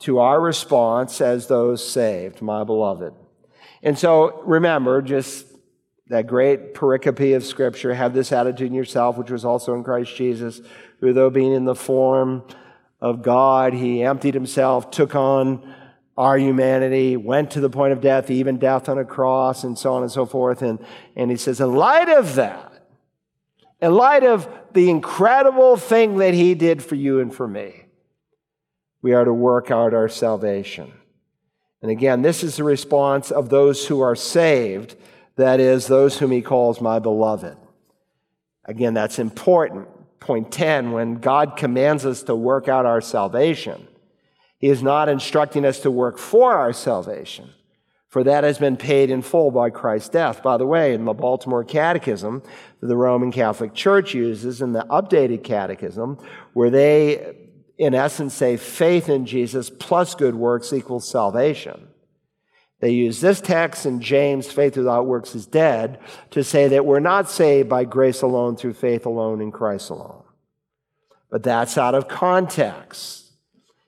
To 0.01 0.19
our 0.19 0.41
response 0.41 1.21
as 1.21 1.47
those 1.47 1.87
saved, 1.87 2.43
my 2.43 2.62
beloved. 2.62 3.15
And 3.83 3.99
so 3.99 4.43
remember, 4.43 5.03
just 5.03 5.47
that 6.09 6.27
great 6.27 6.75
pericope 6.75 7.35
of 7.35 7.45
Scripture, 7.45 7.95
have 7.95 8.12
this 8.15 8.31
attitude 8.31 8.69
in 8.69 8.75
yourself, 8.75 9.17
which 9.17 9.31
was 9.31 9.45
also 9.45 9.75
in 9.75 9.83
Christ 9.83 10.15
Jesus, 10.15 10.61
who 11.01 11.12
though 11.12 11.31
being 11.31 11.53
in 11.53 11.65
the 11.65 11.75
form 11.75 12.45
of 13.05 13.20
God. 13.20 13.74
He 13.74 14.02
emptied 14.02 14.32
himself, 14.32 14.90
took 14.90 15.14
on 15.14 15.74
our 16.16 16.38
humanity, 16.38 17.18
went 17.18 17.50
to 17.50 17.61
the 17.61 17.68
point 17.68 17.92
of 17.92 18.00
death, 18.00 18.30
even 18.30 18.57
death 18.57 18.88
on 18.88 18.96
a 18.96 19.05
cross, 19.05 19.62
and 19.62 19.78
so 19.78 19.92
on 19.92 20.02
and 20.02 20.11
so 20.11 20.24
forth. 20.24 20.62
And, 20.62 20.82
and 21.14 21.30
he 21.30 21.36
says, 21.36 21.61
in 21.61 21.74
light 21.74 22.09
of 22.09 22.36
that, 22.36 22.86
in 23.82 23.92
light 23.92 24.24
of 24.24 24.48
the 24.72 24.88
incredible 24.88 25.76
thing 25.76 26.16
that 26.16 26.32
he 26.32 26.55
did 26.55 26.82
for 26.82 26.94
you 26.94 27.20
and 27.20 27.32
for 27.34 27.46
me, 27.46 27.84
we 29.02 29.12
are 29.12 29.26
to 29.26 29.34
work 29.34 29.70
out 29.70 29.92
our 29.92 30.09
salvation. 30.09 30.90
And 31.82 31.90
again, 31.90 32.22
this 32.22 32.42
is 32.42 32.57
the 32.57 32.64
response 32.64 33.30
of 33.30 33.50
those 33.50 33.86
who 33.86 34.00
are 34.00 34.16
saved, 34.16 34.96
that 35.36 35.61
is, 35.61 35.86
those 35.86 36.18
whom 36.18 36.30
he 36.30 36.40
calls 36.40 36.80
my 36.80 37.00
beloved. 37.00 37.59
Again, 38.64 38.94
that's 38.94 39.18
important 39.18 39.88
point 40.21 40.51
10, 40.51 40.93
when 40.93 41.17
God 41.17 41.57
commands 41.57 42.07
us 42.07 42.23
to 42.25 42.35
work 42.35 42.69
out 42.69 42.87
our 42.87 43.01
salvation, 43.01 43.87
He 44.59 44.69
is 44.69 44.83
not 44.83 45.09
instructing 45.09 45.65
us 45.65 45.81
to 45.81 45.91
work 45.91 46.19
for 46.19 46.55
our 46.55 46.73
salvation, 46.73 47.51
for 48.09 48.25
that 48.25 48.45
has 48.45 48.59
been 48.59 48.77
paid 48.77 49.11
in 49.11 49.23
full 49.23 49.51
by 49.51 49.71
Christ's 49.71 50.09
death. 50.09 50.43
By 50.43 50.57
the 50.57 50.67
way, 50.67 50.95
in 50.95 51.05
the 51.05 51.12
Baltimore 51.12 51.65
Catechism 51.65 52.43
that 52.81 52.87
the 52.87 52.97
Roman 52.97 53.33
Catholic 53.33 53.75
Church 53.75 54.15
uses, 54.15 54.62
in 54.62 54.73
the 54.73 54.87
updated 54.91 55.45
catechism, 55.45 56.19
where 56.53 56.71
they, 56.71 57.37
in 57.77 57.95
essence, 57.95 58.35
say 58.35 58.57
faith 58.57 59.09
in 59.09 59.27
Jesus 59.27 59.69
plus 59.69 60.15
good 60.15 60.35
works 60.35 60.73
equals 60.73 61.09
salvation. 61.09 61.89
They 62.81 62.91
use 62.91 63.20
this 63.20 63.41
text 63.41 63.87
in 63.87 64.01
James, 64.01 64.51
faith 64.51 64.77
without 64.77 65.07
works 65.07 65.35
is 65.35 65.47
dead, 65.47 66.01
to 66.31 66.45
say 66.45 66.68
that 66.68 66.85
we're 66.85 67.01
not 67.01 67.31
saved 67.31 67.68
by 67.68 67.85
grace 67.85 68.22
alone 68.22 68.57
through 68.57 68.75
faith 68.75 69.07
alone 69.07 69.41
in 69.41 69.53
Christ 69.53 69.91
alone. 69.91 70.25
But 71.31 71.43
that's 71.43 71.79
out 71.79 71.95
of 71.95 72.09
context. 72.09 73.25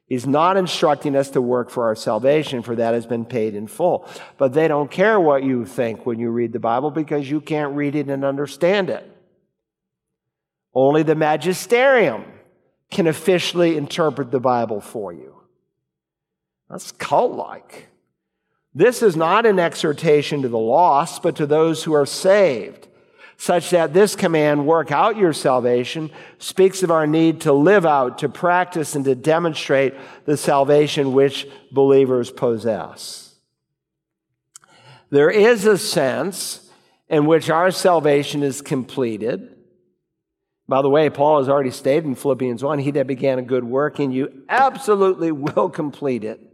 He's 0.06 0.26
not 0.26 0.56
instructing 0.56 1.16
us 1.16 1.30
to 1.30 1.42
work 1.42 1.68
for 1.68 1.86
our 1.86 1.96
salvation, 1.96 2.62
for 2.62 2.76
that 2.76 2.94
has 2.94 3.06
been 3.06 3.24
paid 3.24 3.54
in 3.54 3.66
full. 3.66 4.08
But 4.38 4.52
they 4.52 4.68
don't 4.68 4.90
care 4.90 5.18
what 5.18 5.42
you 5.42 5.66
think 5.66 6.06
when 6.06 6.20
you 6.20 6.30
read 6.30 6.52
the 6.52 6.60
Bible 6.60 6.92
because 6.92 7.28
you 7.28 7.40
can't 7.40 7.74
read 7.74 7.96
it 7.96 8.08
and 8.08 8.24
understand 8.24 8.88
it. 8.88 9.04
Only 10.72 11.02
the 11.02 11.16
magisterium 11.16 12.24
can 12.90 13.08
officially 13.08 13.76
interpret 13.76 14.30
the 14.30 14.40
Bible 14.40 14.80
for 14.80 15.12
you. 15.12 15.34
That's 16.70 16.92
cult 16.92 17.32
like. 17.32 17.88
This 18.76 19.00
is 19.00 19.16
not 19.16 19.46
an 19.46 19.58
exhortation 19.58 20.42
to 20.42 20.50
the 20.50 20.58
lost, 20.58 21.22
but 21.22 21.36
to 21.36 21.46
those 21.46 21.82
who 21.82 21.94
are 21.94 22.04
saved, 22.04 22.88
such 23.38 23.70
that 23.70 23.94
this 23.94 24.14
command, 24.14 24.66
work 24.66 24.92
out 24.92 25.16
your 25.16 25.32
salvation, 25.32 26.10
speaks 26.38 26.82
of 26.82 26.90
our 26.90 27.06
need 27.06 27.40
to 27.40 27.54
live 27.54 27.86
out, 27.86 28.18
to 28.18 28.28
practice, 28.28 28.94
and 28.94 29.02
to 29.06 29.14
demonstrate 29.14 29.94
the 30.26 30.36
salvation 30.36 31.14
which 31.14 31.48
believers 31.72 32.30
possess. 32.30 33.34
There 35.08 35.30
is 35.30 35.64
a 35.64 35.78
sense 35.78 36.70
in 37.08 37.24
which 37.24 37.48
our 37.48 37.70
salvation 37.70 38.42
is 38.42 38.60
completed. 38.60 39.56
By 40.68 40.82
the 40.82 40.90
way, 40.90 41.08
Paul 41.08 41.38
has 41.38 41.48
already 41.48 41.70
stated 41.70 42.04
in 42.04 42.14
Philippians 42.14 42.62
1 42.62 42.80
he 42.80 42.90
that 42.90 43.06
began 43.06 43.38
a 43.38 43.42
good 43.42 43.64
work 43.64 43.98
in 43.98 44.12
you 44.12 44.42
absolutely 44.50 45.32
will 45.32 45.70
complete 45.70 46.24
it 46.24 46.45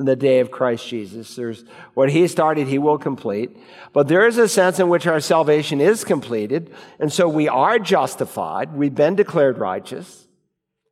in 0.00 0.06
the 0.06 0.16
day 0.16 0.40
of 0.40 0.50
Christ 0.50 0.88
Jesus. 0.88 1.36
There's 1.36 1.62
what 1.92 2.10
he 2.10 2.26
started, 2.26 2.66
he 2.66 2.78
will 2.78 2.96
complete. 2.96 3.54
But 3.92 4.08
there 4.08 4.26
is 4.26 4.38
a 4.38 4.48
sense 4.48 4.80
in 4.80 4.88
which 4.88 5.06
our 5.06 5.20
salvation 5.20 5.78
is 5.78 6.04
completed. 6.04 6.74
And 6.98 7.12
so 7.12 7.28
we 7.28 7.48
are 7.48 7.78
justified. 7.78 8.72
We've 8.72 8.94
been 8.94 9.14
declared 9.14 9.58
righteous. 9.58 10.26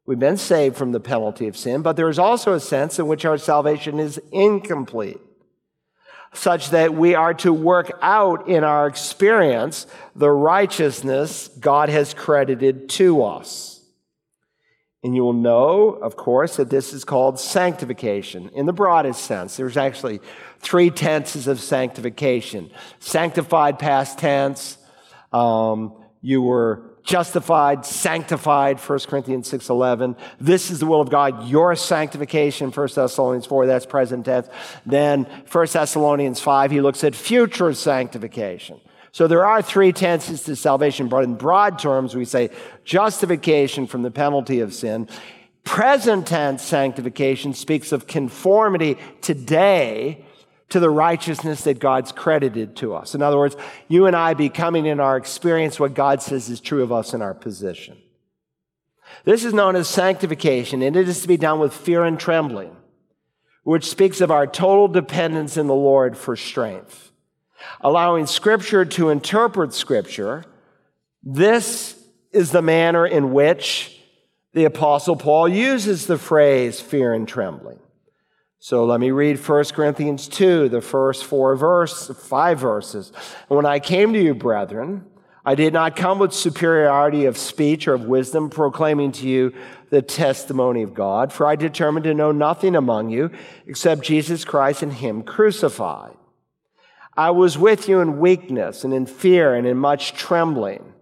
We've 0.04 0.18
been 0.18 0.36
saved 0.36 0.76
from 0.76 0.92
the 0.92 1.00
penalty 1.00 1.48
of 1.48 1.56
sin. 1.56 1.80
But 1.80 1.96
there 1.96 2.10
is 2.10 2.18
also 2.18 2.52
a 2.52 2.60
sense 2.60 2.98
in 2.98 3.06
which 3.06 3.24
our 3.24 3.38
salvation 3.38 3.98
is 3.98 4.20
incomplete, 4.30 5.20
such 6.34 6.68
that 6.70 6.94
we 6.94 7.14
are 7.14 7.34
to 7.34 7.52
work 7.52 7.98
out 8.02 8.46
in 8.46 8.62
our 8.62 8.86
experience 8.86 9.86
the 10.14 10.30
righteousness 10.30 11.48
God 11.58 11.88
has 11.88 12.12
credited 12.12 12.90
to 12.90 13.22
us. 13.22 13.77
And 15.04 15.14
you 15.14 15.22
will 15.22 15.32
know, 15.32 15.90
of 15.90 16.16
course, 16.16 16.56
that 16.56 16.70
this 16.70 16.92
is 16.92 17.04
called 17.04 17.38
sanctification 17.38 18.50
in 18.52 18.66
the 18.66 18.72
broadest 18.72 19.24
sense. 19.24 19.56
There's 19.56 19.76
actually 19.76 20.20
three 20.58 20.90
tenses 20.90 21.46
of 21.46 21.60
sanctification 21.60 22.70
sanctified 22.98 23.78
past 23.78 24.18
tense, 24.18 24.76
um, 25.32 25.94
you 26.20 26.42
were 26.42 26.98
justified, 27.04 27.86
sanctified, 27.86 28.78
1 28.78 28.98
Corinthians 29.08 29.50
6.11. 29.50 30.16
This 30.40 30.70
is 30.70 30.80
the 30.80 30.86
will 30.86 31.00
of 31.00 31.10
God, 31.10 31.48
your 31.48 31.74
sanctification, 31.74 32.70
1 32.70 32.88
Thessalonians 32.94 33.46
4, 33.46 33.66
that's 33.66 33.86
present 33.86 34.26
tense. 34.26 34.48
Then 34.84 35.24
1 35.50 35.66
Thessalonians 35.72 36.40
5, 36.40 36.70
he 36.70 36.80
looks 36.80 37.02
at 37.04 37.14
future 37.14 37.72
sanctification. 37.72 38.80
So 39.12 39.26
there 39.26 39.46
are 39.46 39.62
three 39.62 39.92
tenses 39.92 40.42
to 40.44 40.56
salvation, 40.56 41.08
but 41.08 41.24
in 41.24 41.34
broad 41.34 41.78
terms, 41.78 42.14
we 42.14 42.24
say 42.24 42.50
justification 42.84 43.86
from 43.86 44.02
the 44.02 44.10
penalty 44.10 44.60
of 44.60 44.74
sin. 44.74 45.08
Present 45.64 46.26
tense 46.26 46.62
sanctification 46.62 47.54
speaks 47.54 47.92
of 47.92 48.06
conformity 48.06 48.96
today 49.20 50.24
to 50.70 50.80
the 50.80 50.90
righteousness 50.90 51.64
that 51.64 51.78
God's 51.78 52.12
credited 52.12 52.76
to 52.76 52.94
us. 52.94 53.14
In 53.14 53.22
other 53.22 53.38
words, 53.38 53.56
you 53.88 54.06
and 54.06 54.14
I 54.14 54.34
becoming 54.34 54.86
in 54.86 55.00
our 55.00 55.16
experience 55.16 55.80
what 55.80 55.94
God 55.94 56.22
says 56.22 56.50
is 56.50 56.60
true 56.60 56.82
of 56.82 56.92
us 56.92 57.14
in 57.14 57.22
our 57.22 57.34
position. 57.34 57.96
This 59.24 59.44
is 59.44 59.54
known 59.54 59.76
as 59.76 59.88
sanctification, 59.88 60.82
and 60.82 60.94
it 60.96 61.08
is 61.08 61.22
to 61.22 61.28
be 61.28 61.38
done 61.38 61.58
with 61.58 61.72
fear 61.72 62.04
and 62.04 62.20
trembling, 62.20 62.76
which 63.62 63.88
speaks 63.88 64.20
of 64.20 64.30
our 64.30 64.46
total 64.46 64.88
dependence 64.88 65.56
in 65.56 65.66
the 65.66 65.74
Lord 65.74 66.16
for 66.16 66.36
strength. 66.36 67.07
Allowing 67.80 68.26
Scripture 68.26 68.84
to 68.84 69.10
interpret 69.10 69.74
Scripture, 69.74 70.44
this 71.22 71.98
is 72.32 72.52
the 72.52 72.62
manner 72.62 73.06
in 73.06 73.32
which 73.32 73.98
the 74.52 74.64
Apostle 74.64 75.16
Paul 75.16 75.48
uses 75.48 76.06
the 76.06 76.18
phrase 76.18 76.80
fear 76.80 77.12
and 77.12 77.26
trembling. 77.26 77.78
So 78.60 78.84
let 78.84 78.98
me 78.98 79.12
read 79.12 79.38
1 79.38 79.64
Corinthians 79.66 80.26
2, 80.26 80.68
the 80.68 80.80
first 80.80 81.24
four 81.24 81.54
verse, 81.56 82.08
five 82.08 82.58
verses. 82.58 83.12
When 83.46 83.64
I 83.64 83.78
came 83.78 84.12
to 84.12 84.22
you, 84.22 84.34
brethren, 84.34 85.06
I 85.48 85.54
did 85.54 85.72
not 85.72 85.96
come 85.96 86.18
with 86.18 86.34
superiority 86.34 87.24
of 87.24 87.38
speech 87.38 87.88
or 87.88 87.94
of 87.94 88.04
wisdom, 88.04 88.50
proclaiming 88.50 89.12
to 89.12 89.26
you 89.26 89.54
the 89.88 90.02
testimony 90.02 90.82
of 90.82 90.92
God, 90.92 91.32
for 91.32 91.46
I 91.46 91.56
determined 91.56 92.04
to 92.04 92.12
know 92.12 92.32
nothing 92.32 92.76
among 92.76 93.08
you 93.08 93.30
except 93.66 94.02
Jesus 94.02 94.44
Christ 94.44 94.82
and 94.82 94.92
Him 94.92 95.22
crucified. 95.22 96.17
I 97.18 97.32
was 97.32 97.58
with 97.58 97.88
you 97.88 97.98
in 97.98 98.20
weakness 98.20 98.84
and 98.84 98.94
in 98.94 99.04
fear 99.04 99.52
and 99.52 99.66
in 99.66 99.76
much 99.76 100.12
trembling 100.12 100.94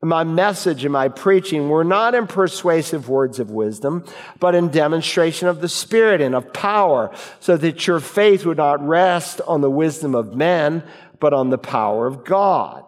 And 0.00 0.10
my 0.10 0.24
message 0.24 0.84
and 0.84 0.92
my 0.92 1.08
preaching 1.08 1.68
were 1.68 1.82
not 1.82 2.14
in 2.14 2.28
persuasive 2.28 3.08
words 3.08 3.40
of 3.40 3.50
wisdom, 3.50 4.04
but 4.38 4.54
in 4.54 4.68
demonstration 4.68 5.48
of 5.48 5.60
the 5.60 5.68
Spirit 5.68 6.20
and 6.20 6.34
of 6.34 6.52
power, 6.52 7.10
so 7.40 7.56
that 7.56 7.86
your 7.86 7.98
faith 7.98 8.44
would 8.44 8.58
not 8.58 8.86
rest 8.86 9.40
on 9.40 9.62
the 9.62 9.70
wisdom 9.70 10.14
of 10.14 10.36
men, 10.36 10.84
but 11.18 11.32
on 11.32 11.50
the 11.50 11.58
power 11.58 12.06
of 12.06 12.24
God. 12.24 12.84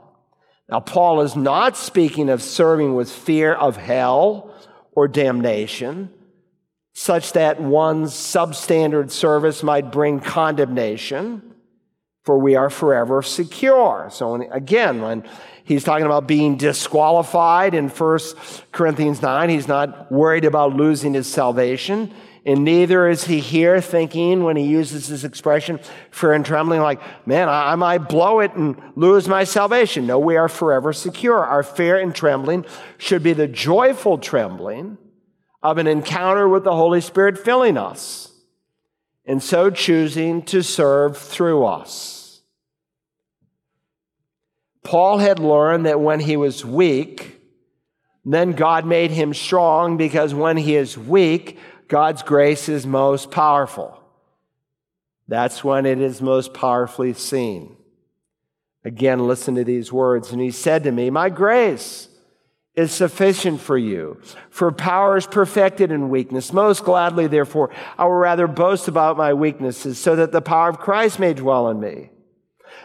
Now, 0.68 0.78
Paul 0.78 1.22
is 1.22 1.34
not 1.34 1.76
speaking 1.76 2.28
of 2.28 2.42
serving 2.42 2.94
with 2.94 3.10
fear 3.10 3.54
of 3.54 3.76
hell 3.76 4.54
or 4.92 5.08
damnation, 5.08 6.10
such 6.92 7.32
that 7.32 7.60
one's 7.60 8.12
substandard 8.12 9.10
service 9.10 9.64
might 9.64 9.90
bring 9.90 10.20
condemnation, 10.20 11.47
for 12.28 12.36
we 12.36 12.56
are 12.56 12.68
forever 12.68 13.22
secure. 13.22 14.10
So, 14.10 14.34
again, 14.52 15.00
when 15.00 15.24
He's 15.64 15.84
talking 15.84 16.06
about 16.06 16.26
being 16.26 16.56
disqualified 16.56 17.74
in 17.74 17.90
1 17.90 18.18
Corinthians 18.72 19.20
9. 19.20 19.50
He's 19.50 19.68
not 19.68 20.10
worried 20.10 20.46
about 20.46 20.74
losing 20.74 21.12
his 21.12 21.26
salvation. 21.26 22.10
And 22.46 22.64
neither 22.64 23.06
is 23.06 23.24
he 23.24 23.40
here 23.40 23.78
thinking 23.82 24.44
when 24.44 24.56
he 24.56 24.64
uses 24.64 25.08
this 25.08 25.24
expression, 25.24 25.78
fear 26.10 26.32
and 26.32 26.44
trembling, 26.44 26.80
like, 26.80 27.02
man, 27.26 27.50
I, 27.50 27.74
might 27.76 28.08
blow 28.08 28.40
it 28.40 28.54
and 28.54 28.80
lose 28.96 29.28
my 29.28 29.44
salvation. 29.44 30.06
No, 30.06 30.18
we 30.18 30.38
are 30.38 30.48
forever 30.48 30.94
secure. 30.94 31.44
Our 31.44 31.62
fear 31.62 31.98
and 31.98 32.14
trembling 32.14 32.64
should 32.96 33.22
be 33.22 33.34
the 33.34 33.46
joyful 33.46 34.16
trembling 34.16 34.96
of 35.62 35.76
an 35.76 35.86
encounter 35.86 36.48
with 36.48 36.64
the 36.64 36.74
Holy 36.74 37.02
Spirit 37.02 37.38
filling 37.38 37.76
us, 37.76 38.32
and 39.28 39.42
so 39.42 39.68
choosing 39.68 40.40
to 40.42 40.62
serve 40.62 41.18
through 41.18 41.64
us. 41.66 42.40
Paul 44.82 45.18
had 45.18 45.38
learned 45.38 45.84
that 45.84 46.00
when 46.00 46.18
he 46.18 46.38
was 46.38 46.64
weak, 46.64 47.38
then 48.24 48.52
God 48.52 48.86
made 48.86 49.10
him 49.10 49.34
strong 49.34 49.98
because 49.98 50.32
when 50.32 50.56
he 50.56 50.76
is 50.76 50.96
weak, 50.96 51.58
God's 51.88 52.22
grace 52.22 52.70
is 52.70 52.86
most 52.86 53.30
powerful. 53.30 54.02
That's 55.28 55.62
when 55.62 55.84
it 55.84 56.00
is 56.00 56.22
most 56.22 56.54
powerfully 56.54 57.12
seen. 57.12 57.76
Again, 58.82 59.26
listen 59.26 59.56
to 59.56 59.64
these 59.64 59.92
words. 59.92 60.32
And 60.32 60.40
he 60.40 60.50
said 60.50 60.84
to 60.84 60.92
me, 60.92 61.10
My 61.10 61.28
grace 61.28 62.07
is 62.78 62.92
sufficient 62.92 63.60
for 63.60 63.76
you, 63.76 64.16
for 64.50 64.70
power 64.70 65.16
is 65.16 65.26
perfected 65.26 65.90
in 65.90 66.10
weakness. 66.10 66.52
Most 66.52 66.84
gladly, 66.84 67.26
therefore, 67.26 67.70
I 67.98 68.04
will 68.04 68.12
rather 68.12 68.46
boast 68.46 68.86
about 68.86 69.16
my 69.16 69.34
weaknesses, 69.34 69.98
so 69.98 70.14
that 70.14 70.30
the 70.30 70.40
power 70.40 70.68
of 70.68 70.78
Christ 70.78 71.18
may 71.18 71.34
dwell 71.34 71.68
in 71.70 71.80
me. 71.80 72.10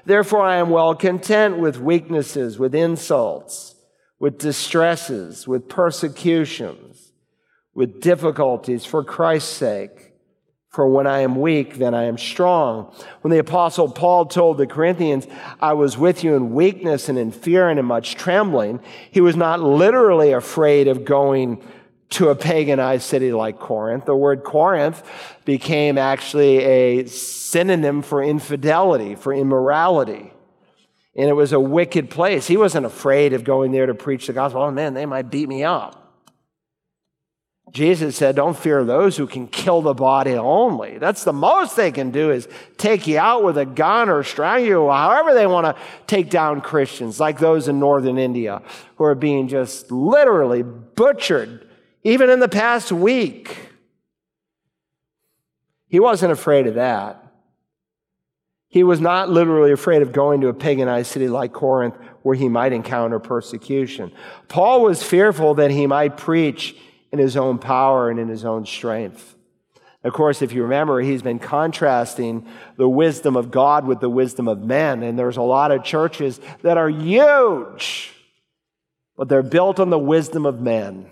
Therefore, 0.04 0.42
I 0.42 0.56
am 0.56 0.72
well 0.72 0.96
content 0.96 1.60
with 1.60 1.78
weaknesses, 1.78 2.58
with 2.58 2.74
insults, 2.74 3.76
with 4.18 4.40
distresses, 4.40 5.48
with 5.48 5.70
persecutions, 5.70 7.12
with 7.76 8.02
difficulties 8.02 8.86
for 8.86 9.04
Christ's 9.04 9.56
sake. 9.56 10.03
For 10.74 10.88
when 10.88 11.06
I 11.06 11.20
am 11.20 11.36
weak, 11.36 11.76
then 11.76 11.94
I 11.94 12.06
am 12.06 12.18
strong. 12.18 12.92
When 13.22 13.32
the 13.32 13.38
apostle 13.38 13.88
Paul 13.92 14.26
told 14.26 14.58
the 14.58 14.66
Corinthians, 14.66 15.28
I 15.62 15.74
was 15.74 16.00
with 16.00 16.24
you 16.24 16.36
in 16.36 16.56
weakness 16.56 17.10
and 17.10 17.18
in 17.18 17.32
fear 17.32 17.70
and 17.70 17.80
in 17.80 17.86
much 17.86 18.16
trembling, 18.16 18.80
he 19.12 19.22
was 19.22 19.36
not 19.36 19.62
literally 19.62 20.32
afraid 20.32 20.88
of 20.88 21.06
going 21.06 21.64
to 22.10 22.30
a 22.30 22.36
paganized 22.36 23.04
city 23.04 23.32
like 23.32 23.60
Corinth. 23.60 24.06
The 24.06 24.16
word 24.16 24.44
Corinth 24.44 25.04
became 25.46 26.00
actually 26.00 26.58
a 26.58 27.06
synonym 27.06 28.02
for 28.02 28.24
infidelity, 28.24 29.14
for 29.14 29.32
immorality. 29.32 30.34
And 31.16 31.30
it 31.30 31.34
was 31.34 31.54
a 31.54 31.60
wicked 31.60 32.10
place. 32.10 32.48
He 32.48 32.58
wasn't 32.58 32.88
afraid 32.88 33.34
of 33.34 33.44
going 33.44 33.72
there 33.74 33.86
to 33.86 33.94
preach 33.94 34.26
the 34.26 34.34
gospel. 34.34 34.64
Oh 34.64 34.72
man, 34.72 34.96
they 34.96 35.06
might 35.06 35.30
beat 35.30 35.48
me 35.48 35.64
up. 35.64 36.03
Jesus 37.74 38.16
said, 38.16 38.36
Don't 38.36 38.56
fear 38.56 38.84
those 38.84 39.18
who 39.18 39.26
can 39.26 39.48
kill 39.48 39.82
the 39.82 39.96
body 39.96 40.34
only. 40.34 41.00
That's 41.00 41.24
the 41.24 41.34
most 41.34 41.76
they 41.76 41.92
can 41.92 42.12
do 42.12 42.30
is 42.30 42.48
take 42.78 43.08
you 43.08 43.18
out 43.18 43.44
with 43.44 43.58
a 43.58 43.66
gun 43.66 44.10
or 44.10 44.24
strangle 44.24 44.68
you, 44.68 44.90
however 44.90 45.34
they 45.34 45.48
want 45.48 45.66
to 45.66 45.82
take 46.06 46.30
down 46.30 46.62
Christians, 46.62 47.20
like 47.20 47.40
those 47.40 47.68
in 47.68 47.80
northern 47.80 48.20
India 48.20 48.62
who 48.98 49.04
are 49.06 49.16
being 49.16 49.48
just 49.48 49.92
literally 49.92 50.62
butchered 50.62 51.68
even 52.04 52.30
in 52.30 52.40
the 52.40 52.48
past 52.48 52.92
week. 52.92 53.58
He 55.88 56.00
wasn't 56.00 56.32
afraid 56.32 56.68
of 56.68 56.76
that. 56.76 57.20
He 58.68 58.84
was 58.84 59.00
not 59.00 59.30
literally 59.30 59.72
afraid 59.72 60.04
of 60.04 60.12
going 60.12 60.42
to 60.42 60.48
a 60.48 60.54
paganized 60.54 61.12
city 61.12 61.28
like 61.28 61.54
Corinth 61.54 61.96
where 62.22 62.36
he 62.36 62.50
might 62.50 62.74
encounter 62.74 63.20
persecution. 63.20 64.12
Paul 64.48 64.82
was 64.82 65.02
fearful 65.02 65.56
that 65.56 65.72
he 65.72 65.88
might 65.88 66.18
preach 66.18 66.76
in 67.14 67.20
his 67.20 67.38
own 67.38 67.60
power 67.60 68.10
and 68.10 68.20
in 68.20 68.28
his 68.28 68.44
own 68.44 68.66
strength. 68.66 69.36
Of 70.04 70.12
course, 70.12 70.42
if 70.42 70.52
you 70.52 70.64
remember, 70.64 71.00
he's 71.00 71.22
been 71.22 71.40
contrasting 71.40 72.46
the 72.76 72.90
wisdom 72.90 73.38
of 73.38 73.52
God 73.52 73.88
with 73.88 74.02
the 74.02 74.10
wisdom 74.10 74.50
of 74.50 74.60
men. 74.60 75.02
And 75.02 75.18
there's 75.18 75.38
a 75.38 75.42
lot 75.42 75.72
of 75.72 75.86
churches 75.86 76.42
that 76.62 76.78
are 76.78 76.90
huge, 76.90 78.12
but 79.16 79.30
they're 79.30 79.42
built 79.42 79.80
on 79.80 79.90
the 79.90 79.98
wisdom 79.98 80.46
of 80.46 80.60
men 80.60 81.10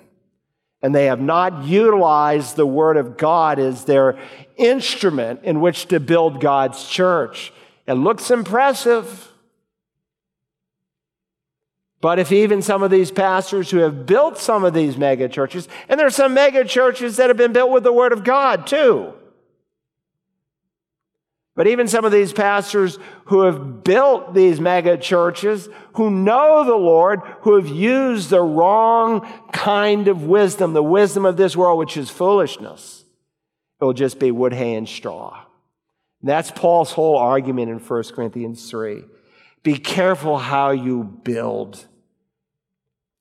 and 0.81 0.95
they 0.95 1.05
have 1.05 1.21
not 1.21 1.65
utilized 1.65 2.55
the 2.55 2.65
Word 2.65 2.97
of 2.97 3.17
God 3.17 3.59
as 3.59 3.85
their 3.85 4.17
instrument 4.57 5.41
in 5.43 5.61
which 5.61 5.87
to 5.87 5.99
build 5.99 6.41
God's 6.41 6.87
church. 6.87 7.53
It 7.87 7.93
looks 7.93 8.31
impressive. 8.31 9.30
But 12.01 12.17
if 12.17 12.31
even 12.31 12.63
some 12.63 12.81
of 12.81 12.89
these 12.89 13.11
pastors 13.11 13.69
who 13.69 13.77
have 13.77 14.07
built 14.07 14.37
some 14.37 14.63
of 14.63 14.73
these 14.73 14.97
mega 14.97 15.29
churches, 15.29 15.67
and 15.87 15.99
there 15.99 16.07
are 16.07 16.11
some 16.11 16.33
mega 16.33 16.65
churches 16.65 17.17
that 17.17 17.29
have 17.29 17.37
been 17.37 17.53
built 17.53 17.71
with 17.71 17.83
the 17.83 17.93
Word 17.93 18.11
of 18.11 18.23
God 18.23 18.65
too, 18.65 19.13
but 21.55 21.67
even 21.67 21.87
some 21.87 22.05
of 22.05 22.11
these 22.11 22.33
pastors 22.33 22.97
who 23.25 23.41
have 23.41 23.83
built 23.83 24.33
these 24.33 24.59
mega 24.59 24.97
churches, 24.97 25.69
who 25.93 26.09
know 26.09 26.63
the 26.63 26.75
Lord, 26.75 27.19
who 27.41 27.55
have 27.55 27.67
used 27.67 28.29
the 28.29 28.41
wrong 28.41 29.27
kind 29.51 30.07
of 30.07 30.23
wisdom, 30.23 30.73
the 30.73 30.81
wisdom 30.81 31.25
of 31.25 31.37
this 31.37 31.55
world, 31.55 31.77
which 31.77 31.97
is 31.97 32.09
foolishness, 32.09 33.05
it 33.79 33.83
will 33.83 33.93
just 33.93 34.17
be 34.17 34.31
wood, 34.31 34.53
hay, 34.53 34.75
and 34.75 34.87
straw. 34.87 35.45
And 36.21 36.29
that's 36.29 36.51
Paul's 36.51 36.93
whole 36.93 37.17
argument 37.17 37.69
in 37.69 37.79
1 37.79 38.03
Corinthians 38.15 38.69
3. 38.69 39.03
Be 39.61 39.77
careful 39.77 40.37
how 40.37 40.71
you 40.71 41.03
build. 41.03 41.85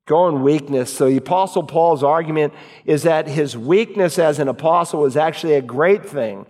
Go 0.07 0.28
in 0.28 0.42
weakness. 0.42 0.92
So 0.92 1.09
the 1.09 1.16
Apostle 1.16 1.62
Paul's 1.62 2.03
argument 2.03 2.53
is 2.84 3.05
that 3.05 3.28
his 3.28 3.57
weakness 3.57 4.18
as 4.18 4.38
an 4.38 4.48
apostle 4.48 5.01
was 5.01 5.16
actually 5.16 5.55
a 5.55 5.62
great 5.62 6.05
thing 6.05 6.46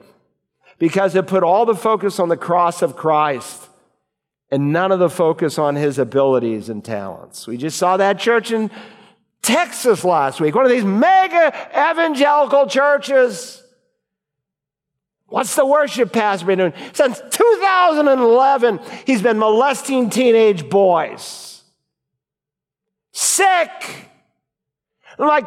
because 0.78 1.14
it 1.14 1.26
put 1.26 1.42
all 1.42 1.66
the 1.66 1.74
focus 1.74 2.18
on 2.18 2.28
the 2.28 2.36
cross 2.36 2.80
of 2.82 2.96
Christ 2.96 3.68
and 4.50 4.72
none 4.72 4.90
of 4.92 4.98
the 4.98 5.10
focus 5.10 5.58
on 5.58 5.76
his 5.76 5.98
abilities 5.98 6.68
and 6.68 6.84
talents. 6.84 7.46
We 7.46 7.56
just 7.56 7.78
saw 7.78 7.96
that 7.98 8.18
church 8.18 8.50
in 8.50 8.70
Texas 9.42 10.04
last 10.04 10.40
week, 10.40 10.54
one 10.54 10.64
of 10.64 10.70
these 10.70 10.84
mega 10.84 11.52
evangelical 11.72 12.66
churches. 12.66 13.62
What's 15.26 15.54
the 15.54 15.64
worship 15.64 16.12
pastor 16.12 16.46
been 16.46 16.58
doing? 16.58 16.72
Since 16.92 17.22
2011, 17.30 18.80
he's 19.06 19.22
been 19.22 19.38
molesting 19.38 20.10
teenage 20.10 20.68
boys. 20.68 21.49
Sick. 23.12 23.70
I'm 25.18 25.28
like, 25.28 25.46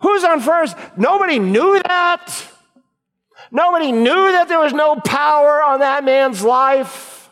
who's 0.00 0.24
on 0.24 0.40
first? 0.40 0.76
Nobody 0.96 1.38
knew 1.38 1.80
that. 1.84 2.46
Nobody 3.50 3.92
knew 3.92 4.32
that 4.32 4.48
there 4.48 4.60
was 4.60 4.72
no 4.72 4.96
power 4.96 5.62
on 5.62 5.80
that 5.80 6.04
man's 6.04 6.42
life. 6.42 7.28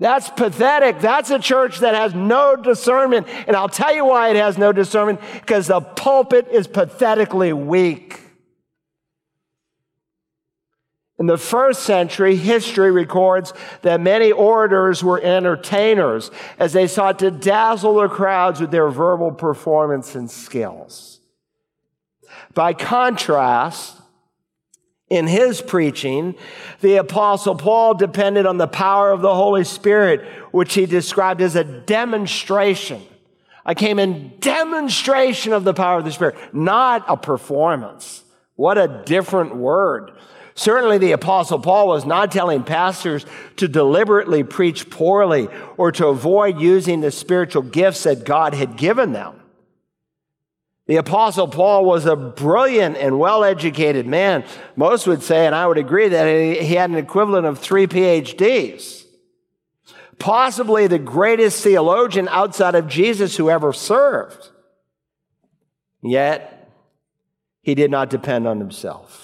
That's 0.00 0.28
pathetic. 0.28 1.00
That's 1.00 1.30
a 1.30 1.38
church 1.38 1.78
that 1.78 1.94
has 1.94 2.14
no 2.14 2.56
discernment. 2.56 3.28
And 3.46 3.56
I'll 3.56 3.68
tell 3.68 3.94
you 3.94 4.04
why 4.04 4.30
it 4.30 4.36
has 4.36 4.58
no 4.58 4.72
discernment 4.72 5.20
because 5.34 5.68
the 5.68 5.80
pulpit 5.80 6.48
is 6.50 6.66
pathetically 6.66 7.52
weak. 7.52 8.20
In 11.24 11.28
the 11.28 11.38
first 11.38 11.84
century, 11.84 12.36
history 12.36 12.90
records 12.90 13.54
that 13.80 13.98
many 13.98 14.30
orators 14.30 15.02
were 15.02 15.18
entertainers 15.22 16.30
as 16.58 16.74
they 16.74 16.86
sought 16.86 17.18
to 17.20 17.30
dazzle 17.30 17.94
the 17.94 18.08
crowds 18.08 18.60
with 18.60 18.70
their 18.70 18.90
verbal 18.90 19.32
performance 19.32 20.14
and 20.14 20.30
skills. 20.30 21.20
By 22.52 22.74
contrast, 22.74 23.96
in 25.08 25.26
his 25.26 25.62
preaching, 25.62 26.34
the 26.82 26.96
Apostle 26.96 27.54
Paul 27.54 27.94
depended 27.94 28.44
on 28.44 28.58
the 28.58 28.68
power 28.68 29.10
of 29.10 29.22
the 29.22 29.34
Holy 29.34 29.64
Spirit, 29.64 30.26
which 30.52 30.74
he 30.74 30.84
described 30.84 31.40
as 31.40 31.56
a 31.56 31.64
demonstration. 31.64 33.00
I 33.64 33.72
came 33.72 33.98
in 33.98 34.34
demonstration 34.40 35.54
of 35.54 35.64
the 35.64 35.72
power 35.72 36.00
of 36.00 36.04
the 36.04 36.12
Spirit, 36.12 36.36
not 36.52 37.02
a 37.08 37.16
performance. 37.16 38.24
What 38.56 38.76
a 38.76 39.02
different 39.06 39.56
word. 39.56 40.12
Certainly, 40.56 40.98
the 40.98 41.12
Apostle 41.12 41.58
Paul 41.58 41.88
was 41.88 42.04
not 42.04 42.30
telling 42.30 42.62
pastors 42.62 43.26
to 43.56 43.66
deliberately 43.66 44.44
preach 44.44 44.88
poorly 44.88 45.48
or 45.76 45.90
to 45.92 46.06
avoid 46.06 46.60
using 46.60 47.00
the 47.00 47.10
spiritual 47.10 47.62
gifts 47.62 48.04
that 48.04 48.24
God 48.24 48.54
had 48.54 48.76
given 48.76 49.12
them. 49.12 49.40
The 50.86 50.96
Apostle 50.96 51.48
Paul 51.48 51.84
was 51.84 52.06
a 52.06 52.14
brilliant 52.14 52.96
and 52.98 53.18
well 53.18 53.42
educated 53.42 54.06
man. 54.06 54.44
Most 54.76 55.06
would 55.06 55.22
say, 55.22 55.46
and 55.46 55.54
I 55.54 55.66
would 55.66 55.78
agree, 55.78 56.08
that 56.08 56.26
he 56.28 56.74
had 56.74 56.90
an 56.90 56.96
equivalent 56.96 57.46
of 57.46 57.58
three 57.58 57.86
PhDs. 57.86 59.04
Possibly 60.18 60.86
the 60.86 60.98
greatest 60.98 61.64
theologian 61.64 62.28
outside 62.28 62.74
of 62.74 62.86
Jesus 62.86 63.36
who 63.36 63.50
ever 63.50 63.72
served. 63.72 64.50
Yet, 66.02 66.70
he 67.62 67.74
did 67.74 67.90
not 67.90 68.10
depend 68.10 68.46
on 68.46 68.60
himself. 68.60 69.23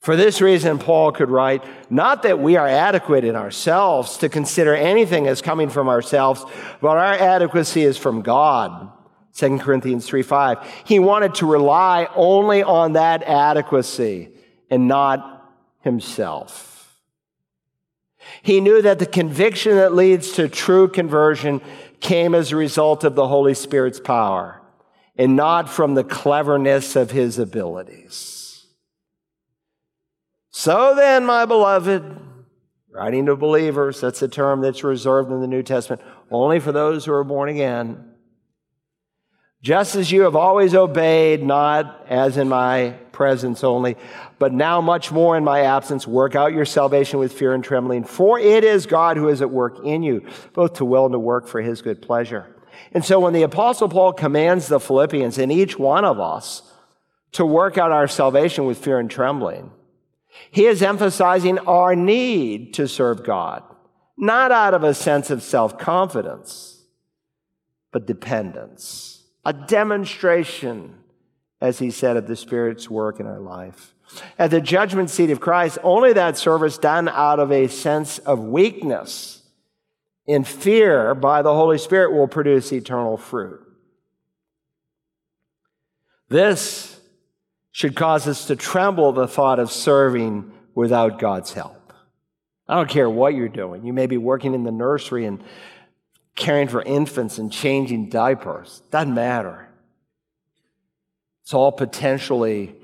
For 0.00 0.16
this 0.16 0.40
reason, 0.40 0.78
Paul 0.78 1.12
could 1.12 1.28
write, 1.28 1.62
not 1.90 2.22
that 2.22 2.38
we 2.38 2.56
are 2.56 2.66
adequate 2.66 3.22
in 3.22 3.36
ourselves 3.36 4.16
to 4.18 4.30
consider 4.30 4.74
anything 4.74 5.26
as 5.26 5.42
coming 5.42 5.68
from 5.68 5.88
ourselves, 5.88 6.42
but 6.80 6.96
our 6.96 7.14
adequacy 7.14 7.82
is 7.82 7.98
from 7.98 8.22
God. 8.22 8.90
2 9.34 9.58
Corinthians 9.58 10.06
3 10.06 10.22
5. 10.22 10.58
He 10.84 10.98
wanted 10.98 11.34
to 11.36 11.46
rely 11.46 12.08
only 12.14 12.62
on 12.62 12.94
that 12.94 13.22
adequacy 13.22 14.30
and 14.70 14.88
not 14.88 15.52
himself. 15.82 16.98
He 18.42 18.60
knew 18.60 18.80
that 18.80 18.98
the 18.98 19.06
conviction 19.06 19.76
that 19.76 19.94
leads 19.94 20.32
to 20.32 20.48
true 20.48 20.88
conversion 20.88 21.60
came 22.00 22.34
as 22.34 22.52
a 22.52 22.56
result 22.56 23.04
of 23.04 23.14
the 23.14 23.28
Holy 23.28 23.54
Spirit's 23.54 24.00
power 24.00 24.62
and 25.16 25.36
not 25.36 25.68
from 25.68 25.94
the 25.94 26.04
cleverness 26.04 26.96
of 26.96 27.10
his 27.10 27.38
abilities. 27.38 28.39
So 30.50 30.94
then, 30.94 31.24
my 31.24 31.44
beloved, 31.44 32.02
writing 32.90 33.26
to 33.26 33.36
believers, 33.36 34.00
that's 34.00 34.22
a 34.22 34.28
term 34.28 34.60
that's 34.60 34.82
reserved 34.82 35.30
in 35.30 35.40
the 35.40 35.46
New 35.46 35.62
Testament 35.62 36.02
only 36.30 36.60
for 36.60 36.72
those 36.72 37.04
who 37.04 37.12
are 37.12 37.24
born 37.24 37.48
again. 37.48 38.06
Just 39.62 39.94
as 39.94 40.10
you 40.10 40.22
have 40.22 40.36
always 40.36 40.74
obeyed, 40.74 41.42
not 41.42 42.06
as 42.08 42.38
in 42.38 42.48
my 42.48 42.96
presence 43.12 43.62
only, 43.62 43.96
but 44.38 44.54
now 44.54 44.80
much 44.80 45.12
more 45.12 45.36
in 45.36 45.44
my 45.44 45.60
absence, 45.60 46.06
work 46.06 46.34
out 46.34 46.54
your 46.54 46.64
salvation 46.64 47.18
with 47.18 47.32
fear 47.32 47.52
and 47.52 47.62
trembling. 47.62 48.04
For 48.04 48.38
it 48.38 48.64
is 48.64 48.86
God 48.86 49.18
who 49.18 49.28
is 49.28 49.42
at 49.42 49.50
work 49.50 49.84
in 49.84 50.02
you, 50.02 50.26
both 50.54 50.74
to 50.74 50.86
will 50.86 51.04
and 51.04 51.12
to 51.12 51.18
work 51.18 51.46
for 51.46 51.60
his 51.60 51.82
good 51.82 52.00
pleasure. 52.00 52.46
And 52.92 53.04
so 53.04 53.20
when 53.20 53.34
the 53.34 53.42
apostle 53.42 53.90
Paul 53.90 54.14
commands 54.14 54.68
the 54.68 54.80
Philippians 54.80 55.36
and 55.36 55.52
each 55.52 55.78
one 55.78 56.06
of 56.06 56.18
us 56.18 56.62
to 57.32 57.44
work 57.44 57.76
out 57.76 57.92
our 57.92 58.08
salvation 58.08 58.64
with 58.64 58.78
fear 58.78 58.98
and 58.98 59.10
trembling, 59.10 59.70
he 60.50 60.66
is 60.66 60.82
emphasizing 60.82 61.58
our 61.60 61.94
need 61.94 62.74
to 62.74 62.88
serve 62.88 63.24
God, 63.24 63.62
not 64.16 64.52
out 64.52 64.74
of 64.74 64.84
a 64.84 64.94
sense 64.94 65.30
of 65.30 65.42
self 65.42 65.78
confidence, 65.78 66.84
but 67.92 68.06
dependence, 68.06 69.24
a 69.44 69.52
demonstration, 69.52 70.98
as 71.60 71.78
he 71.78 71.90
said, 71.90 72.16
of 72.16 72.26
the 72.26 72.36
Spirit's 72.36 72.88
work 72.88 73.20
in 73.20 73.26
our 73.26 73.40
life. 73.40 73.94
At 74.38 74.50
the 74.50 74.60
judgment 74.60 75.10
seat 75.10 75.30
of 75.30 75.40
Christ, 75.40 75.78
only 75.82 76.12
that 76.12 76.36
service 76.36 76.78
done 76.78 77.08
out 77.08 77.38
of 77.38 77.52
a 77.52 77.68
sense 77.68 78.18
of 78.18 78.40
weakness 78.40 79.42
in 80.26 80.44
fear 80.44 81.14
by 81.14 81.42
the 81.42 81.54
Holy 81.54 81.78
Spirit 81.78 82.12
will 82.12 82.28
produce 82.28 82.72
eternal 82.72 83.16
fruit. 83.16 83.60
This 86.28 86.99
should 87.72 87.94
cause 87.94 88.26
us 88.26 88.46
to 88.46 88.56
tremble 88.56 89.12
the 89.12 89.28
thought 89.28 89.58
of 89.58 89.70
serving 89.70 90.52
without 90.74 91.18
God's 91.18 91.52
help. 91.52 91.92
I 92.68 92.76
don't 92.76 92.88
care 92.88 93.10
what 93.10 93.34
you're 93.34 93.48
doing. 93.48 93.84
You 93.84 93.92
may 93.92 94.06
be 94.06 94.16
working 94.16 94.54
in 94.54 94.64
the 94.64 94.72
nursery 94.72 95.24
and 95.24 95.42
caring 96.36 96.68
for 96.68 96.82
infants 96.82 97.38
and 97.38 97.52
changing 97.52 98.08
diapers. 98.08 98.82
Doesn't 98.90 99.14
matter. 99.14 99.68
It's 101.42 101.54
all 101.54 101.72
potentially 101.72 102.74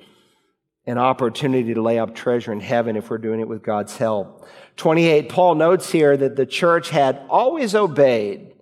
an 0.86 0.98
opportunity 0.98 1.74
to 1.74 1.82
lay 1.82 1.98
up 1.98 2.14
treasure 2.14 2.52
in 2.52 2.60
heaven 2.60 2.96
if 2.96 3.10
we're 3.10 3.18
doing 3.18 3.40
it 3.40 3.48
with 3.48 3.62
God's 3.62 3.96
help. 3.96 4.46
28, 4.76 5.28
Paul 5.28 5.56
notes 5.56 5.90
here 5.90 6.16
that 6.16 6.36
the 6.36 6.46
church 6.46 6.90
had 6.90 7.20
always 7.28 7.74
obeyed, 7.74 8.54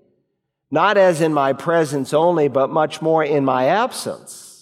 not 0.71 0.97
as 0.97 1.21
in 1.21 1.35
my 1.35 1.53
presence 1.53 2.15
only, 2.15 2.49
but 2.49 2.71
much 2.71 3.03
more 3.03 3.23
in 3.23 3.45
my 3.45 3.67
absence 3.67 4.54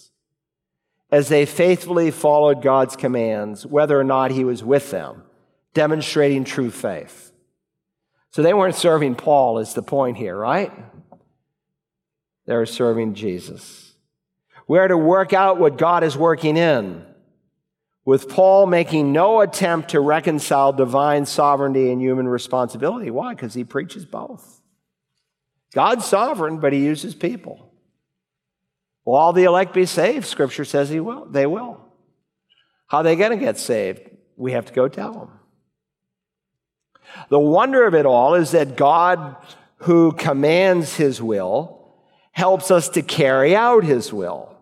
as 1.13 1.29
they 1.29 1.45
faithfully 1.45 2.09
followed 2.09 2.63
God's 2.63 2.95
commands, 2.95 3.67
whether 3.67 3.99
or 3.99 4.03
not 4.03 4.31
he 4.31 4.43
was 4.43 4.63
with 4.63 4.89
them, 4.89 5.21
demonstrating 5.75 6.43
true 6.43 6.71
faith. 6.71 7.31
So 8.31 8.41
they 8.41 8.55
weren't 8.55 8.73
serving 8.73 9.13
Paul, 9.13 9.59
is 9.59 9.75
the 9.75 9.83
point 9.83 10.17
here, 10.17 10.35
right? 10.35 10.71
They 12.47 12.55
were 12.55 12.65
serving 12.65 13.13
Jesus. 13.13 13.93
We're 14.67 14.87
to 14.87 14.97
work 14.97 15.33
out 15.33 15.59
what 15.59 15.77
God 15.77 16.03
is 16.03 16.17
working 16.17 16.57
in, 16.57 17.05
with 18.05 18.27
Paul 18.27 18.65
making 18.65 19.11
no 19.11 19.41
attempt 19.41 19.91
to 19.91 19.99
reconcile 19.99 20.73
divine 20.73 21.27
sovereignty 21.27 21.91
and 21.91 22.01
human 22.01 22.27
responsibility. 22.27 23.11
Why? 23.11 23.35
Because 23.35 23.53
he 23.53 23.63
preaches 23.63 24.03
both. 24.03 24.61
God's 25.75 26.05
sovereign, 26.05 26.57
but 26.57 26.73
he 26.73 26.79
uses 26.79 27.13
people. 27.13 27.62
Will 29.05 29.15
all 29.15 29.33
the 29.33 29.43
elect 29.43 29.73
be 29.73 29.85
saved? 29.85 30.25
Scripture 30.25 30.65
says 30.65 30.89
he 30.89 30.99
will. 30.99 31.25
They 31.25 31.45
will. 31.45 31.79
How 32.87 32.99
are 32.99 33.03
they 33.03 33.15
going 33.15 33.31
to 33.31 33.37
get 33.37 33.57
saved? 33.57 34.01
We 34.37 34.53
have 34.53 34.65
to 34.65 34.73
go 34.73 34.87
tell 34.87 35.13
them. 35.13 35.39
The 37.29 37.39
wonder 37.39 37.85
of 37.85 37.95
it 37.95 38.05
all 38.05 38.33
is 38.35 38.51
that 38.51 38.77
God, 38.77 39.35
who 39.77 40.13
commands 40.13 40.95
his 40.95 41.21
will, 41.21 41.93
helps 42.31 42.71
us 42.71 42.89
to 42.89 43.01
carry 43.01 43.55
out 43.55 43.83
his 43.83 44.11
will. 44.11 44.55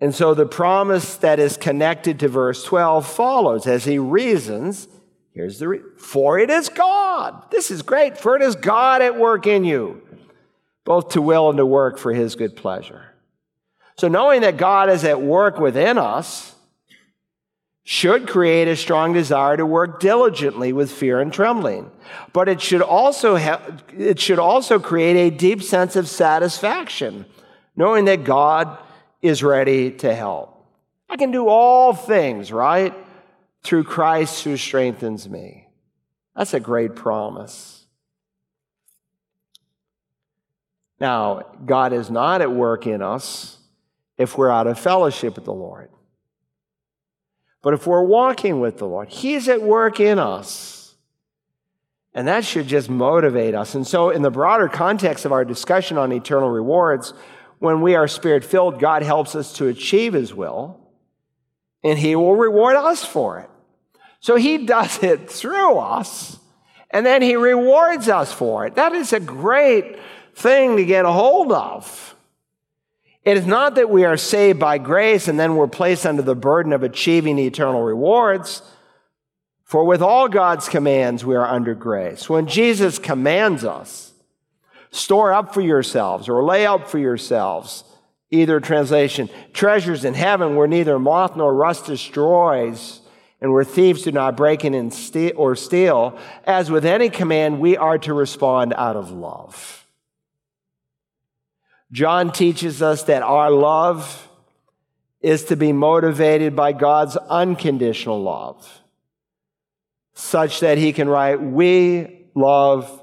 And 0.00 0.14
so 0.14 0.34
the 0.34 0.46
promise 0.46 1.16
that 1.16 1.38
is 1.38 1.56
connected 1.56 2.18
to 2.20 2.28
verse 2.28 2.64
12 2.64 3.06
follows 3.06 3.66
as 3.66 3.84
he 3.84 3.98
reasons. 3.98 4.88
Here's 5.32 5.58
the 5.58 5.68
re- 5.68 5.80
for 5.96 6.38
it 6.38 6.50
is 6.50 6.68
God. 6.68 7.50
This 7.50 7.70
is 7.70 7.82
great. 7.82 8.18
For 8.18 8.36
it 8.36 8.42
is 8.42 8.56
God 8.56 9.02
at 9.02 9.18
work 9.18 9.46
in 9.46 9.64
you 9.64 10.02
both 10.84 11.10
to 11.10 11.22
will 11.22 11.48
and 11.48 11.58
to 11.58 11.66
work 11.66 11.98
for 11.98 12.12
his 12.12 12.34
good 12.34 12.56
pleasure. 12.56 13.14
So, 13.96 14.08
knowing 14.08 14.40
that 14.42 14.56
God 14.56 14.88
is 14.88 15.04
at 15.04 15.20
work 15.20 15.58
within 15.58 15.98
us 15.98 16.54
should 17.84 18.28
create 18.28 18.68
a 18.68 18.76
strong 18.76 19.12
desire 19.12 19.56
to 19.56 19.66
work 19.66 20.00
diligently 20.00 20.72
with 20.72 20.92
fear 20.92 21.20
and 21.20 21.32
trembling. 21.32 21.90
But 22.32 22.48
it 22.48 22.60
should 22.60 22.82
also, 22.82 23.36
have, 23.36 23.82
it 23.96 24.20
should 24.20 24.38
also 24.38 24.78
create 24.78 25.16
a 25.16 25.36
deep 25.36 25.62
sense 25.62 25.96
of 25.96 26.08
satisfaction, 26.08 27.26
knowing 27.74 28.04
that 28.04 28.24
God 28.24 28.78
is 29.22 29.42
ready 29.42 29.90
to 29.90 30.14
help. 30.14 30.64
I 31.08 31.16
can 31.16 31.32
do 31.32 31.48
all 31.48 31.92
things, 31.92 32.52
right? 32.52 32.94
Through 33.64 33.84
Christ 33.84 34.44
who 34.44 34.56
strengthens 34.56 35.28
me. 35.28 35.68
That's 36.36 36.54
a 36.54 36.60
great 36.60 36.94
promise. 36.94 37.79
Now, 41.00 41.42
God 41.64 41.92
is 41.92 42.10
not 42.10 42.42
at 42.42 42.52
work 42.52 42.86
in 42.86 43.00
us 43.00 43.58
if 44.18 44.36
we're 44.36 44.50
out 44.50 44.66
of 44.66 44.78
fellowship 44.78 45.36
with 45.36 45.46
the 45.46 45.52
Lord. 45.52 45.88
But 47.62 47.74
if 47.74 47.86
we're 47.86 48.04
walking 48.04 48.60
with 48.60 48.78
the 48.78 48.86
Lord, 48.86 49.08
He's 49.08 49.48
at 49.48 49.62
work 49.62 49.98
in 49.98 50.18
us. 50.18 50.94
And 52.12 52.26
that 52.28 52.44
should 52.44 52.66
just 52.66 52.90
motivate 52.90 53.54
us. 53.54 53.74
And 53.74 53.86
so, 53.86 54.10
in 54.10 54.22
the 54.22 54.30
broader 54.30 54.68
context 54.68 55.24
of 55.24 55.32
our 55.32 55.44
discussion 55.44 55.96
on 55.96 56.12
eternal 56.12 56.50
rewards, 56.50 57.14
when 57.60 57.82
we 57.82 57.94
are 57.94 58.08
spirit 58.08 58.44
filled, 58.44 58.80
God 58.80 59.02
helps 59.02 59.34
us 59.34 59.52
to 59.54 59.68
achieve 59.68 60.12
His 60.12 60.34
will, 60.34 60.80
and 61.84 61.98
He 61.98 62.16
will 62.16 62.34
reward 62.34 62.76
us 62.76 63.04
for 63.04 63.38
it. 63.38 63.50
So, 64.18 64.36
He 64.36 64.66
does 64.66 65.02
it 65.02 65.30
through 65.30 65.78
us, 65.78 66.38
and 66.90 67.06
then 67.06 67.22
He 67.22 67.36
rewards 67.36 68.08
us 68.08 68.32
for 68.32 68.66
it. 68.66 68.74
That 68.74 68.92
is 68.92 69.12
a 69.12 69.20
great 69.20 69.96
thing 70.40 70.76
to 70.76 70.84
get 70.84 71.04
a 71.04 71.12
hold 71.12 71.52
of. 71.52 72.14
It 73.22 73.36
is 73.36 73.46
not 73.46 73.74
that 73.74 73.90
we 73.90 74.04
are 74.04 74.16
saved 74.16 74.58
by 74.58 74.78
grace 74.78 75.28
and 75.28 75.38
then 75.38 75.56
we're 75.56 75.68
placed 75.68 76.06
under 76.06 76.22
the 76.22 76.34
burden 76.34 76.72
of 76.72 76.82
achieving 76.82 77.38
eternal 77.38 77.82
rewards. 77.82 78.62
For 79.64 79.84
with 79.84 80.02
all 80.02 80.28
God's 80.28 80.68
commands, 80.68 81.24
we 81.24 81.36
are 81.36 81.46
under 81.46 81.74
grace. 81.74 82.28
When 82.28 82.46
Jesus 82.46 82.98
commands 82.98 83.64
us, 83.64 84.12
store 84.90 85.32
up 85.32 85.54
for 85.54 85.60
yourselves 85.60 86.28
or 86.28 86.42
lay 86.42 86.66
up 86.66 86.88
for 86.88 86.98
yourselves, 86.98 87.84
either 88.30 88.58
translation, 88.58 89.28
treasures 89.52 90.04
in 90.04 90.14
heaven 90.14 90.56
where 90.56 90.66
neither 90.66 90.98
moth 90.98 91.36
nor 91.36 91.54
rust 91.54 91.86
destroys 91.86 93.00
and 93.40 93.52
where 93.52 93.64
thieves 93.64 94.02
do 94.02 94.12
not 94.12 94.36
break 94.36 94.64
in 94.64 94.92
or 95.36 95.56
steal, 95.56 96.18
as 96.44 96.70
with 96.70 96.84
any 96.84 97.08
command, 97.08 97.60
we 97.60 97.76
are 97.76 97.98
to 97.98 98.12
respond 98.12 98.74
out 98.76 98.96
of 98.96 99.10
love. 99.10 99.79
John 101.92 102.32
teaches 102.32 102.82
us 102.82 103.04
that 103.04 103.22
our 103.22 103.50
love 103.50 104.28
is 105.20 105.44
to 105.44 105.56
be 105.56 105.72
motivated 105.72 106.54
by 106.56 106.72
God's 106.72 107.16
unconditional 107.16 108.22
love, 108.22 108.80
such 110.14 110.60
that 110.60 110.78
he 110.78 110.92
can 110.92 111.08
write, 111.08 111.42
We 111.42 112.26
love 112.34 113.02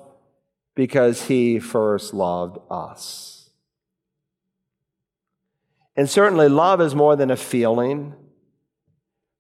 because 0.75 1.23
he 1.23 1.59
first 1.59 2.13
loved 2.13 2.59
us. 2.69 3.49
And 5.95 6.09
certainly, 6.09 6.47
love 6.47 6.79
is 6.79 6.93
more 6.93 7.15
than 7.15 7.31
a 7.31 7.35
feeling. 7.35 8.13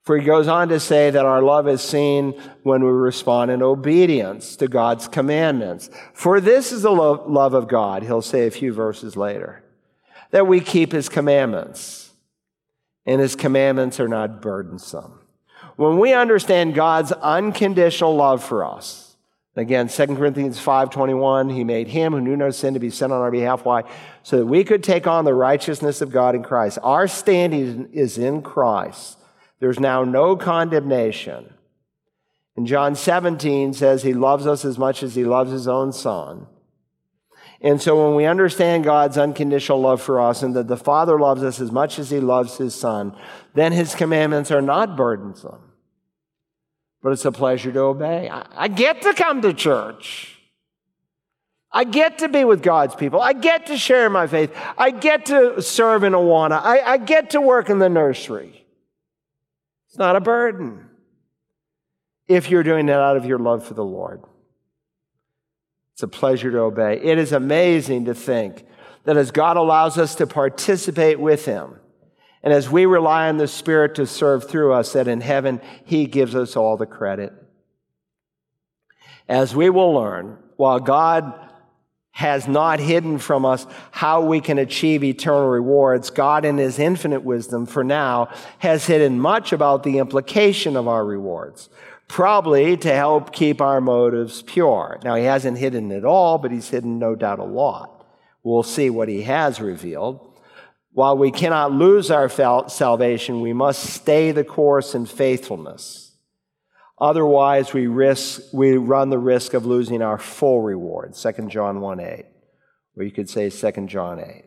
For 0.07 0.17
he 0.17 0.23
goes 0.23 0.47
on 0.47 0.69
to 0.69 0.79
say 0.79 1.09
that 1.09 1.25
our 1.25 1.41
love 1.41 1.67
is 1.67 1.81
seen 1.81 2.31
when 2.63 2.81
we 2.81 2.89
respond 2.89 3.51
in 3.51 3.61
obedience 3.61 4.55
to 4.55 4.69
God's 4.69 5.05
commandments. 5.05 5.89
For 6.13 6.39
this 6.39 6.71
is 6.71 6.83
the 6.83 6.91
love 6.91 7.53
of 7.53 7.67
God, 7.67 8.03
he'll 8.03 8.21
say 8.21 8.47
a 8.47 8.51
few 8.51 8.71
verses 8.71 9.17
later, 9.17 9.65
that 10.31 10.47
we 10.47 10.61
keep 10.61 10.93
his 10.93 11.09
commandments. 11.09 12.13
And 13.05 13.19
his 13.19 13.35
commandments 13.35 13.99
are 13.99 14.07
not 14.07 14.41
burdensome. 14.41 15.19
When 15.75 15.99
we 15.99 16.13
understand 16.13 16.73
God's 16.73 17.11
unconditional 17.11 18.15
love 18.15 18.41
for 18.41 18.63
us, 18.63 19.17
again, 19.57 19.89
2 19.89 20.05
Corinthians 20.15 20.57
5.21, 20.57 21.53
he 21.53 21.65
made 21.65 21.89
him 21.89 22.13
who 22.13 22.21
knew 22.21 22.37
no 22.37 22.49
sin 22.51 22.75
to 22.75 22.79
be 22.79 22.91
sent 22.91 23.11
on 23.11 23.19
our 23.19 23.29
behalf. 23.29 23.65
Why? 23.65 23.83
So 24.23 24.37
that 24.37 24.45
we 24.45 24.63
could 24.63 24.85
take 24.85 25.05
on 25.05 25.25
the 25.25 25.33
righteousness 25.33 25.99
of 25.99 26.13
God 26.13 26.33
in 26.33 26.43
Christ. 26.43 26.79
Our 26.81 27.09
standing 27.09 27.89
is 27.91 28.17
in 28.17 28.41
Christ. 28.41 29.15
There's 29.59 29.79
now 29.79 30.03
no 30.03 30.35
condemnation. 30.35 31.53
And 32.55 32.65
John 32.65 32.95
17 32.95 33.73
says 33.73 34.01
he 34.01 34.13
loves 34.13 34.47
us 34.47 34.65
as 34.65 34.77
much 34.77 35.03
as 35.03 35.15
he 35.15 35.23
loves 35.23 35.51
his 35.51 35.67
own 35.67 35.93
son. 35.93 36.47
And 37.61 37.81
so 37.81 38.05
when 38.05 38.15
we 38.15 38.25
understand 38.25 38.83
God's 38.83 39.17
unconditional 39.17 39.81
love 39.81 40.01
for 40.01 40.19
us 40.19 40.43
and 40.43 40.55
that 40.55 40.67
the 40.67 40.77
Father 40.77 41.19
loves 41.19 41.43
us 41.43 41.59
as 41.59 41.71
much 41.71 41.97
as 41.97 42.11
he 42.11 42.19
loves 42.19 42.57
his 42.57 42.75
son, 42.75 43.15
then 43.55 43.71
his 43.71 43.95
commandments 43.95 44.51
are 44.51 44.61
not 44.61 44.95
burdensome, 44.95 45.71
but 47.01 47.13
it's 47.13 47.25
a 47.25 47.31
pleasure 47.31 47.71
to 47.71 47.79
obey. 47.79 48.29
I 48.29 48.67
get 48.67 49.01
to 49.03 49.13
come 49.13 49.41
to 49.41 49.53
church. 49.53 50.37
I 51.71 51.83
get 51.83 52.19
to 52.19 52.29
be 52.29 52.43
with 52.43 52.61
God's 52.61 52.95
people. 52.95 53.21
I 53.21 53.33
get 53.33 53.67
to 53.67 53.77
share 53.77 54.09
my 54.09 54.27
faith. 54.27 54.55
I 54.77 54.91
get 54.91 55.25
to 55.27 55.61
serve 55.61 56.03
in 56.03 56.13
Awana. 56.13 56.61
I, 56.63 56.79
I 56.81 56.97
get 56.97 57.31
to 57.31 57.41
work 57.41 57.69
in 57.69 57.79
the 57.79 57.89
nursery. 57.89 58.66
It's 59.97 59.99
not 59.99 60.15
a 60.15 60.21
burden 60.21 60.85
if 62.27 62.51
you're 62.51 62.61
doing 62.61 62.87
it 62.87 62.93
out 62.93 63.17
of 63.17 63.25
your 63.25 63.39
love 63.39 63.65
for 63.65 63.73
the 63.73 63.83
Lord. 63.83 64.21
It's 65.93 66.03
a 66.03 66.07
pleasure 66.07 66.51
to 66.51 66.59
obey. 66.59 67.01
It 67.01 67.17
is 67.17 67.31
amazing 67.31 68.05
to 68.05 68.13
think 68.13 68.63
that 69.05 69.17
as 69.17 69.31
God 69.31 69.57
allows 69.57 69.97
us 69.97 70.13
to 70.17 70.27
participate 70.27 71.19
with 71.19 71.45
Him, 71.45 71.79
and 72.43 72.53
as 72.53 72.69
we 72.69 72.85
rely 72.85 73.27
on 73.27 73.37
the 73.37 73.47
Spirit 73.47 73.95
to 73.95 74.05
serve 74.05 74.47
through 74.47 74.71
us, 74.71 74.93
that 74.93 75.07
in 75.07 75.21
heaven 75.21 75.61
He 75.83 76.05
gives 76.05 76.35
us 76.35 76.55
all 76.55 76.77
the 76.77 76.85
credit. 76.85 77.33
As 79.27 79.55
we 79.55 79.71
will 79.71 79.95
learn, 79.95 80.37
while 80.57 80.79
God 80.79 81.46
has 82.17 82.47
not 82.47 82.79
hidden 82.79 83.19
from 83.19 83.45
us 83.45 83.67
how 83.91 84.21
we 84.21 84.41
can 84.41 84.57
achieve 84.57 85.03
eternal 85.03 85.47
rewards. 85.47 86.09
God, 86.09 86.45
in 86.45 86.57
His 86.57 86.79
infinite 86.79 87.23
wisdom 87.23 87.67
for 87.67 87.83
now, 87.83 88.29
has 88.57 88.87
hidden 88.87 89.19
much 89.19 89.53
about 89.53 89.83
the 89.83 89.99
implication 89.99 90.75
of 90.75 90.87
our 90.87 91.05
rewards, 91.05 91.69
probably 92.07 92.75
to 92.75 92.91
help 92.91 93.31
keep 93.31 93.61
our 93.61 93.79
motives 93.79 94.41
pure. 94.41 94.99
Now, 95.03 95.13
He 95.13 95.25
hasn't 95.25 95.59
hidden 95.59 95.91
it 95.91 96.03
all, 96.03 96.39
but 96.39 96.49
He's 96.49 96.69
hidden 96.69 96.97
no 96.97 97.13
doubt 97.13 97.37
a 97.37 97.43
lot. 97.43 98.03
We'll 98.41 98.63
see 98.63 98.89
what 98.89 99.09
He 99.09 99.21
has 99.21 99.61
revealed. 99.61 100.19
While 100.93 101.19
we 101.19 101.29
cannot 101.29 101.71
lose 101.71 102.09
our 102.09 102.29
salvation, 102.67 103.41
we 103.41 103.53
must 103.53 103.83
stay 103.83 104.31
the 104.31 104.43
course 104.43 104.95
in 104.95 105.05
faithfulness. 105.05 106.06
Otherwise, 106.99 107.73
we 107.73 107.87
risk, 107.87 108.41
we 108.51 108.77
run 108.77 109.09
the 109.09 109.19
risk 109.19 109.53
of 109.53 109.65
losing 109.65 110.01
our 110.01 110.17
full 110.17 110.61
reward. 110.61 111.13
2 111.13 111.31
John 111.47 111.79
1 111.79 111.99
8. 111.99 112.25
Or 112.95 113.03
you 113.03 113.11
could 113.11 113.29
say 113.29 113.49
2 113.49 113.85
John 113.85 114.19
8. 114.19 114.43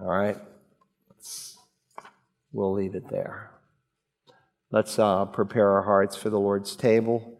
All 0.00 0.06
right? 0.06 0.38
We'll 2.52 2.72
leave 2.72 2.94
it 2.94 3.08
there. 3.10 3.50
Let's 4.70 4.98
uh, 4.98 5.26
prepare 5.26 5.72
our 5.72 5.82
hearts 5.82 6.16
for 6.16 6.30
the 6.30 6.40
Lord's 6.40 6.74
table 6.74 7.36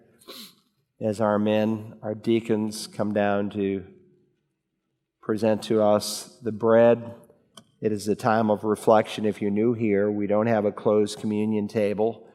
as 1.00 1.20
our 1.20 1.38
men, 1.38 1.94
our 2.02 2.14
deacons 2.14 2.86
come 2.86 3.12
down 3.12 3.50
to 3.50 3.84
present 5.20 5.62
to 5.64 5.82
us 5.82 6.38
the 6.42 6.52
bread. 6.52 7.14
It 7.80 7.92
is 7.92 8.08
a 8.08 8.14
time 8.14 8.50
of 8.50 8.64
reflection. 8.64 9.26
If 9.26 9.42
you're 9.42 9.50
new 9.50 9.74
here, 9.74 10.10
we 10.10 10.26
don't 10.26 10.46
have 10.46 10.64
a 10.64 10.72
closed 10.72 11.18
communion 11.18 11.68
table. 11.68 12.25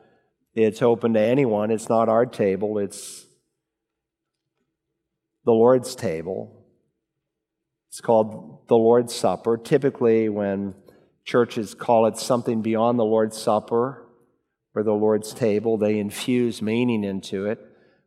It's 0.53 0.81
open 0.81 1.13
to 1.13 1.19
anyone. 1.19 1.71
It's 1.71 1.89
not 1.89 2.09
our 2.09 2.25
table, 2.25 2.77
it's 2.77 3.25
the 5.45 5.51
Lord's 5.51 5.95
table. 5.95 6.57
It's 7.89 7.99
called 7.99 8.67
the 8.67 8.77
Lord's 8.77 9.13
Supper. 9.13 9.57
Typically, 9.57 10.29
when 10.29 10.75
churches 11.25 11.73
call 11.73 12.05
it 12.05 12.17
something 12.17 12.61
beyond 12.61 12.97
the 12.97 13.03
Lord's 13.03 13.37
Supper 13.37 14.05
or 14.73 14.83
the 14.83 14.93
Lord's 14.93 15.33
table, 15.33 15.77
they 15.77 15.99
infuse 15.99 16.61
meaning 16.61 17.03
into 17.03 17.47
it. 17.47 17.59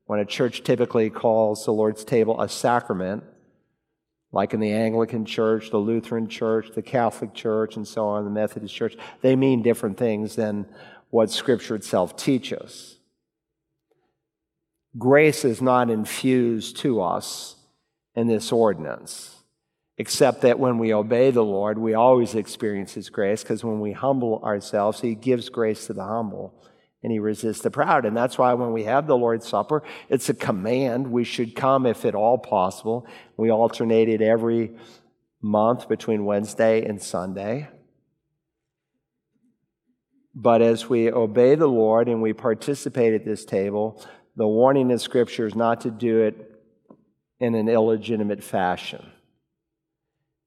When 0.06 0.20
a 0.20 0.24
church 0.24 0.62
typically 0.62 1.10
calls 1.10 1.64
the 1.64 1.72
Lord's 1.72 2.04
table 2.04 2.40
a 2.40 2.48
sacrament, 2.48 3.24
like 4.32 4.52
in 4.52 4.60
the 4.60 4.72
Anglican 4.72 5.24
Church, 5.24 5.70
the 5.70 5.78
Lutheran 5.78 6.28
Church, 6.28 6.70
the 6.74 6.82
Catholic 6.82 7.34
Church, 7.34 7.76
and 7.76 7.86
so 7.86 8.06
on, 8.06 8.24
the 8.24 8.30
Methodist 8.30 8.74
Church, 8.74 8.96
they 9.20 9.36
mean 9.36 9.62
different 9.62 9.96
things 9.96 10.34
than 10.34 10.66
what 11.14 11.30
Scripture 11.30 11.76
itself 11.76 12.16
teaches. 12.16 12.96
Grace 14.98 15.44
is 15.44 15.62
not 15.62 15.88
infused 15.88 16.78
to 16.78 17.00
us 17.00 17.54
in 18.16 18.26
this 18.26 18.50
ordinance, 18.50 19.44
except 19.96 20.40
that 20.40 20.58
when 20.58 20.76
we 20.76 20.92
obey 20.92 21.30
the 21.30 21.44
Lord, 21.44 21.78
we 21.78 21.94
always 21.94 22.34
experience 22.34 22.94
His 22.94 23.10
grace, 23.10 23.44
because 23.44 23.62
when 23.62 23.78
we 23.78 23.92
humble 23.92 24.42
ourselves, 24.42 25.02
He 25.02 25.14
gives 25.14 25.48
grace 25.48 25.86
to 25.86 25.92
the 25.92 26.02
humble 26.02 26.52
and 27.04 27.12
He 27.12 27.20
resists 27.20 27.62
the 27.62 27.70
proud. 27.70 28.06
And 28.06 28.16
that's 28.16 28.36
why 28.36 28.52
when 28.54 28.72
we 28.72 28.82
have 28.82 29.06
the 29.06 29.16
Lord's 29.16 29.46
Supper, 29.46 29.84
it's 30.08 30.28
a 30.30 30.34
command. 30.34 31.12
We 31.12 31.22
should 31.22 31.54
come 31.54 31.86
if 31.86 32.04
at 32.04 32.16
all 32.16 32.38
possible. 32.38 33.06
We 33.36 33.52
alternate 33.52 34.08
it 34.08 34.20
every 34.20 34.72
month 35.40 35.88
between 35.88 36.24
Wednesday 36.24 36.84
and 36.84 37.00
Sunday. 37.00 37.68
But 40.34 40.62
as 40.62 40.88
we 40.88 41.10
obey 41.10 41.54
the 41.54 41.68
Lord 41.68 42.08
and 42.08 42.20
we 42.20 42.32
participate 42.32 43.14
at 43.14 43.24
this 43.24 43.44
table, 43.44 44.04
the 44.36 44.46
warning 44.46 44.90
in 44.90 44.98
Scripture 44.98 45.46
is 45.46 45.54
not 45.54 45.82
to 45.82 45.90
do 45.90 46.22
it 46.22 46.60
in 47.38 47.54
an 47.54 47.68
illegitimate 47.68 48.42
fashion. 48.42 49.04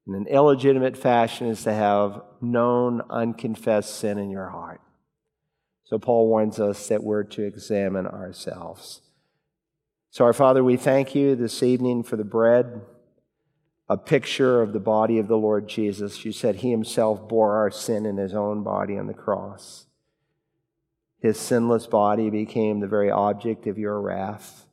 In 0.06 0.14
an 0.14 0.26
illegitimate 0.26 0.96
fashion 0.96 1.48
is 1.48 1.62
to 1.64 1.72
have 1.72 2.22
known, 2.40 3.02
unconfessed 3.10 3.98
sin 3.98 4.18
in 4.18 4.30
your 4.30 4.48
heart. 4.48 4.80
So 5.84 5.98
Paul 5.98 6.28
warns 6.28 6.60
us 6.60 6.88
that 6.88 7.02
we're 7.02 7.24
to 7.24 7.42
examine 7.42 8.06
ourselves. 8.06 9.00
So, 10.10 10.24
our 10.24 10.32
Father, 10.32 10.64
we 10.64 10.78
thank 10.78 11.14
you 11.14 11.36
this 11.36 11.62
evening 11.62 12.02
for 12.02 12.16
the 12.16 12.24
bread, 12.24 12.80
a 13.88 13.96
picture 13.96 14.60
of 14.60 14.72
the 14.72 14.80
body 14.80 15.18
of 15.18 15.28
the 15.28 15.36
Lord 15.36 15.66
Jesus. 15.66 16.24
You 16.24 16.32
said 16.32 16.56
he 16.56 16.70
himself 16.70 17.26
bore 17.26 17.56
our 17.56 17.70
sin 17.70 18.04
in 18.04 18.18
his 18.18 18.34
own 18.34 18.62
body 18.62 18.98
on 18.98 19.06
the 19.06 19.14
cross. 19.14 19.86
His 21.20 21.38
sinless 21.38 21.86
body 21.86 22.30
became 22.30 22.80
the 22.80 22.86
very 22.86 23.10
object 23.10 23.66
of 23.66 23.78
your 23.78 24.00
wrath. 24.00 24.66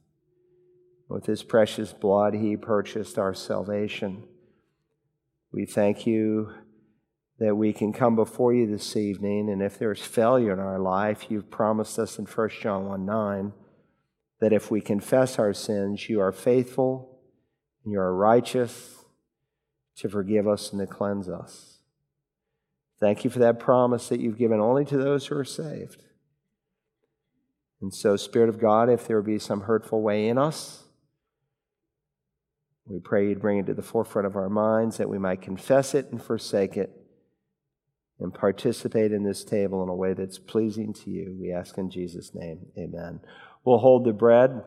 With 1.07 1.25
his 1.25 1.43
precious 1.43 1.93
blood, 1.93 2.33
he 2.33 2.57
purchased 2.57 3.17
our 3.17 3.33
salvation. 3.33 4.25
We 5.51 5.65
thank 5.65 6.05
you 6.05 6.53
that 7.39 7.55
we 7.55 7.73
can 7.73 7.93
come 7.93 8.15
before 8.15 8.53
you 8.53 8.67
this 8.67 8.95
evening, 8.95 9.49
and 9.49 9.61
if 9.61 9.77
there's 9.77 10.01
failure 10.01 10.53
in 10.53 10.59
our 10.59 10.79
life, 10.79 11.25
you've 11.29 11.51
promised 11.51 11.99
us 11.99 12.17
in 12.17 12.25
1 12.25 12.49
John 12.61 12.85
1 12.85 13.05
9 13.05 13.53
that 14.39 14.53
if 14.53 14.69
we 14.69 14.81
confess 14.81 15.39
our 15.39 15.53
sins, 15.53 16.09
you 16.09 16.19
are 16.19 16.31
faithful 16.31 17.19
and 17.83 17.93
you 17.93 17.99
are 17.99 18.13
righteous 18.13 18.94
to 19.97 20.09
forgive 20.09 20.47
us 20.47 20.71
and 20.71 20.79
to 20.79 20.87
cleanse 20.87 21.29
us. 21.29 21.79
Thank 22.99 23.23
you 23.23 23.29
for 23.29 23.39
that 23.39 23.59
promise 23.59 24.09
that 24.09 24.19
you've 24.19 24.37
given 24.37 24.59
only 24.59 24.85
to 24.85 24.97
those 24.97 25.27
who 25.27 25.37
are 25.37 25.45
saved. 25.45 26.03
And 27.81 27.93
so, 27.93 28.15
Spirit 28.15 28.49
of 28.49 28.59
God, 28.59 28.89
if 28.89 29.07
there 29.07 29.21
be 29.21 29.37
some 29.37 29.61
hurtful 29.61 30.01
way 30.01 30.27
in 30.27 30.37
us, 30.37 30.83
we 32.85 32.99
pray 32.99 33.27
you'd 33.27 33.41
bring 33.41 33.57
it 33.57 33.65
to 33.65 33.73
the 33.73 33.81
forefront 33.81 34.27
of 34.27 34.35
our 34.35 34.49
minds 34.49 34.97
that 34.97 35.09
we 35.09 35.17
might 35.17 35.41
confess 35.41 35.93
it 35.93 36.11
and 36.11 36.21
forsake 36.21 36.77
it 36.77 36.91
and 38.19 38.33
participate 38.33 39.11
in 39.11 39.23
this 39.23 39.43
table 39.43 39.83
in 39.83 39.89
a 39.89 39.95
way 39.95 40.13
that's 40.13 40.37
pleasing 40.37 40.93
to 40.93 41.09
you. 41.09 41.35
We 41.39 41.51
ask 41.51 41.77
in 41.77 41.89
Jesus' 41.89 42.33
name, 42.33 42.67
amen. 42.77 43.19
We'll 43.65 43.79
hold 43.79 44.05
the 44.05 44.13
bread 44.13 44.63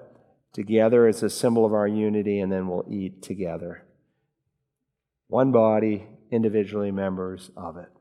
together 0.52 1.06
as 1.06 1.22
a 1.22 1.30
symbol 1.30 1.64
of 1.64 1.72
our 1.72 1.88
unity, 1.88 2.40
and 2.40 2.52
then 2.52 2.68
we'll 2.68 2.86
eat 2.90 3.22
together. 3.22 3.84
One 5.28 5.52
body, 5.52 6.06
individually 6.30 6.90
members 6.90 7.50
of 7.56 7.76
it. 7.76 7.97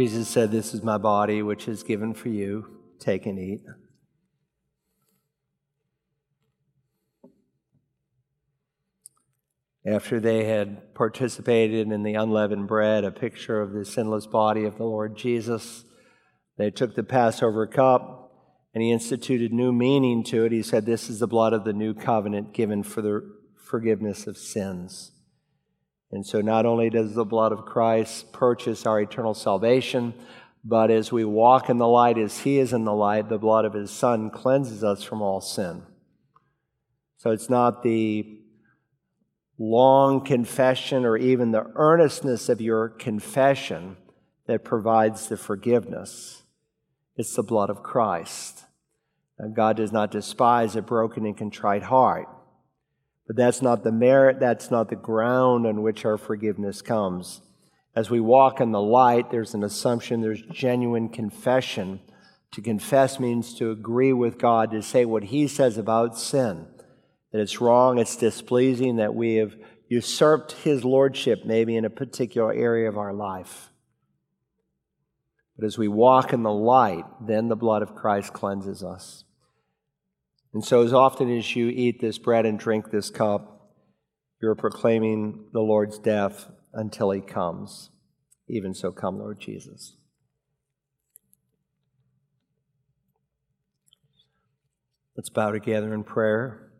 Jesus 0.00 0.28
said, 0.28 0.50
This 0.50 0.72
is 0.72 0.82
my 0.82 0.96
body, 0.96 1.42
which 1.42 1.68
is 1.68 1.82
given 1.82 2.14
for 2.14 2.30
you. 2.30 2.64
Take 2.98 3.26
and 3.26 3.38
eat. 3.38 3.60
After 9.84 10.18
they 10.18 10.44
had 10.44 10.94
participated 10.94 11.92
in 11.92 12.02
the 12.02 12.14
unleavened 12.14 12.66
bread, 12.66 13.04
a 13.04 13.10
picture 13.10 13.60
of 13.60 13.74
the 13.74 13.84
sinless 13.84 14.26
body 14.26 14.64
of 14.64 14.78
the 14.78 14.84
Lord 14.84 15.18
Jesus, 15.18 15.84
they 16.56 16.70
took 16.70 16.94
the 16.94 17.02
Passover 17.02 17.66
cup 17.66 18.32
and 18.72 18.82
he 18.82 18.90
instituted 18.90 19.52
new 19.52 19.70
meaning 19.70 20.24
to 20.24 20.46
it. 20.46 20.52
He 20.52 20.62
said, 20.62 20.86
This 20.86 21.10
is 21.10 21.18
the 21.18 21.26
blood 21.26 21.52
of 21.52 21.64
the 21.64 21.74
new 21.74 21.92
covenant 21.92 22.54
given 22.54 22.82
for 22.84 23.02
the 23.02 23.20
forgiveness 23.54 24.26
of 24.26 24.38
sins. 24.38 25.12
And 26.12 26.26
so, 26.26 26.40
not 26.40 26.66
only 26.66 26.90
does 26.90 27.14
the 27.14 27.24
blood 27.24 27.52
of 27.52 27.64
Christ 27.64 28.32
purchase 28.32 28.84
our 28.84 29.00
eternal 29.00 29.34
salvation, 29.34 30.14
but 30.64 30.90
as 30.90 31.12
we 31.12 31.24
walk 31.24 31.70
in 31.70 31.78
the 31.78 31.88
light 31.88 32.18
as 32.18 32.40
He 32.40 32.58
is 32.58 32.72
in 32.72 32.84
the 32.84 32.94
light, 32.94 33.28
the 33.28 33.38
blood 33.38 33.64
of 33.64 33.74
His 33.74 33.90
Son 33.90 34.30
cleanses 34.30 34.82
us 34.82 35.02
from 35.02 35.22
all 35.22 35.40
sin. 35.40 35.82
So, 37.18 37.30
it's 37.30 37.48
not 37.48 37.82
the 37.82 38.38
long 39.58 40.24
confession 40.24 41.04
or 41.04 41.16
even 41.16 41.52
the 41.52 41.70
earnestness 41.74 42.48
of 42.48 42.60
your 42.60 42.88
confession 42.88 43.96
that 44.46 44.64
provides 44.64 45.28
the 45.28 45.36
forgiveness, 45.36 46.42
it's 47.14 47.36
the 47.36 47.42
blood 47.42 47.70
of 47.70 47.82
Christ. 47.82 48.64
God 49.54 49.76
does 49.76 49.92
not 49.92 50.10
despise 50.10 50.76
a 50.76 50.82
broken 50.82 51.24
and 51.24 51.36
contrite 51.36 51.84
heart. 51.84 52.28
But 53.30 53.36
that's 53.36 53.62
not 53.62 53.84
the 53.84 53.92
merit, 53.92 54.40
that's 54.40 54.72
not 54.72 54.88
the 54.88 54.96
ground 54.96 55.64
on 55.64 55.82
which 55.82 56.04
our 56.04 56.18
forgiveness 56.18 56.82
comes. 56.82 57.40
As 57.94 58.10
we 58.10 58.18
walk 58.18 58.60
in 58.60 58.72
the 58.72 58.80
light, 58.80 59.30
there's 59.30 59.54
an 59.54 59.62
assumption, 59.62 60.20
there's 60.20 60.42
genuine 60.42 61.08
confession. 61.08 62.00
To 62.50 62.60
confess 62.60 63.20
means 63.20 63.54
to 63.54 63.70
agree 63.70 64.12
with 64.12 64.36
God, 64.36 64.72
to 64.72 64.82
say 64.82 65.04
what 65.04 65.22
He 65.22 65.46
says 65.46 65.78
about 65.78 66.18
sin 66.18 66.66
that 67.30 67.40
it's 67.40 67.60
wrong, 67.60 67.98
it's 67.98 68.16
displeasing, 68.16 68.96
that 68.96 69.14
we 69.14 69.36
have 69.36 69.54
usurped 69.88 70.50
His 70.50 70.84
lordship 70.84 71.44
maybe 71.44 71.76
in 71.76 71.84
a 71.84 71.88
particular 71.88 72.52
area 72.52 72.88
of 72.88 72.98
our 72.98 73.14
life. 73.14 73.70
But 75.56 75.66
as 75.66 75.78
we 75.78 75.86
walk 75.86 76.32
in 76.32 76.42
the 76.42 76.50
light, 76.50 77.04
then 77.24 77.46
the 77.46 77.54
blood 77.54 77.82
of 77.82 77.94
Christ 77.94 78.32
cleanses 78.32 78.82
us. 78.82 79.22
And 80.52 80.64
so, 80.64 80.82
as 80.82 80.92
often 80.92 81.36
as 81.36 81.54
you 81.54 81.68
eat 81.68 82.00
this 82.00 82.18
bread 82.18 82.44
and 82.44 82.58
drink 82.58 82.90
this 82.90 83.08
cup, 83.08 83.70
you're 84.42 84.56
proclaiming 84.56 85.44
the 85.52 85.60
Lord's 85.60 85.98
death 85.98 86.50
until 86.72 87.10
he 87.10 87.20
comes. 87.20 87.90
Even 88.48 88.74
so, 88.74 88.90
come, 88.90 89.18
Lord 89.18 89.38
Jesus. 89.38 89.96
Let's 95.16 95.28
bow 95.28 95.52
together 95.52 95.94
in 95.94 96.02
prayer. 96.02 96.72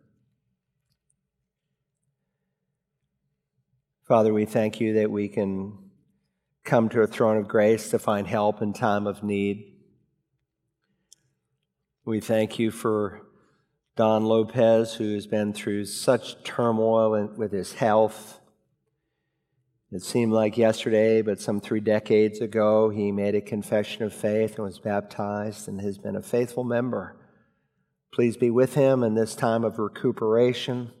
Father, 4.05 4.33
we 4.33 4.45
thank 4.45 4.81
you 4.81 4.95
that 4.95 5.11
we 5.11 5.29
can 5.29 5.77
come 6.65 6.89
to 6.89 7.01
a 7.01 7.07
throne 7.07 7.37
of 7.37 7.47
grace 7.47 7.89
to 7.91 7.99
find 7.99 8.27
help 8.27 8.61
in 8.61 8.73
time 8.73 9.07
of 9.07 9.23
need. 9.23 9.75
We 12.03 12.19
thank 12.19 12.59
you 12.59 12.71
for 12.71 13.21
Don 13.97 14.23
Lopez, 14.25 14.93
who's 14.93 15.27
been 15.27 15.51
through 15.51 15.85
such 15.85 16.41
turmoil 16.43 17.27
with 17.35 17.51
his 17.51 17.73
health. 17.73 18.39
It 19.91 20.01
seemed 20.01 20.31
like 20.31 20.57
yesterday, 20.57 21.21
but 21.21 21.41
some 21.41 21.59
three 21.59 21.81
decades 21.81 22.39
ago, 22.39 22.89
he 22.89 23.11
made 23.11 23.35
a 23.35 23.41
confession 23.41 24.03
of 24.03 24.13
faith 24.13 24.55
and 24.55 24.63
was 24.63 24.79
baptized 24.79 25.67
and 25.67 25.81
has 25.81 25.97
been 25.97 26.15
a 26.15 26.21
faithful 26.21 26.63
member. 26.63 27.17
Please 28.13 28.37
be 28.37 28.49
with 28.49 28.75
him 28.75 29.03
in 29.03 29.15
this 29.15 29.35
time 29.35 29.65
of 29.65 29.77
recuperation. 29.77 30.91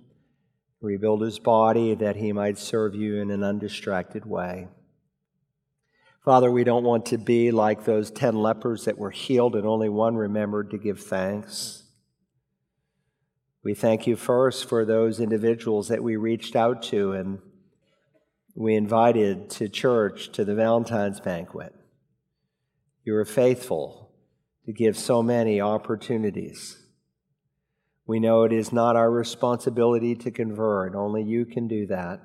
Rebuild 0.81 1.21
his 1.21 1.39
body 1.39 1.95
that 1.95 2.17
he 2.17 2.33
might 2.33 2.57
serve 2.57 2.93
you 2.93 3.21
in 3.21 3.31
an 3.31 3.43
undistracted 3.43 4.25
way. 4.25 4.67
Father, 6.25 6.51
we 6.51 6.65
don't 6.65 6.83
want 6.83 7.05
to 7.07 7.17
be 7.17 7.51
like 7.51 7.85
those 7.85 8.11
ten 8.11 8.35
lepers 8.35 8.83
that 8.83 8.97
were 8.97 9.11
healed 9.11 9.55
and 9.55 9.65
only 9.65 9.89
one 9.89 10.15
remembered 10.15 10.71
to 10.71 10.77
give 10.77 10.99
thanks. 10.99 11.80
We 13.63 13.75
thank 13.75 14.07
you 14.07 14.15
first 14.15 14.67
for 14.67 14.85
those 14.85 15.19
individuals 15.19 15.89
that 15.89 16.03
we 16.03 16.15
reached 16.15 16.55
out 16.55 16.81
to 16.83 17.11
and 17.13 17.39
we 18.55 18.75
invited 18.75 19.49
to 19.51 19.69
church 19.69 20.31
to 20.31 20.43
the 20.43 20.55
Valentine's 20.55 21.19
banquet. 21.19 21.73
You 23.03 23.13
were 23.13 23.25
faithful 23.25 24.11
to 24.65 24.73
give 24.73 24.97
so 24.97 25.21
many 25.21 25.61
opportunities. 25.61 26.77
We 28.07 28.19
know 28.19 28.43
it 28.43 28.51
is 28.51 28.73
not 28.73 28.95
our 28.95 29.11
responsibility 29.11 30.15
to 30.15 30.31
convert, 30.31 30.95
only 30.95 31.23
you 31.23 31.45
can 31.45 31.67
do 31.67 31.85
that. 31.87 32.19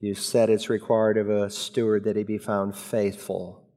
You 0.00 0.14
said 0.14 0.50
it's 0.50 0.68
required 0.68 1.16
of 1.16 1.30
a 1.30 1.48
steward 1.48 2.04
that 2.04 2.16
he 2.16 2.24
be 2.24 2.38
found 2.38 2.76
faithful. 2.76 3.68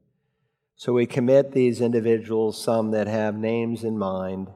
So 0.76 0.92
we 0.92 1.06
commit 1.06 1.54
these 1.54 1.82
individuals, 1.82 2.62
some 2.62 2.92
that 2.92 3.08
have 3.08 3.36
names 3.36 3.84
in 3.84 3.98
mind. 3.98 4.50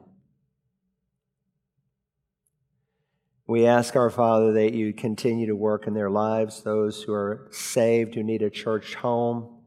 We 3.52 3.66
ask 3.66 3.96
our 3.96 4.08
Father 4.08 4.50
that 4.54 4.72
you 4.72 4.94
continue 4.94 5.46
to 5.48 5.54
work 5.54 5.86
in 5.86 5.92
their 5.92 6.08
lives, 6.08 6.62
those 6.62 7.02
who 7.02 7.12
are 7.12 7.48
saved, 7.50 8.14
who 8.14 8.22
need 8.22 8.40
a 8.40 8.48
church 8.48 8.94
home, 8.94 9.58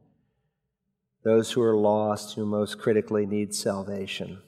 those 1.24 1.52
who 1.52 1.62
are 1.62 1.78
lost, 1.78 2.34
who 2.34 2.48
most 2.48 2.80
critically 2.80 3.28
need 3.28 3.54
salvation. 3.54 4.42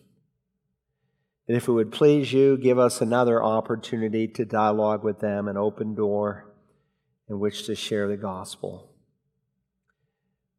And 1.48 1.56
if 1.56 1.68
it 1.68 1.72
would 1.72 1.92
please 1.92 2.34
you, 2.34 2.58
give 2.58 2.80
us 2.80 3.00
another 3.00 3.44
opportunity 3.44 4.28
to 4.28 4.44
dialogue 4.44 5.04
with 5.04 5.20
them, 5.20 5.48
an 5.48 5.56
open 5.56 5.94
door 5.94 6.52
in 7.30 7.38
which 7.38 7.68
to 7.68 7.76
share 7.76 8.08
the 8.08 8.18
gospel. 8.18 8.90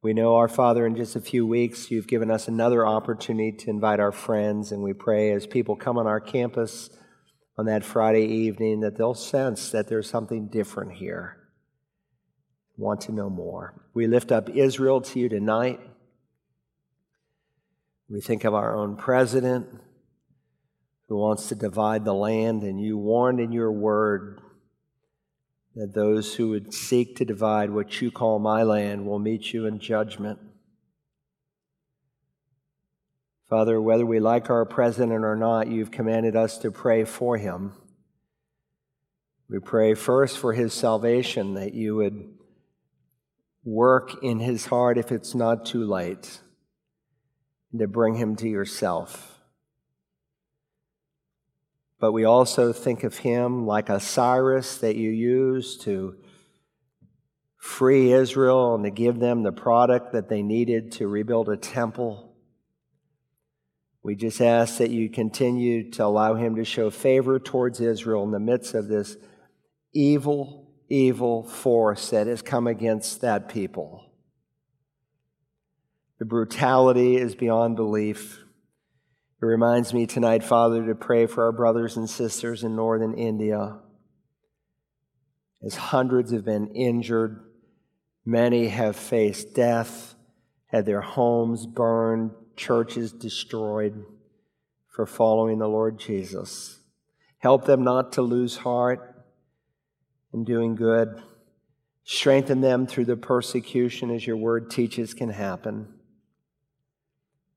We 0.02 0.14
know, 0.14 0.36
our 0.36 0.46
Father, 0.46 0.86
in 0.86 0.94
just 0.94 1.16
a 1.16 1.20
few 1.20 1.44
weeks, 1.44 1.90
you've 1.90 2.06
given 2.06 2.30
us 2.30 2.46
another 2.46 2.86
opportunity 2.86 3.50
to 3.50 3.70
invite 3.70 3.98
our 3.98 4.12
friends, 4.12 4.70
and 4.70 4.84
we 4.84 4.92
pray 4.92 5.32
as 5.32 5.48
people 5.48 5.74
come 5.74 5.98
on 5.98 6.06
our 6.06 6.20
campus 6.20 6.90
on 7.58 7.66
that 7.66 7.84
Friday 7.84 8.24
evening 8.24 8.80
that 8.80 8.96
they'll 8.96 9.14
sense 9.14 9.72
that 9.72 9.88
there's 9.88 10.08
something 10.08 10.46
different 10.46 10.92
here. 10.92 11.36
Want 12.76 13.00
to 13.02 13.12
know 13.12 13.28
more. 13.28 13.74
We 13.92 14.06
lift 14.06 14.30
up 14.30 14.48
Israel 14.48 15.00
to 15.00 15.18
you 15.18 15.28
tonight. 15.28 15.80
We 18.08 18.20
think 18.20 18.44
of 18.44 18.54
our 18.54 18.76
own 18.76 18.96
president 18.96 19.66
who 21.08 21.16
wants 21.16 21.48
to 21.48 21.56
divide 21.56 22.04
the 22.04 22.14
land, 22.14 22.62
and 22.62 22.80
you 22.80 22.96
warned 22.96 23.40
in 23.40 23.50
your 23.50 23.72
word 23.72 24.40
that 25.74 25.94
those 25.94 26.34
who 26.36 26.50
would 26.50 26.72
seek 26.72 27.16
to 27.16 27.24
divide 27.24 27.70
what 27.70 28.00
you 28.00 28.10
call 28.10 28.38
my 28.38 28.62
land 28.62 29.04
will 29.04 29.18
meet 29.18 29.52
you 29.52 29.66
in 29.66 29.80
judgment. 29.80 30.38
Father, 33.48 33.80
whether 33.80 34.04
we 34.04 34.20
like 34.20 34.50
our 34.50 34.66
president 34.66 35.24
or 35.24 35.34
not, 35.34 35.68
you've 35.68 35.90
commanded 35.90 36.36
us 36.36 36.58
to 36.58 36.70
pray 36.70 37.04
for 37.04 37.38
him. 37.38 37.72
We 39.48 39.58
pray 39.58 39.94
first 39.94 40.36
for 40.36 40.52
his 40.52 40.74
salvation, 40.74 41.54
that 41.54 41.72
you 41.72 41.96
would 41.96 42.28
work 43.64 44.22
in 44.22 44.40
his 44.40 44.66
heart 44.66 44.98
if 44.98 45.10
it's 45.10 45.34
not 45.34 45.64
too 45.64 45.84
late, 45.84 46.40
to 47.76 47.86
bring 47.86 48.16
him 48.16 48.36
to 48.36 48.48
yourself. 48.48 49.40
But 51.98 52.12
we 52.12 52.24
also 52.24 52.74
think 52.74 53.02
of 53.02 53.16
him 53.16 53.66
like 53.66 53.88
a 53.88 53.98
Cyrus 53.98 54.76
that 54.78 54.96
you 54.96 55.08
used 55.08 55.80
to 55.82 56.16
free 57.56 58.12
Israel 58.12 58.74
and 58.74 58.84
to 58.84 58.90
give 58.90 59.18
them 59.18 59.42
the 59.42 59.52
product 59.52 60.12
that 60.12 60.28
they 60.28 60.42
needed 60.42 60.92
to 60.92 61.08
rebuild 61.08 61.48
a 61.48 61.56
temple. 61.56 62.27
We 64.02 64.14
just 64.14 64.40
ask 64.40 64.78
that 64.78 64.90
you 64.90 65.10
continue 65.10 65.90
to 65.92 66.04
allow 66.04 66.34
him 66.34 66.56
to 66.56 66.64
show 66.64 66.90
favor 66.90 67.38
towards 67.38 67.80
Israel 67.80 68.24
in 68.24 68.30
the 68.30 68.38
midst 68.38 68.74
of 68.74 68.88
this 68.88 69.16
evil, 69.92 70.70
evil 70.88 71.42
force 71.42 72.10
that 72.10 72.26
has 72.26 72.40
come 72.40 72.66
against 72.66 73.20
that 73.20 73.48
people. 73.48 74.12
The 76.18 76.24
brutality 76.24 77.16
is 77.16 77.34
beyond 77.34 77.76
belief. 77.76 78.44
It 79.40 79.46
reminds 79.46 79.94
me 79.94 80.06
tonight, 80.06 80.42
Father, 80.42 80.84
to 80.86 80.94
pray 80.94 81.26
for 81.26 81.44
our 81.44 81.52
brothers 81.52 81.96
and 81.96 82.10
sisters 82.10 82.64
in 82.64 82.74
northern 82.74 83.14
India. 83.14 83.78
As 85.64 85.76
hundreds 85.76 86.32
have 86.32 86.44
been 86.44 86.68
injured, 86.68 87.40
many 88.24 88.68
have 88.68 88.96
faced 88.96 89.54
death, 89.54 90.14
had 90.66 90.86
their 90.86 91.00
homes 91.00 91.66
burned, 91.66 92.32
churches 92.58 93.12
destroyed 93.12 94.04
for 94.88 95.06
following 95.06 95.58
the 95.58 95.68
Lord 95.68 95.98
Jesus. 95.98 96.80
Help 97.38 97.64
them 97.64 97.84
not 97.84 98.12
to 98.12 98.22
lose 98.22 98.58
heart 98.58 99.24
in 100.34 100.44
doing 100.44 100.74
good. 100.74 101.22
Strengthen 102.04 102.60
them 102.60 102.86
through 102.86 103.04
the 103.06 103.16
persecution 103.16 104.10
as 104.10 104.26
your 104.26 104.36
word 104.36 104.70
teaches 104.70 105.14
can 105.14 105.30
happen. 105.30 105.88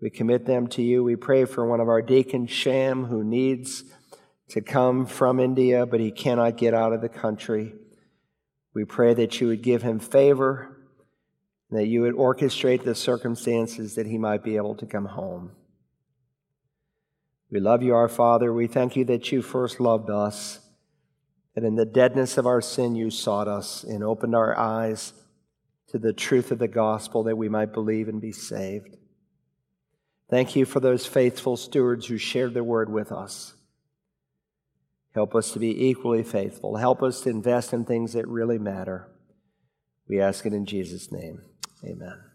We 0.02 0.10
commit 0.10 0.46
them 0.46 0.68
to 0.68 0.82
you. 0.82 1.04
We 1.04 1.16
pray 1.16 1.46
for 1.46 1.66
one 1.66 1.80
of 1.80 1.90
our 1.90 2.02
deacons, 2.02 2.52
Sham, 2.52 3.06
who 3.06 3.24
needs 3.24 3.84
to 4.50 4.62
come 4.62 5.06
from 5.06 5.40
India, 5.40 5.86
but 5.86 6.00
he 6.00 6.12
cannot 6.12 6.58
get 6.58 6.74
out 6.74 6.94
of 6.94 7.02
the 7.02 7.10
country. 7.10 7.74
We 8.74 8.86
pray 8.86 9.14
that 9.14 9.40
you 9.40 9.48
would 9.48 9.62
give 9.62 9.82
him 9.82 10.00
favor, 10.00 10.71
that 11.72 11.88
you 11.88 12.02
would 12.02 12.16
orchestrate 12.16 12.84
the 12.84 12.96
circumstances 12.96 13.96
that 13.96 14.06
he 14.06 14.18
might 14.18 14.44
be 14.44 14.58
able 14.58 14.76
to 14.76 14.86
come 14.86 15.06
home. 15.06 15.52
We 17.50 17.60
love 17.60 17.82
you, 17.82 17.96
our 17.96 18.10
Father. 18.10 18.54
We 18.54 18.68
thank 18.68 18.96
you 18.96 19.06
that 19.06 19.32
you 19.32 19.42
first 19.42 19.80
loved 19.80 20.10
us, 20.10 20.60
that 21.56 21.64
in 21.64 21.76
the 21.76 21.86
deadness 21.86 22.38
of 22.38 22.46
our 22.46 22.62
sin 22.62 22.96
you 22.96 23.10
sought 23.10 23.48
us 23.48 23.84
and 23.84 24.04
opened 24.04 24.36
our 24.36 24.58
eyes 24.58 25.14
to 25.90 25.98
the 25.98 26.14
truth 26.14 26.52
of 26.52 26.60
the 26.60 26.68
gospel 26.68 27.24
that 27.24 27.38
we 27.38 27.50
might 27.50 27.74
believe 27.74 28.08
and 28.08 28.22
be 28.22 28.32
saved. 28.32 28.98
Thank 30.30 30.56
you 30.56 30.66
for 30.66 30.80
those 30.80 31.06
faithful 31.06 31.58
stewards 31.58 32.08
who 32.08 32.18
shared 32.18 32.54
the 32.54 32.64
word 32.64 32.90
with 32.90 33.12
us. 33.12 33.54
Help 35.14 35.36
us 35.36 35.52
to 35.52 35.60
be 35.60 35.90
equally 35.90 36.24
faithful. 36.24 36.78
Help 36.78 37.04
us 37.04 37.20
to 37.22 37.30
invest 37.30 37.74
in 37.74 37.84
things 37.84 38.14
that 38.14 38.28
really 38.28 38.58
matter. 38.58 39.10
We 40.08 40.22
ask 40.22 40.46
it 40.46 40.54
in 40.54 40.66
Jesus' 40.66 41.12
name. 41.12 41.42
Amen. 41.86 42.31